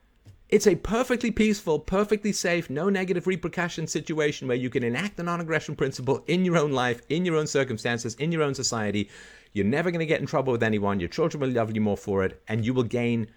[0.47, 5.23] It's a perfectly peaceful, perfectly safe, no negative repercussion situation where you can enact the
[5.23, 9.09] non aggression principle in your own life, in your own circumstances, in your own society.
[9.53, 10.99] You're never going to get in trouble with anyone.
[10.99, 13.27] Your children will love you more for it, and you will gain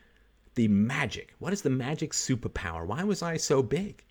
[0.55, 1.35] the magic.
[1.39, 2.87] What is the magic superpower?
[2.87, 4.05] Why was I so big?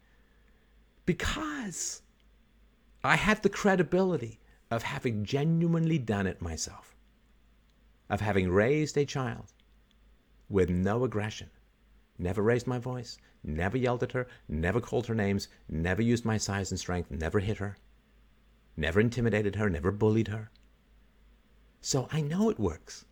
[1.05, 2.01] Because
[3.07, 4.39] I had the credibility
[4.69, 6.95] of having genuinely done it myself,
[8.09, 9.53] of having raised a child
[10.49, 11.49] with no aggression
[12.19, 16.37] Never raised my voice, never yelled at her, never called her names, never used my
[16.37, 17.77] size and strength, never hit her,
[18.75, 20.49] never intimidated her, never bullied her.
[21.79, 23.05] So I know it works.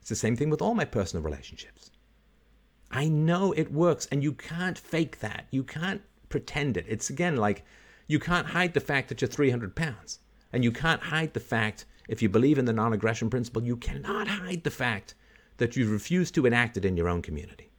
[0.00, 1.90] It's the same thing with all my personal relationships.
[2.90, 5.46] I know it works, and you can't fake that.
[5.50, 6.84] You can't pretend it.
[6.86, 7.64] It's again like
[8.12, 10.18] you can't hide the fact that you're 300 pounds.
[10.52, 13.76] And you can't hide the fact, if you believe in the non aggression principle, you
[13.76, 15.14] cannot hide the fact
[15.56, 17.70] that you refuse to enact it in your own community.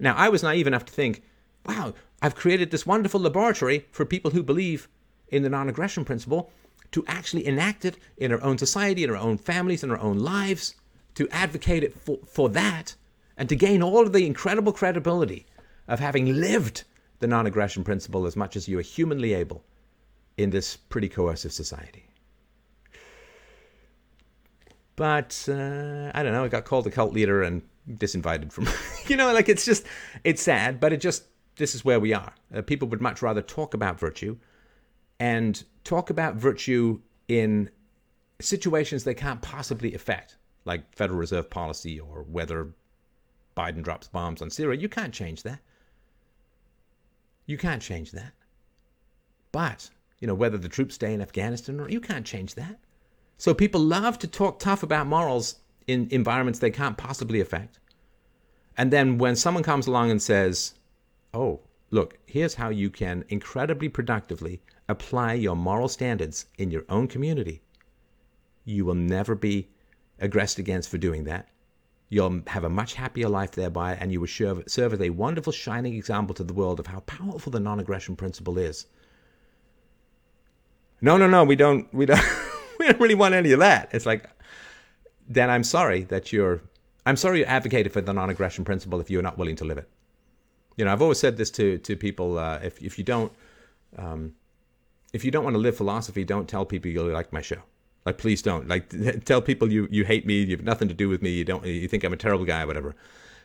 [0.00, 1.22] Now, I was naive enough to think,
[1.64, 4.88] wow, I've created this wonderful laboratory for people who believe
[5.28, 6.50] in the non aggression principle
[6.90, 10.18] to actually enact it in our own society, in our own families, in our own
[10.18, 10.74] lives,
[11.14, 12.96] to advocate it for, for that,
[13.36, 15.46] and to gain all of the incredible credibility
[15.86, 16.82] of having lived
[17.18, 19.64] the non aggression principle as much as you are humanly able
[20.36, 22.06] in this pretty coercive society.
[24.96, 28.66] But uh, I don't know, I got called a cult leader and disinvited from
[29.06, 29.86] you know like it's just
[30.24, 31.24] it's sad but it just
[31.56, 32.34] this is where we are.
[32.54, 34.36] Uh, people would much rather talk about virtue
[35.18, 37.70] and talk about virtue in
[38.40, 40.36] situations they can't possibly affect
[40.66, 42.68] like federal reserve policy or whether
[43.56, 44.78] biden drops bombs on syria.
[44.78, 45.60] You can't change that
[47.46, 48.32] you can't change that
[49.52, 49.88] but
[50.20, 52.78] you know whether the troops stay in afghanistan or you can't change that
[53.38, 55.56] so people love to talk tough about morals
[55.86, 57.78] in environments they can't possibly affect.
[58.76, 60.74] And then when someone comes along and says,
[61.32, 61.60] oh,
[61.90, 67.62] look, here's how you can incredibly productively apply your moral standards in your own community,
[68.64, 69.68] you will never be
[70.18, 71.48] aggressed against for doing that.
[72.08, 75.52] You'll have a much happier life thereby, and you will serve, serve as a wonderful,
[75.52, 78.86] shining example to the world of how powerful the non aggression principle is.
[81.00, 82.22] No, no, no, we don't, we don't,
[82.78, 83.90] we don't really want any of that.
[83.92, 84.30] It's like,
[85.28, 86.62] then I'm sorry that you're
[87.06, 89.88] I'm sorry you advocated for the non-aggression principle if you're not willing to live it.
[90.76, 93.32] You know, I've always said this to to people: uh, if if you don't
[93.96, 94.34] um,
[95.12, 97.62] if you don't want to live philosophy, don't tell people you like my show.
[98.06, 98.68] Like, please don't.
[98.68, 98.88] Like,
[99.24, 101.66] tell people you you hate me, you have nothing to do with me, you don't,
[101.66, 102.94] you think I'm a terrible guy, whatever.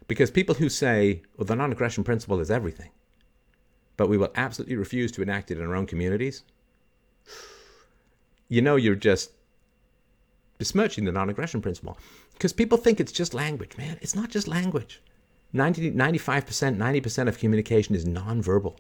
[0.08, 2.92] Because people who say, well, the non-aggression principle is everything,
[3.98, 6.44] but we will absolutely refuse to enact it in our own communities.
[8.50, 9.32] You know, you're just
[10.58, 11.98] besmirching the non aggression principle.
[12.34, 13.78] Because people think it's just language.
[13.78, 15.02] Man, it's not just language.
[15.54, 18.76] 90, 95%, 90% of communication is nonverbal,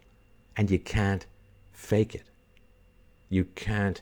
[0.58, 1.26] and you can't
[1.72, 2.26] fake it.
[3.30, 4.02] You can't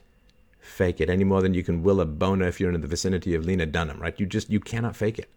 [0.69, 3.35] fake it any more than you can will a boner if you're in the vicinity
[3.35, 4.19] of Lena Dunham, right?
[4.19, 5.29] You just you cannot fake it.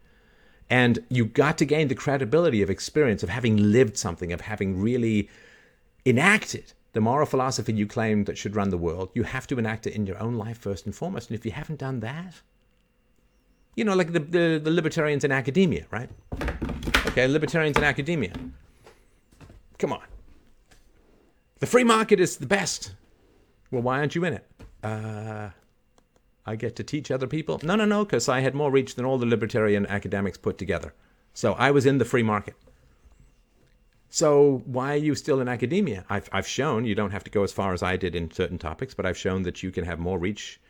[0.70, 4.80] And you got to gain the credibility of experience, of having lived something, of having
[4.80, 5.28] really
[6.06, 9.86] enacted the moral philosophy you claim that should run the world, you have to enact
[9.86, 11.30] it in your own life first and foremost.
[11.30, 12.40] And if you haven't done that,
[13.76, 16.10] you know, like the, the, the libertarians in academia, right?
[17.06, 18.32] Okay, libertarians in academia.
[19.78, 20.02] Come on.
[21.60, 22.94] The free market is the best.
[23.70, 24.46] Well, why aren't you in it?
[24.82, 25.50] Uh,
[26.44, 27.60] I get to teach other people?
[27.62, 30.92] No, no, no, because I had more reach than all the libertarian academics put together.
[31.34, 32.54] So I was in the free market.
[34.08, 36.04] So why are you still in academia?
[36.10, 38.58] I've, I've shown you don't have to go as far as I did in certain
[38.58, 40.60] topics, but I've shown that you can have more reach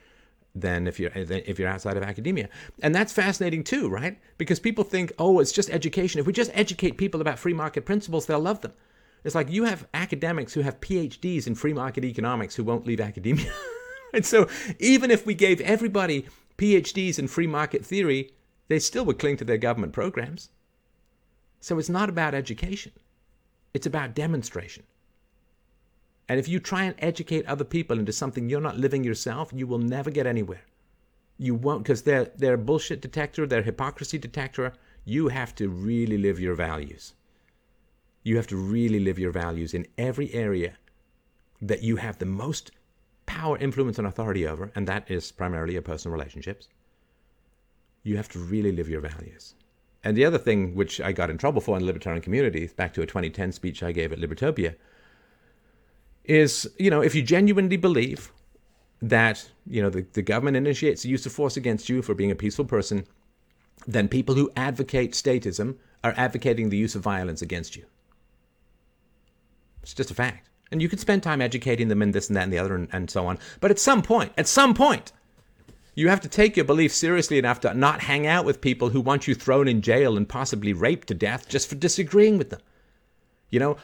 [0.54, 2.48] than if you're if you're outside of academia.
[2.82, 4.18] And that's fascinating too, right?
[4.36, 6.20] Because people think, "Oh, it's just education.
[6.20, 8.74] If we just educate people about free market principles, they'll love them."
[9.24, 13.00] It's like you have academics who have PhDs in free market economics who won't leave
[13.00, 13.52] academia.
[14.14, 14.48] and so
[14.78, 16.26] even if we gave everybody
[16.58, 18.32] PhDs in free market theory,
[18.68, 20.50] they still would cling to their government programs.
[21.60, 22.92] So it's not about education.
[23.74, 24.84] It's about demonstration.
[26.28, 29.66] And if you try and educate other people into something you're not living yourself, you
[29.66, 30.62] will never get anywhere.
[31.38, 34.72] You won't, because they're, they're a bullshit detector, they're a hypocrisy detector.
[35.04, 37.14] You have to really live your values.
[38.22, 40.78] You have to really live your values in every area
[41.60, 42.70] that you have the most
[43.26, 46.68] power, influence, and authority over, and that is primarily your personal relationships.
[48.02, 49.54] You have to really live your values.
[50.04, 52.92] And the other thing which I got in trouble for in the libertarian community, back
[52.94, 54.74] to a 2010 speech I gave at Libertopia,
[56.24, 58.32] is, you know, if you genuinely believe
[59.00, 62.30] that, you know, the, the government initiates the use of force against you for being
[62.30, 63.04] a peaceful person,
[63.86, 67.84] then people who advocate statism are advocating the use of violence against you.
[69.82, 70.48] It's just a fact.
[70.72, 72.88] And you could spend time educating them in this and that and the other and,
[72.92, 73.38] and so on.
[73.60, 75.12] But at some point, at some point,
[75.94, 79.00] you have to take your belief seriously enough to not hang out with people who
[79.00, 82.60] want you thrown in jail and possibly raped to death just for disagreeing with them.
[83.50, 83.76] You know,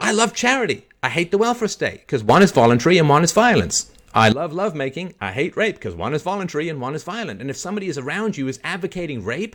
[0.00, 0.86] I love charity.
[1.02, 3.92] I hate the welfare state because one is voluntary and one is violence.
[4.12, 5.14] I love lovemaking.
[5.20, 7.40] I hate rape because one is voluntary and one is violent.
[7.40, 9.54] And if somebody is around you is advocating rape,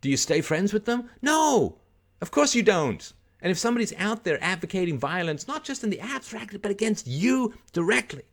[0.00, 1.08] do you stay friends with them?
[1.22, 1.78] No,
[2.20, 3.12] of course you don't.
[3.40, 7.54] And if somebody's out there advocating violence, not just in the abstract, but against you
[7.72, 8.24] directly,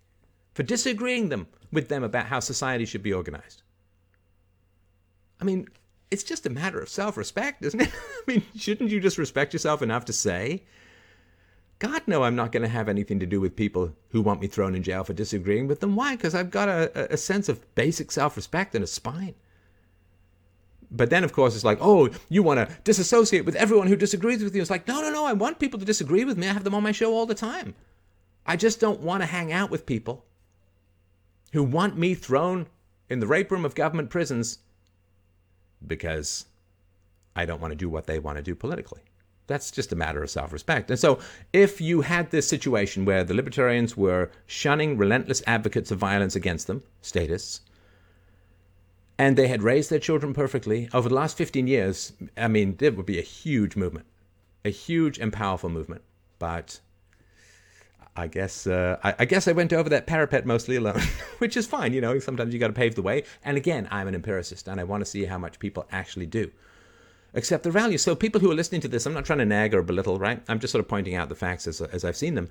[0.54, 3.62] for disagreeing them with them about how society should be organized.
[5.40, 5.68] I mean,
[6.10, 7.92] it's just a matter of self-respect, isn't it?
[8.28, 10.64] I mean, shouldn't you just respect yourself enough to say,
[11.80, 14.48] God, no, I'm not going to have anything to do with people who want me
[14.48, 15.96] thrown in jail for disagreeing with them.
[15.96, 16.16] Why?
[16.16, 19.36] Because I've got a, a sense of basic self-respect and a spine.
[20.92, 24.44] But then, of course, it's like, oh, you want to disassociate with everyone who disagrees
[24.44, 24.62] with you.
[24.62, 26.48] It's like, no, no, no, I want people to disagree with me.
[26.48, 27.76] I have them on my show all the time.
[28.46, 30.26] I just don't want to hang out with people
[31.54, 32.68] who want me thrown
[33.10, 34.60] in the rape room of government prisons
[35.86, 36.46] because
[37.36, 39.02] I don't want to do what they want to do politically.
[39.48, 40.90] That's just a matter of self respect.
[40.90, 41.20] And so,
[41.54, 46.68] if you had this situation where the libertarians were shunning relentless advocates of violence against
[46.68, 47.62] them, statists,
[49.18, 52.92] and they had raised their children perfectly over the last 15 years, I mean, there
[52.92, 54.06] would be a huge movement,
[54.64, 56.02] a huge and powerful movement.
[56.38, 56.80] But
[58.16, 61.02] I guess uh, I, I, guess I went over that parapet mostly alone,
[61.38, 61.94] which is fine.
[61.94, 63.24] You know, sometimes you got to pave the way.
[63.44, 66.52] And again, I'm an empiricist, and I want to see how much people actually do
[67.34, 67.98] accept the value.
[67.98, 70.42] So people who are listening to this, I'm not trying to nag or belittle, right?
[70.48, 72.50] I'm just sort of pointing out the facts as as I've seen them.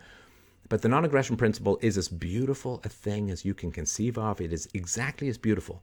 [0.70, 4.40] But the non-aggression principle is as beautiful a thing as you can conceive of.
[4.40, 5.82] It is exactly as beautiful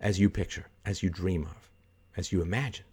[0.00, 1.70] as you picture, as you dream of,
[2.16, 2.84] as you imagine.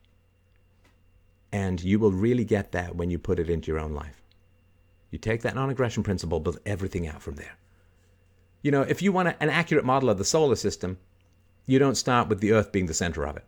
[1.52, 4.22] And you will really get that when you put it into your own life.
[5.10, 7.58] You take that non aggression principle, build everything out from there.
[8.62, 10.98] You know, if you want an accurate model of the solar system,
[11.66, 13.46] you don't start with the Earth being the center of it.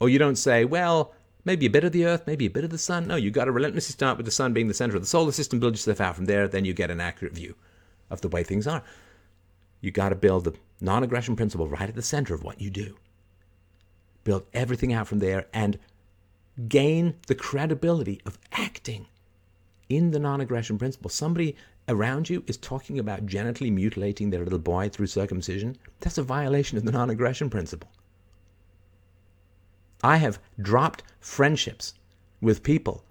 [0.00, 1.14] Or you don't say, well,
[1.44, 3.06] maybe a bit of the Earth, maybe a bit of the Sun.
[3.06, 5.32] No, you got to relentlessly start with the Sun being the center of the solar
[5.32, 7.54] system, build yourself out from there, then you get an accurate view
[8.10, 8.82] of the way things are.
[9.80, 12.70] You got to build the non aggression principle right at the center of what you
[12.70, 12.96] do.
[14.24, 15.78] Build everything out from there and
[16.68, 19.06] gain the credibility of acting
[19.88, 21.56] in the non aggression principle, somebody
[21.88, 26.76] around you is talking about genitally mutilating their little boy through circumcision, that's a violation
[26.76, 27.90] of the non aggression principle.
[30.02, 31.94] I have dropped friendships
[32.40, 33.04] with people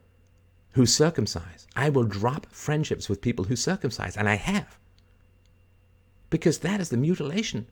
[0.72, 1.68] who circumcise.
[1.76, 4.78] I will drop friendships with people who circumcise, and I have.
[6.30, 7.68] Because that is the mutilation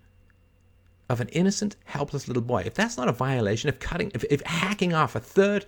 [1.10, 2.64] of an innocent, helpless little boy.
[2.66, 5.66] If that's not a violation, if cutting, if, if hacking off a third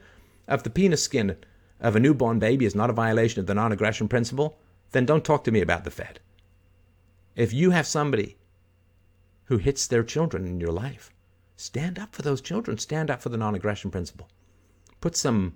[0.48, 1.36] of the penis skin
[1.80, 4.58] of a newborn baby is not a violation of the non aggression principle,
[4.92, 6.20] then don't talk to me about the Fed.
[7.36, 8.38] If you have somebody
[9.46, 11.12] who hits their children in your life,
[11.58, 12.78] stand up for those children.
[12.78, 14.30] Stand up for the non aggression principle.
[15.02, 15.56] Put some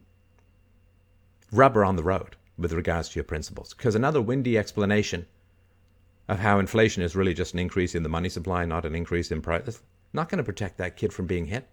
[1.51, 3.73] rubber on the road with regards to your principles.
[3.73, 5.25] Because another windy explanation
[6.29, 9.31] of how inflation is really just an increase in the money supply, not an increase
[9.31, 9.81] in price,
[10.13, 11.67] not going to protect that kid from being hit.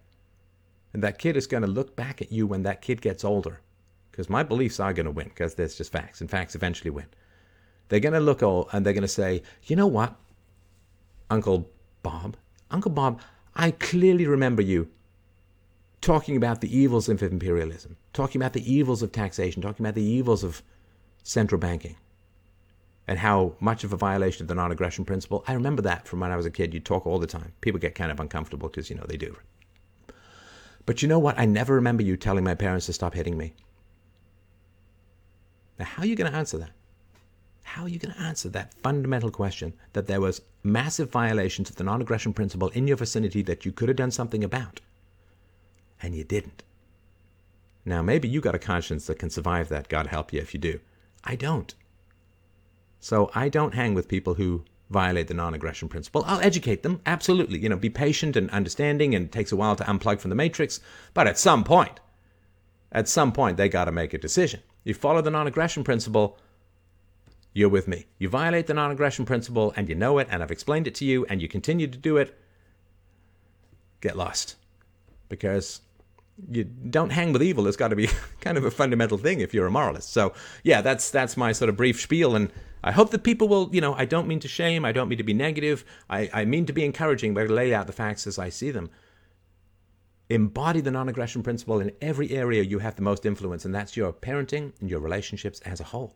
[0.93, 3.61] And that kid is going to look back at you when that kid gets older
[4.09, 7.05] because my beliefs are going to win because there's just facts, and facts eventually win.
[7.87, 10.15] They're going to look old and they're going to say, you know what,
[11.29, 11.69] Uncle
[12.01, 12.35] Bob,
[12.71, 13.21] Uncle Bob,
[13.55, 14.89] I clearly remember you
[16.01, 20.03] talking about the evils of imperialism, talking about the evils of taxation, talking about the
[20.03, 20.63] evils of
[21.21, 21.95] central banking,
[23.07, 25.43] and how much of a violation of the non aggression principle.
[25.47, 26.73] I remember that from when I was a kid.
[26.73, 27.53] You talk all the time.
[27.61, 29.35] People get kind of uncomfortable because, you know, they do.
[30.85, 31.39] But you know what?
[31.39, 33.53] I never remember you telling my parents to stop hitting me.
[35.79, 36.71] Now, how are you going to answer that?
[37.63, 41.75] How are you going to answer that fundamental question that there was massive violations of
[41.75, 44.79] the non-aggression principle in your vicinity that you could have done something about,
[46.01, 46.63] and you didn't?
[47.85, 49.89] Now, maybe you got a conscience that can survive that.
[49.89, 50.79] God help you if you do.
[51.23, 51.75] I don't.
[52.99, 56.23] So I don't hang with people who violate the non-aggression principle.
[56.25, 57.59] I'll educate them, absolutely.
[57.59, 60.35] You know, be patient and understanding, and it takes a while to unplug from the
[60.35, 60.79] matrix.
[61.13, 61.99] But at some point,
[62.91, 64.61] at some point, they got to make a decision.
[64.83, 66.37] You follow the non aggression principle,
[67.53, 68.05] you're with me.
[68.17, 71.05] You violate the non aggression principle and you know it, and I've explained it to
[71.05, 72.37] you, and you continue to do it,
[74.01, 74.55] get lost.
[75.27, 75.81] Because
[76.49, 77.67] you don't hang with evil.
[77.67, 78.09] It's got to be
[78.41, 80.11] kind of a fundamental thing if you're a moralist.
[80.11, 80.33] So,
[80.63, 82.35] yeah, that's that's my sort of brief spiel.
[82.35, 82.51] And
[82.83, 85.17] I hope that people will, you know, I don't mean to shame, I don't mean
[85.17, 88.37] to be negative, I, I mean to be encouraging, but lay out the facts as
[88.37, 88.89] I see them.
[90.29, 93.97] embody the non aggression principle in every area you have the most influence, and that's
[93.97, 96.15] your parenting and your relationships as a whole.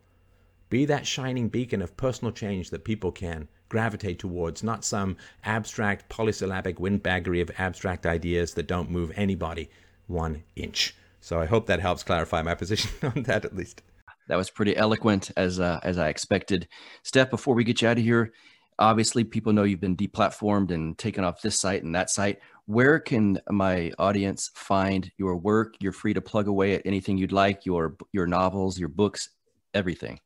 [0.69, 6.07] Be that shining beacon of personal change that people can gravitate towards, not some abstract
[6.09, 9.69] polysyllabic windbaggery of abstract ideas that don't move anybody
[10.07, 10.95] one inch.
[11.19, 13.81] So I hope that helps clarify my position on that at least.
[14.27, 16.67] That was pretty eloquent as uh, as I expected.
[17.03, 18.31] Steph, before we get you out of here,
[18.79, 22.39] obviously people know you've been deplatformed and taken off this site and that site.
[22.65, 25.75] Where can my audience find your work?
[25.79, 29.29] You're free to plug away at anything you'd like, your your novels, your books,
[29.73, 30.19] everything.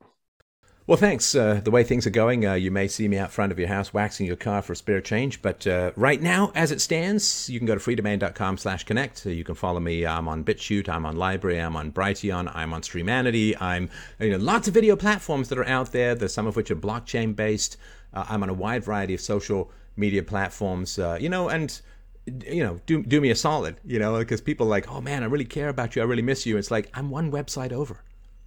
[0.88, 1.34] Well, thanks.
[1.34, 3.70] Uh, the way things are going, uh, you may see me out front of your
[3.70, 5.42] house waxing your car for a spare change.
[5.42, 9.26] But uh, right now, as it stands, you can go to freedomain.com slash connect.
[9.26, 10.06] You can follow me.
[10.06, 10.88] I'm on BitChute.
[10.88, 11.66] I'm on LBRY.
[11.66, 12.52] I'm on Brighteon.
[12.54, 13.60] I'm on Streamanity.
[13.60, 13.90] I'm,
[14.20, 16.14] you know, lots of video platforms that are out there.
[16.14, 17.78] There's some of which are blockchain based.
[18.14, 21.82] Uh, I'm on a wide variety of social media platforms, uh, you know, and
[22.28, 25.24] you know, do do me a solid, you know, because people are like, oh man,
[25.24, 26.58] I really care about you, I really miss you.
[26.58, 28.04] It's like I'm one website over.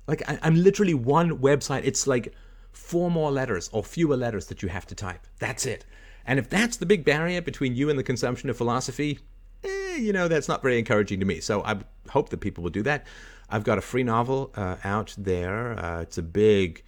[0.09, 1.83] Like I, am literally one website.
[1.85, 2.35] It's like
[2.73, 5.27] four more letters or fewer letters that you have to type.
[5.39, 5.85] That's it.
[6.27, 9.19] And if that's the big barrier between you and the consumption of philosophy,
[9.63, 11.41] eh, you know, that's not very encouraging to me.
[11.41, 11.77] So I
[12.09, 13.07] hope that people will do that.
[13.51, 15.79] I've got a free novel uh, out there.
[15.79, 16.85] Uh, it's a big,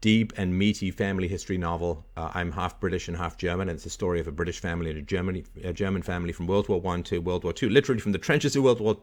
[0.00, 2.06] deep, and meaty family history novel.
[2.16, 4.90] Uh, I'm half British and half German, and it's the story of a British family
[4.90, 8.00] and a, Germany, a German family from World War One to World War Two, literally
[8.00, 8.96] from the trenches of World War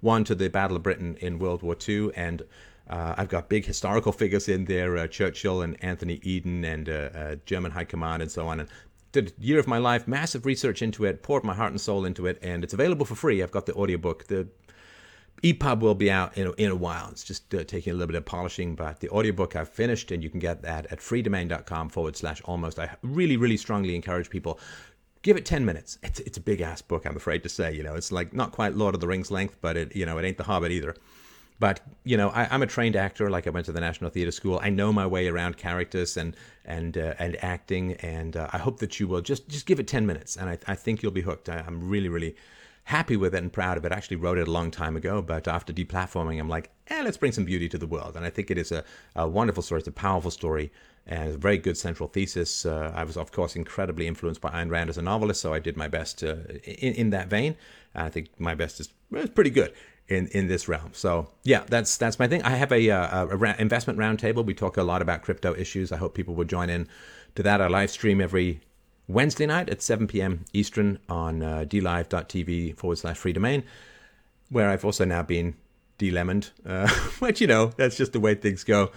[0.00, 2.42] One to the Battle of Britain in World War Two, and
[2.88, 7.10] uh, I've got big historical figures in there, uh, Churchill and Anthony Eden and uh,
[7.14, 8.60] uh, German High Command and so on.
[8.60, 8.68] And
[9.12, 12.26] did year of my life, massive research into it, poured my heart and soul into
[12.26, 13.42] it, and it's available for free.
[13.42, 14.26] I've got the audiobook.
[14.26, 14.48] The
[15.42, 17.08] EPUB will be out in a, in a while.
[17.10, 20.22] It's just uh, taking a little bit of polishing, but the audiobook I've finished, and
[20.22, 22.78] you can get that at freedomain.com forward slash almost.
[22.78, 24.60] I really, really strongly encourage people
[25.22, 25.98] give it 10 minutes.
[26.04, 27.74] It's, it's a big ass book, I'm afraid to say.
[27.74, 30.18] You know, it's like not quite Lord of the Rings length, but it, you know,
[30.18, 30.94] it ain't The Hobbit either.
[31.58, 33.30] But you know, I, am a trained actor.
[33.30, 34.60] Like I went to the National Theatre School.
[34.62, 37.94] I know my way around characters and and uh, and acting.
[37.94, 40.58] And uh, I hope that you will just just give it ten minutes, and I,
[40.66, 41.48] I think you'll be hooked.
[41.48, 42.36] I, am really really
[42.84, 43.90] happy with it and proud of it.
[43.90, 47.16] I actually wrote it a long time ago, but after deplatforming, I'm like, eh, let's
[47.16, 48.16] bring some beauty to the world.
[48.16, 48.84] And I think it is a,
[49.16, 49.80] a wonderful story.
[49.80, 50.70] It's a powerful story
[51.04, 52.64] and a very good central thesis.
[52.64, 55.58] Uh, I was, of course, incredibly influenced by Ayn Rand as a novelist, so I
[55.58, 57.56] did my best uh, in, in that vein.
[57.92, 58.88] And I think my best is
[59.34, 59.72] pretty good
[60.08, 60.90] in in this realm.
[60.92, 62.42] So yeah, that's that's my thing.
[62.42, 64.44] I have a, uh, a, investment roundtable.
[64.44, 65.92] We talk a lot about crypto issues.
[65.92, 66.88] I hope people will join in
[67.34, 67.60] to that.
[67.60, 68.60] I live stream every
[69.08, 70.44] Wednesday night at 7 p.m.
[70.52, 73.62] Eastern on uh, dlive.tv forward slash freedomain,
[74.50, 75.54] where I've also now been
[75.98, 76.88] delemoned, uh,
[77.18, 78.90] which you know that's just the way things go.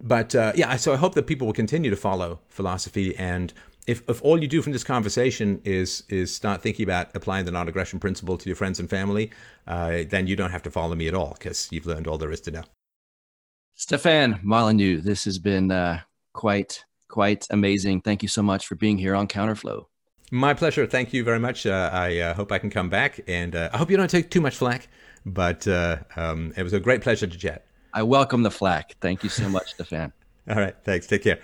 [0.00, 3.52] But uh, yeah, so I hope that people will continue to follow philosophy and
[3.86, 7.50] if, if all you do from this conversation is is start thinking about applying the
[7.50, 9.30] non-aggression principle to your friends and family,
[9.66, 12.30] uh, then you don't have to follow me at all because you've learned all there
[12.30, 12.62] is to know.
[13.74, 16.00] Stefan Molyneux, this has been uh,
[16.32, 18.00] quite quite amazing.
[18.00, 19.86] Thank you so much for being here on Counterflow.
[20.30, 20.86] My pleasure.
[20.86, 21.66] Thank you very much.
[21.66, 24.30] Uh, I uh, hope I can come back, and uh, I hope you don't take
[24.30, 24.88] too much flack.
[25.26, 27.66] But uh, um, it was a great pleasure to chat.
[27.92, 28.96] I welcome the flack.
[29.00, 30.12] Thank you so much, Stefan.
[30.48, 30.74] All right.
[30.84, 31.06] Thanks.
[31.06, 31.38] Take care.